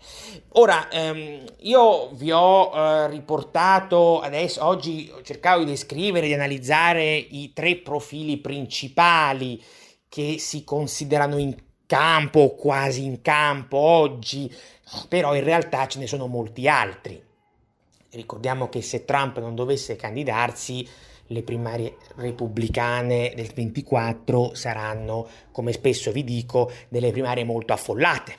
Ora, 0.57 0.89
ehm, 0.89 1.45
io 1.61 2.11
vi 2.13 2.31
ho 2.31 2.73
eh, 2.73 3.09
riportato 3.09 4.21
adesso, 4.21 4.65
oggi 4.65 5.13
cercavo 5.23 5.65
di 5.65 5.71
descrivere, 5.71 6.27
di 6.27 6.35
analizzare 6.35 7.15
i 7.15 7.53
tre 7.53 7.77
profili 7.77 8.37
principali 8.37 9.61
che 10.09 10.37
si 10.39 10.63
considerano 10.63 11.39
in 11.39 11.57
campo, 11.87 12.55
quasi 12.55 13.05
in 13.05 13.21
campo 13.21 13.79
oggi, 13.79 14.53
però 15.09 15.35
in 15.35 15.43
realtà 15.43 15.87
ce 15.89 15.99
ne 15.99 16.07
sono 16.07 16.27
molti 16.27 16.69
altri. 16.69 17.21
Ricordiamo 18.11 18.69
che 18.69 18.81
se 18.81 19.05
Trump 19.05 19.41
non 19.41 19.57
dovesse 19.57 19.97
candidarsi, 19.97 20.89
le 21.29 21.43
primarie 21.43 21.97
repubblicane 22.16 23.33
del 23.35 23.51
24 23.55 24.55
saranno, 24.55 25.27
come 25.53 25.72
spesso 25.72 26.12
vi 26.12 26.25
dico, 26.25 26.70
delle 26.89 27.11
primarie 27.11 27.45
molto 27.45 27.72
affollate. 27.72 28.39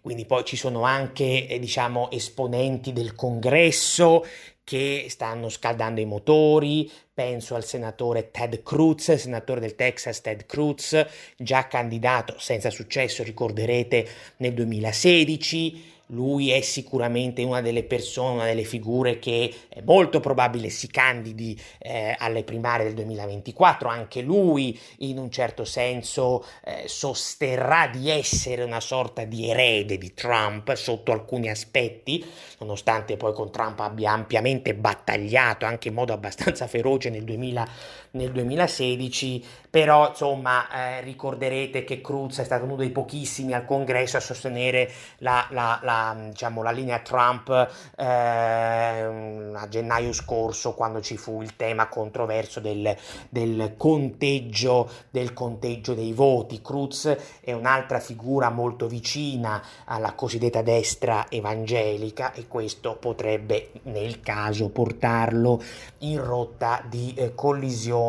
Quindi 0.00 0.24
poi 0.24 0.44
ci 0.44 0.56
sono 0.56 0.82
anche, 0.82 1.48
eh, 1.48 1.58
diciamo, 1.58 2.10
esponenti 2.10 2.92
del 2.92 3.14
congresso 3.14 4.24
che 4.62 5.06
stanno 5.08 5.48
scaldando 5.48 6.00
i 6.00 6.04
motori, 6.04 6.90
penso 7.12 7.54
al 7.54 7.64
senatore 7.64 8.30
Ted 8.30 8.62
Cruz, 8.62 9.14
senatore 9.14 9.60
del 9.60 9.74
Texas 9.74 10.20
Ted 10.20 10.46
Cruz, 10.46 11.04
già 11.36 11.66
candidato 11.66 12.34
senza 12.38 12.70
successo, 12.70 13.22
ricorderete, 13.22 14.08
nel 14.38 14.54
2016 14.54 15.94
lui 16.10 16.50
è 16.50 16.60
sicuramente 16.60 17.42
una 17.42 17.60
delle 17.60 17.82
persone, 17.82 18.34
una 18.34 18.44
delle 18.44 18.64
figure 18.64 19.18
che 19.18 19.52
è 19.68 19.80
molto 19.82 20.20
probabile 20.20 20.68
si 20.70 20.88
candidi 20.88 21.60
eh, 21.78 22.14
alle 22.18 22.44
primarie 22.44 22.86
del 22.86 22.94
2024, 22.94 23.88
anche 23.88 24.20
lui 24.20 24.78
in 24.98 25.18
un 25.18 25.30
certo 25.30 25.64
senso 25.64 26.44
eh, 26.64 26.84
sosterrà 26.86 27.88
di 27.88 28.10
essere 28.10 28.62
una 28.62 28.80
sorta 28.80 29.24
di 29.24 29.48
erede 29.48 29.98
di 29.98 30.14
Trump 30.14 30.72
sotto 30.74 31.12
alcuni 31.12 31.50
aspetti, 31.50 32.24
nonostante 32.58 33.16
poi 33.16 33.32
con 33.32 33.50
Trump 33.50 33.80
abbia 33.80 34.12
ampiamente 34.12 34.74
battagliato 34.74 35.64
anche 35.64 35.88
in 35.88 35.94
modo 35.94 36.12
abbastanza 36.12 36.66
feroce 36.66 37.10
nel, 37.10 37.24
2000, 37.24 37.68
nel 38.16 38.32
2016, 38.32 39.44
però 39.76 40.08
insomma 40.08 40.70
eh, 40.70 41.00
ricorderete 41.02 41.84
che 41.84 42.00
Cruz 42.00 42.38
è 42.38 42.44
stato 42.44 42.64
uno 42.64 42.76
dei 42.76 42.90
pochissimi 42.90 43.52
al 43.52 43.66
congresso 43.66 44.16
a 44.16 44.20
sostenere 44.20 44.90
la, 45.18 45.46
la, 45.50 45.78
la, 45.82 46.16
diciamo, 46.28 46.62
la 46.62 46.70
linea 46.70 47.00
Trump, 47.00 47.50
eh, 47.96 48.04
a 48.04 49.68
gennaio 49.68 50.12
scorso 50.14 50.72
quando 50.72 51.02
ci 51.02 51.18
fu 51.18 51.42
il 51.42 51.56
tema 51.56 51.88
controverso 51.88 52.58
del, 52.60 52.96
del, 53.28 53.74
conteggio, 53.76 54.88
del 55.10 55.34
conteggio 55.34 55.92
dei 55.92 56.14
voti. 56.14 56.62
Cruz 56.62 57.14
è 57.40 57.52
un'altra 57.52 58.00
figura 58.00 58.48
molto 58.48 58.86
vicina 58.86 59.62
alla 59.84 60.14
cosiddetta 60.14 60.62
destra 60.62 61.26
evangelica 61.28 62.32
e 62.32 62.48
questo 62.48 62.96
potrebbe 62.96 63.72
nel 63.82 64.20
caso 64.22 64.70
portarlo 64.70 65.62
in 65.98 66.22
rotta 66.24 66.82
di 66.88 67.12
eh, 67.14 67.34
collisione 67.34 68.04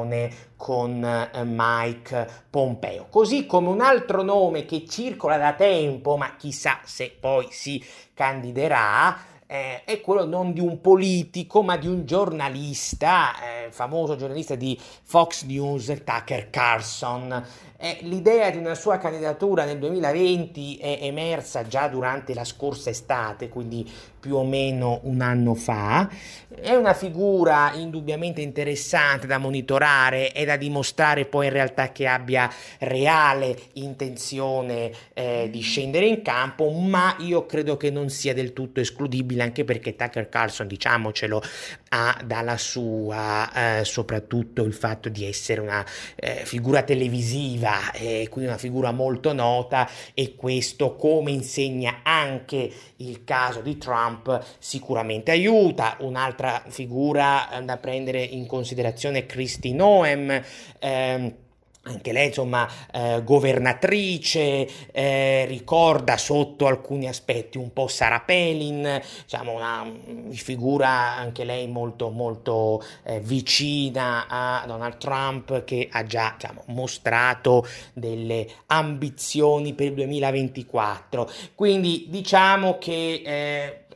con 0.56 1.04
eh, 1.04 1.44
Mike 1.44 2.28
Pompeo. 2.50 3.08
Così 3.10 3.46
come 3.46 3.70
un 3.70 3.82
altro 3.82 4.22
nome 4.22 4.66
che 4.66 4.86
circola 4.88 5.38
da 5.38 5.54
tempo, 5.54 6.18
ma 6.18 6.36
chissà 6.36 6.80
se 6.84 7.16
poi 7.20 7.48
si 7.50 7.84
candiderà, 8.14 9.36
eh, 9.48 9.86
è 9.86 10.02
quello 10.02 10.26
non 10.26 10.52
di 10.52 10.60
un 10.60 10.82
politico, 10.82 11.64
ma 11.64 11.78
di 11.78 11.88
un 11.88 12.06
giornalista, 12.06 13.34
eh, 13.42 13.72
famoso 13.72 14.18
giornalista 14.18 14.56
di 14.56 14.78
Fox 15.04 15.44
News, 15.46 15.86
Tucker 16.04 16.50
Carlson. 16.50 17.46
Eh, 17.78 18.00
l'idea 18.02 18.50
di 18.50 18.58
una 18.58 18.76
sua 18.76 18.98
candidatura 18.98 19.64
nel 19.64 19.80
2020 19.80 20.78
è 20.78 21.00
emersa 21.02 21.66
già 21.66 21.88
durante 21.88 22.34
la 22.34 22.44
scorsa 22.44 22.90
estate, 22.90 23.48
quindi 23.48 23.90
più 24.20 24.36
o 24.36 24.44
meno 24.44 25.00
un 25.04 25.22
anno 25.22 25.54
fa. 25.54 26.10
È 26.60 26.74
una 26.74 26.94
figura 26.94 27.72
indubbiamente 27.74 28.42
interessante 28.42 29.28
da 29.28 29.38
monitorare 29.38 30.34
e 30.34 30.46
da 30.46 30.58
dimostrare 30.58 31.26
poi 31.26 31.48
in 31.48 31.52
realtà 31.52 31.92
che 31.92 32.08
abbia 32.08 32.50
reale 32.80 33.56
intenzione 33.74 34.92
eh, 35.14 35.50
di 35.52 35.62
scendere 35.62 36.08
in 36.08 36.22
campo, 36.22 36.70
ma 36.72 37.16
io 37.20 37.46
credo 37.46 37.78
che 37.78 37.92
non 37.92 38.10
sia 38.10 38.34
del 38.34 38.54
tutto 38.54 38.80
escludibile 38.80 39.44
anche 39.44 39.64
perché 39.64 39.96
Tucker 39.96 40.30
Carlson, 40.30 40.68
diciamocelo, 40.68 41.42
ha 41.90 42.22
dalla 42.26 42.58
sua 42.58 43.80
eh, 43.80 43.86
soprattutto 43.86 44.64
il 44.64 44.74
fatto 44.74 45.10
di 45.10 45.26
essere 45.26 45.62
una 45.62 45.86
eh, 46.16 46.42
figura 46.44 46.84
televisiva 46.84 47.92
e 47.92 48.28
quindi 48.30 48.50
una 48.50 48.60
figura 48.60 48.92
molto 48.92 49.34
nota 49.34 49.90
e 50.14 50.36
questo 50.36 50.96
come 50.96 51.32
insegna 51.32 52.00
anche 52.04 52.72
il 52.98 53.24
caso 53.24 53.62
di 53.62 53.78
Trump 53.78 54.44
sicuramente 54.60 55.32
aiuta. 55.32 55.98
Un'altra 56.00 56.64
figura 56.68 57.48
da 57.64 57.78
prendere 57.78 58.22
in 58.22 58.46
considerazione 58.46 59.20
è 59.20 59.26
Christy 59.26 59.74
Noem 59.74 60.42
ehm, 60.80 61.34
anche 61.88 62.12
lei 62.12 62.28
insomma 62.28 62.68
eh, 62.92 63.22
governatrice, 63.24 64.92
eh, 64.92 65.46
ricorda 65.46 66.18
sotto 66.18 66.68
alcuni 66.68 67.08
aspetti 67.08 67.58
un 67.58 67.72
po' 67.74 67.88
Sarah 67.88 68.20
Palin, 68.20 69.02
diciamo 69.24 69.54
una 69.54 69.84
mm, 69.84 70.32
figura 70.32 71.16
anche 71.16 71.44
lei 71.44 71.68
molto 71.68 72.10
molto 72.10 72.84
eh, 73.04 73.20
vicina 73.20 74.26
a 74.28 74.64
Donald 74.68 74.98
Trump 74.98 75.64
che 75.64 75.88
ha 75.92 76.04
già 76.04 76.34
diciamo, 76.38 76.64
mostrato 76.68 77.66
delle 77.94 78.48
ambizioni 78.68 79.74
per 79.74 79.88
il 79.88 79.94
2024. 79.94 81.30
Quindi 81.56 82.08
diciamo 82.10 82.78
che 82.78 83.22
eh, 83.26 83.87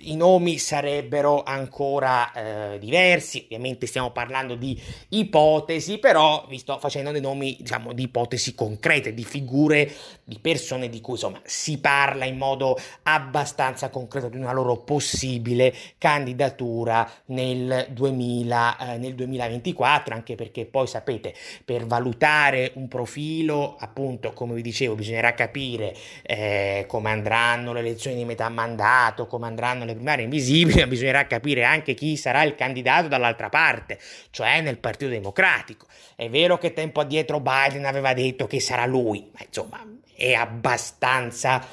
i 0.00 0.14
nomi 0.16 0.58
sarebbero 0.58 1.42
ancora 1.42 2.32
eh, 2.32 2.78
diversi, 2.78 3.42
ovviamente 3.44 3.86
stiamo 3.86 4.10
parlando 4.10 4.54
di 4.54 4.80
ipotesi, 5.10 5.98
però 5.98 6.46
vi 6.48 6.58
sto 6.58 6.78
facendo 6.78 7.10
dei 7.10 7.20
nomi 7.20 7.56
diciamo 7.58 7.92
di 7.92 8.04
ipotesi 8.04 8.54
concrete, 8.54 9.12
di 9.12 9.24
figure, 9.24 9.90
di 10.22 10.38
persone 10.38 10.88
di 10.88 11.00
cui 11.00 11.14
insomma 11.14 11.40
si 11.44 11.78
parla 11.78 12.24
in 12.24 12.36
modo 12.36 12.78
abbastanza 13.02 13.90
concreto 13.90 14.28
di 14.28 14.36
una 14.36 14.52
loro 14.52 14.76
possibile 14.78 15.74
candidatura 15.98 17.10
nel, 17.26 17.88
2000, 17.90 18.76
eh, 18.78 18.98
nel 18.98 19.14
2024, 19.14 20.14
anche 20.14 20.36
perché 20.36 20.64
poi 20.64 20.86
sapete 20.86 21.34
per 21.64 21.86
valutare 21.86 22.72
un 22.74 22.88
profilo 22.88 23.76
appunto 23.78 24.32
come 24.32 24.54
vi 24.54 24.62
dicevo 24.62 24.94
bisognerà 24.94 25.34
capire 25.34 25.94
eh, 26.22 26.84
come 26.86 27.10
andranno 27.10 27.72
le 27.72 27.80
elezioni 27.80 28.16
di 28.16 28.24
metà 28.24 28.48
mandato, 28.48 29.26
come 29.26 29.46
andranno 29.46 29.71
saranno 29.72 29.84
le 29.84 29.94
primarie 29.94 30.24
invisibili, 30.24 30.80
ma 30.80 30.86
bisognerà 30.86 31.26
capire 31.26 31.64
anche 31.64 31.94
chi 31.94 32.16
sarà 32.16 32.42
il 32.42 32.54
candidato 32.54 33.08
dall'altra 33.08 33.48
parte, 33.48 33.98
cioè 34.30 34.60
nel 34.60 34.78
Partito 34.78 35.10
Democratico. 35.10 35.86
È 36.14 36.28
vero 36.28 36.58
che 36.58 36.72
tempo 36.72 37.00
addietro 37.00 37.40
Biden 37.40 37.84
aveva 37.84 38.12
detto 38.12 38.46
che 38.46 38.60
sarà 38.60 38.86
lui, 38.86 39.30
ma 39.32 39.40
insomma 39.44 39.84
è 40.14 40.32
abbastanza 40.34 41.64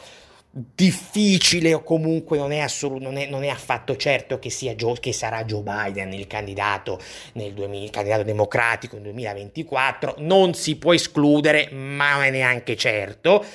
difficile 0.52 1.76
o 1.76 1.84
comunque 1.84 2.38
non 2.38 2.52
è, 2.52 2.60
assolut- 2.60 3.02
non, 3.02 3.18
è, 3.18 3.28
non 3.28 3.44
è 3.44 3.50
affatto 3.50 3.96
certo 3.96 4.40
che, 4.40 4.50
sia 4.50 4.74
Joe, 4.74 5.00
che 5.00 5.14
sarà 5.14 5.44
Joe 5.44 5.62
Biden 5.62 6.12
il 6.14 6.26
candidato, 6.26 7.00
nel 7.34 7.54
2000, 7.54 7.84
il 7.84 7.90
candidato 7.92 8.24
democratico 8.24 8.96
nel 8.96 9.04
2024, 9.04 10.16
non 10.20 10.56
si 10.56 10.78
può 10.78 10.94
escludere 10.94 11.70
ma 11.72 12.14
non 12.14 12.24
è 12.24 12.32
neanche 12.32 12.76
certo 12.76 13.46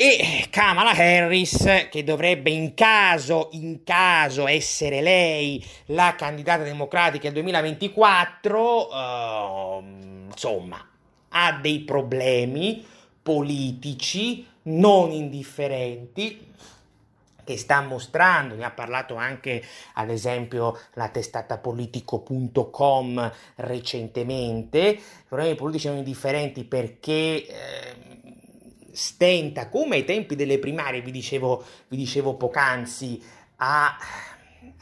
e 0.00 0.46
Kamala 0.48 0.92
Harris 0.92 1.88
che 1.90 2.04
dovrebbe 2.04 2.50
in 2.50 2.74
caso, 2.74 3.48
in 3.54 3.82
caso 3.82 4.46
essere 4.46 5.00
lei 5.00 5.60
la 5.86 6.14
candidata 6.16 6.62
democratica 6.62 7.24
del 7.24 7.42
2024 7.42 8.88
uh, 8.94 9.82
insomma 10.30 10.88
ha 11.30 11.58
dei 11.60 11.80
problemi 11.80 12.86
politici 13.20 14.46
non 14.62 15.10
indifferenti 15.10 16.46
che 17.42 17.56
sta 17.56 17.80
mostrando, 17.80 18.54
ne 18.54 18.64
ha 18.64 18.70
parlato 18.70 19.16
anche 19.16 19.64
ad 19.94 20.10
esempio 20.10 20.78
la 20.92 21.08
testata 21.08 21.58
politico.com 21.58 23.32
recentemente, 23.56 25.00
problemi 25.26 25.56
politici 25.56 25.88
non 25.88 25.96
indifferenti 25.96 26.62
perché 26.64 27.46
eh, 27.46 28.07
stenta, 28.98 29.68
come 29.68 29.94
ai 29.94 30.04
tempi 30.04 30.34
delle 30.34 30.58
primarie, 30.58 31.02
vi 31.02 31.12
dicevo, 31.12 31.64
vi 31.86 31.96
dicevo 31.96 32.34
poc'anzi, 32.34 33.22
a 33.58 33.96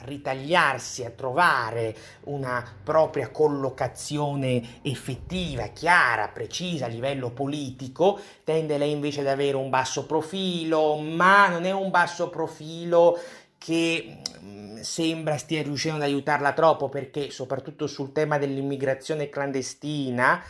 ritagliarsi, 0.04 1.04
a 1.04 1.10
trovare 1.10 1.94
una 2.24 2.64
propria 2.82 3.30
collocazione 3.30 4.80
effettiva, 4.80 5.66
chiara, 5.66 6.28
precisa 6.28 6.86
a 6.86 6.88
livello 6.88 7.30
politico, 7.30 8.18
tende 8.42 8.78
lei 8.78 8.92
invece 8.92 9.20
ad 9.20 9.26
avere 9.26 9.56
un 9.56 9.68
basso 9.68 10.06
profilo, 10.06 10.96
ma 10.96 11.48
non 11.48 11.64
è 11.66 11.72
un 11.72 11.90
basso 11.90 12.30
profilo 12.30 13.18
che 13.58 14.22
mm, 14.42 14.78
sembra 14.78 15.36
stia 15.36 15.62
riuscendo 15.62 15.98
ad 15.98 16.04
aiutarla 16.04 16.54
troppo 16.54 16.88
perché 16.88 17.30
soprattutto 17.30 17.86
sul 17.86 18.12
tema 18.12 18.38
dell'immigrazione 18.38 19.28
clandestina 19.28 20.42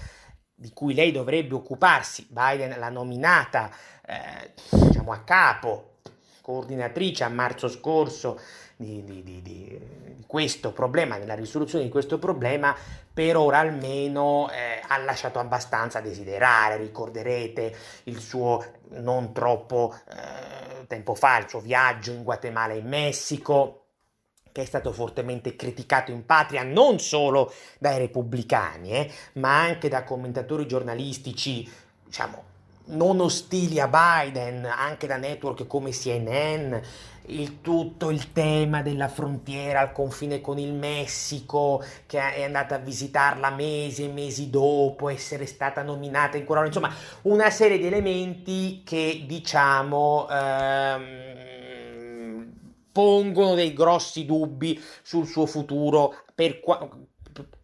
di 0.59 0.71
cui 0.73 0.95
lei 0.95 1.13
dovrebbe 1.13 1.55
occuparsi, 1.55 2.27
Biden 2.31 2.79
l'ha 2.79 2.89
nominata 2.89 3.71
eh, 4.07 4.53
diciamo 4.71 5.13
a 5.13 5.19
capo, 5.19 5.99
coordinatrice 6.41 7.25
a 7.25 7.29
marzo 7.29 7.69
scorso 7.69 8.41
di, 8.77 9.05
di, 9.05 9.23
di, 9.23 9.43
di, 9.43 10.25
questo 10.27 10.73
problema, 10.73 11.19
nella 11.19 11.35
risoluzione 11.35 11.85
di 11.85 11.91
questo 11.91 12.19
problema, 12.19 12.75
per 13.13 13.37
ora 13.37 13.59
almeno 13.59 14.51
eh, 14.51 14.83
ha 14.87 14.97
lasciato 14.99 15.39
abbastanza 15.39 15.99
a 15.99 16.03
desiderare. 16.03 16.77
Ricorderete 16.77 17.77
il 18.05 18.19
suo 18.19 18.65
non 18.91 19.33
troppo 19.33 19.95
eh, 20.11 20.87
tempo 20.87 21.15
fa, 21.15 21.39
il 21.39 21.49
suo 21.49 21.61
viaggio 21.61 22.13
in 22.13 22.23
Guatemala 22.23 22.73
e 22.73 22.79
in 22.79 22.89
Messico 22.89 23.86
che 24.57 24.63
è 24.63 24.65
stato 24.65 24.91
fortemente 24.91 25.55
criticato 25.55 26.13
in 26.13 26.25
patria 26.25 26.63
non 26.63 26.99
solo 26.99 27.53
dai 27.79 27.99
repubblicani, 27.99 28.91
eh, 28.93 29.11
ma 29.35 29.61
anche 29.61 29.91
da 29.91 30.03
commentatori 30.03 30.67
giornalistici, 30.67 31.71
diciamo, 32.03 32.43
non 32.87 33.21
ostili 33.21 33.79
a 33.79 33.87
Biden, 33.87 34.65
anche 34.65 35.07
da 35.07 35.19
network 35.19 35.67
come 35.67 35.91
CNN, 35.91 36.75
il 37.27 37.61
tutto 37.61 38.09
il 38.09 38.33
tema 38.33 38.81
della 38.81 39.09
frontiera 39.09 39.81
al 39.81 39.93
confine 39.93 40.41
con 40.41 40.59
il 40.59 40.73
Messico, 40.73 41.85
che 42.07 42.19
è 42.19 42.45
andata 42.45 42.77
a 42.77 42.79
visitarla 42.79 43.51
mesi 43.51 44.05
e 44.05 44.09
mesi 44.09 44.49
dopo 44.49 45.11
essere 45.11 45.45
stata 45.45 45.83
nominata 45.83 46.39
in 46.39 46.47
quel 46.47 46.65
insomma, 46.65 46.95
una 47.23 47.51
serie 47.51 47.77
di 47.77 47.87
elementi 47.89 48.81
che 48.87 49.25
diciamo 49.27 50.27
ehm, 50.31 51.26
pongono 52.97 53.55
dei 53.55 53.75
grossi 53.75 54.25
dubbi 54.25 54.83
sul 55.03 55.27
suo 55.27 55.45
futuro 55.45 56.23
per 56.35 56.61
qua, 56.61 56.89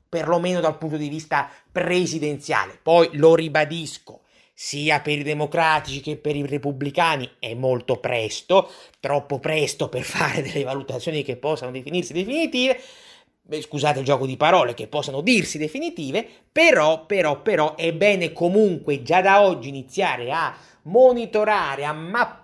perlomeno 0.07 0.61
dal 0.61 0.77
punto 0.77 0.99
di 0.99 1.09
vista 1.09 1.49
presidenziale. 1.73 2.79
Poi 2.83 3.09
lo 3.15 3.35
ribadisco, 3.35 4.21
sia 4.53 5.01
per 5.01 5.19
i 5.19 5.23
democratici 5.23 6.03
che 6.03 6.19
per 6.19 6.37
i 6.37 6.47
repubblicani 6.47 7.31
è 7.39 7.55
molto 7.55 7.97
presto, 7.97 8.71
troppo 9.01 9.39
presto 9.39 9.89
per 9.89 10.03
fare 10.03 10.43
delle 10.43 10.65
valutazioni 10.65 11.23
che 11.23 11.37
possano 11.37 11.71
definirsi 11.71 12.13
definitive. 12.13 12.79
Scusate 13.59 14.01
il 14.01 14.05
gioco 14.05 14.27
di 14.27 14.37
parole, 14.37 14.75
che 14.75 14.87
possano 14.87 15.23
dirsi 15.23 15.57
definitive, 15.57 16.27
però, 16.53 17.07
però, 17.07 17.41
però 17.41 17.75
è 17.75 17.91
bene 17.95 18.35
comunque 18.35 19.03
già 19.03 19.23
da 19.23 19.43
oggi 19.43 19.71
iniziare 19.71 20.31
a 20.31 20.55
monitorare, 20.83 21.87
a 21.87 21.93
mappare, 21.95 22.42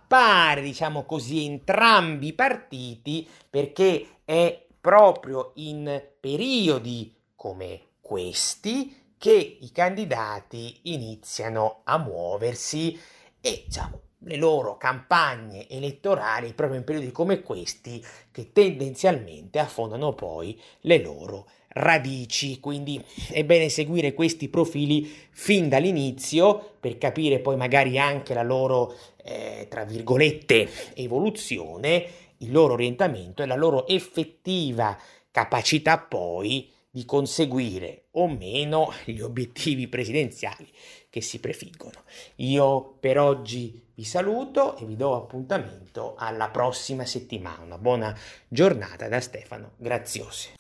diciamo 0.63 1.05
così, 1.05 1.45
entrambi 1.45 2.29
i 2.29 2.33
partiti 2.33 3.29
perché 3.49 4.21
è 4.25 4.67
proprio 4.81 5.53
in 5.57 6.03
periodi 6.19 7.15
come 7.37 7.83
questi 8.01 9.15
che 9.19 9.59
i 9.61 9.71
candidati 9.71 10.81
iniziano 10.85 11.81
a 11.85 11.99
muoversi 11.99 12.99
e 13.41 13.65
diciamo, 13.67 14.01
le 14.23 14.37
loro 14.37 14.77
campagne 14.77 15.69
elettorali 15.69 16.55
proprio 16.55 16.79
in 16.79 16.85
periodi 16.85 17.13
come 17.13 17.43
questi 17.43 18.05
che 18.31 18.53
tendenzialmente 18.53 19.59
affondano 19.59 20.15
poi 20.15 20.61
le 20.81 20.99
loro 21.03 21.47
radici, 21.71 22.59
quindi 22.61 23.03
è 23.31 23.45
bene 23.45 23.69
seguire 23.69 24.15
questi 24.15 24.49
profili 24.49 25.09
fin 25.31 25.69
dall'inizio 25.69 26.77
per 26.81 26.99
capire 26.99 27.39
poi 27.41 27.57
magari 27.57 27.99
anche 27.99 28.35
la 28.35 28.43
loro, 28.43 28.95
eh, 29.29 29.67
tra 29.69 29.85
virgolette, 29.85 30.69
evoluzione, 30.95 32.07
il 32.39 32.51
loro 32.51 32.73
orientamento 32.73 33.43
e 33.43 33.47
la 33.47 33.57
loro 33.57 33.87
effettiva 33.87 34.97
capacità 35.31 35.99
poi 35.99 36.71
di 36.91 37.05
conseguire 37.05 38.07
o 38.13 38.27
meno 38.27 38.93
gli 39.05 39.21
obiettivi 39.21 39.87
presidenziali 39.87 40.67
che 41.11 41.21
si 41.21 41.39
prefiggono. 41.41 42.05
Io 42.37 42.97
per 42.99 43.19
oggi 43.19 43.85
vi 43.95 44.05
saluto 44.05 44.77
e 44.77 44.87
vi 44.87 44.97
do 44.97 45.15
appuntamento 45.15 46.15
alla 46.17 46.49
prossima 46.49 47.05
settimana. 47.05 47.63
Una 47.63 47.79
buona 47.79 48.17
giornata 48.49 49.09
da 49.09 49.21
Stefano 49.21 49.73
Graziosi. 49.77 50.55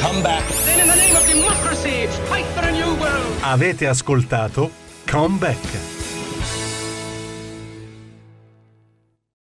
Come 0.00 0.20
back. 0.20 0.50
New 2.70 2.96
world. 2.96 3.38
Avete 3.42 3.86
ascoltato 3.86 4.91
Come 5.12 5.36
Back. 5.36 5.91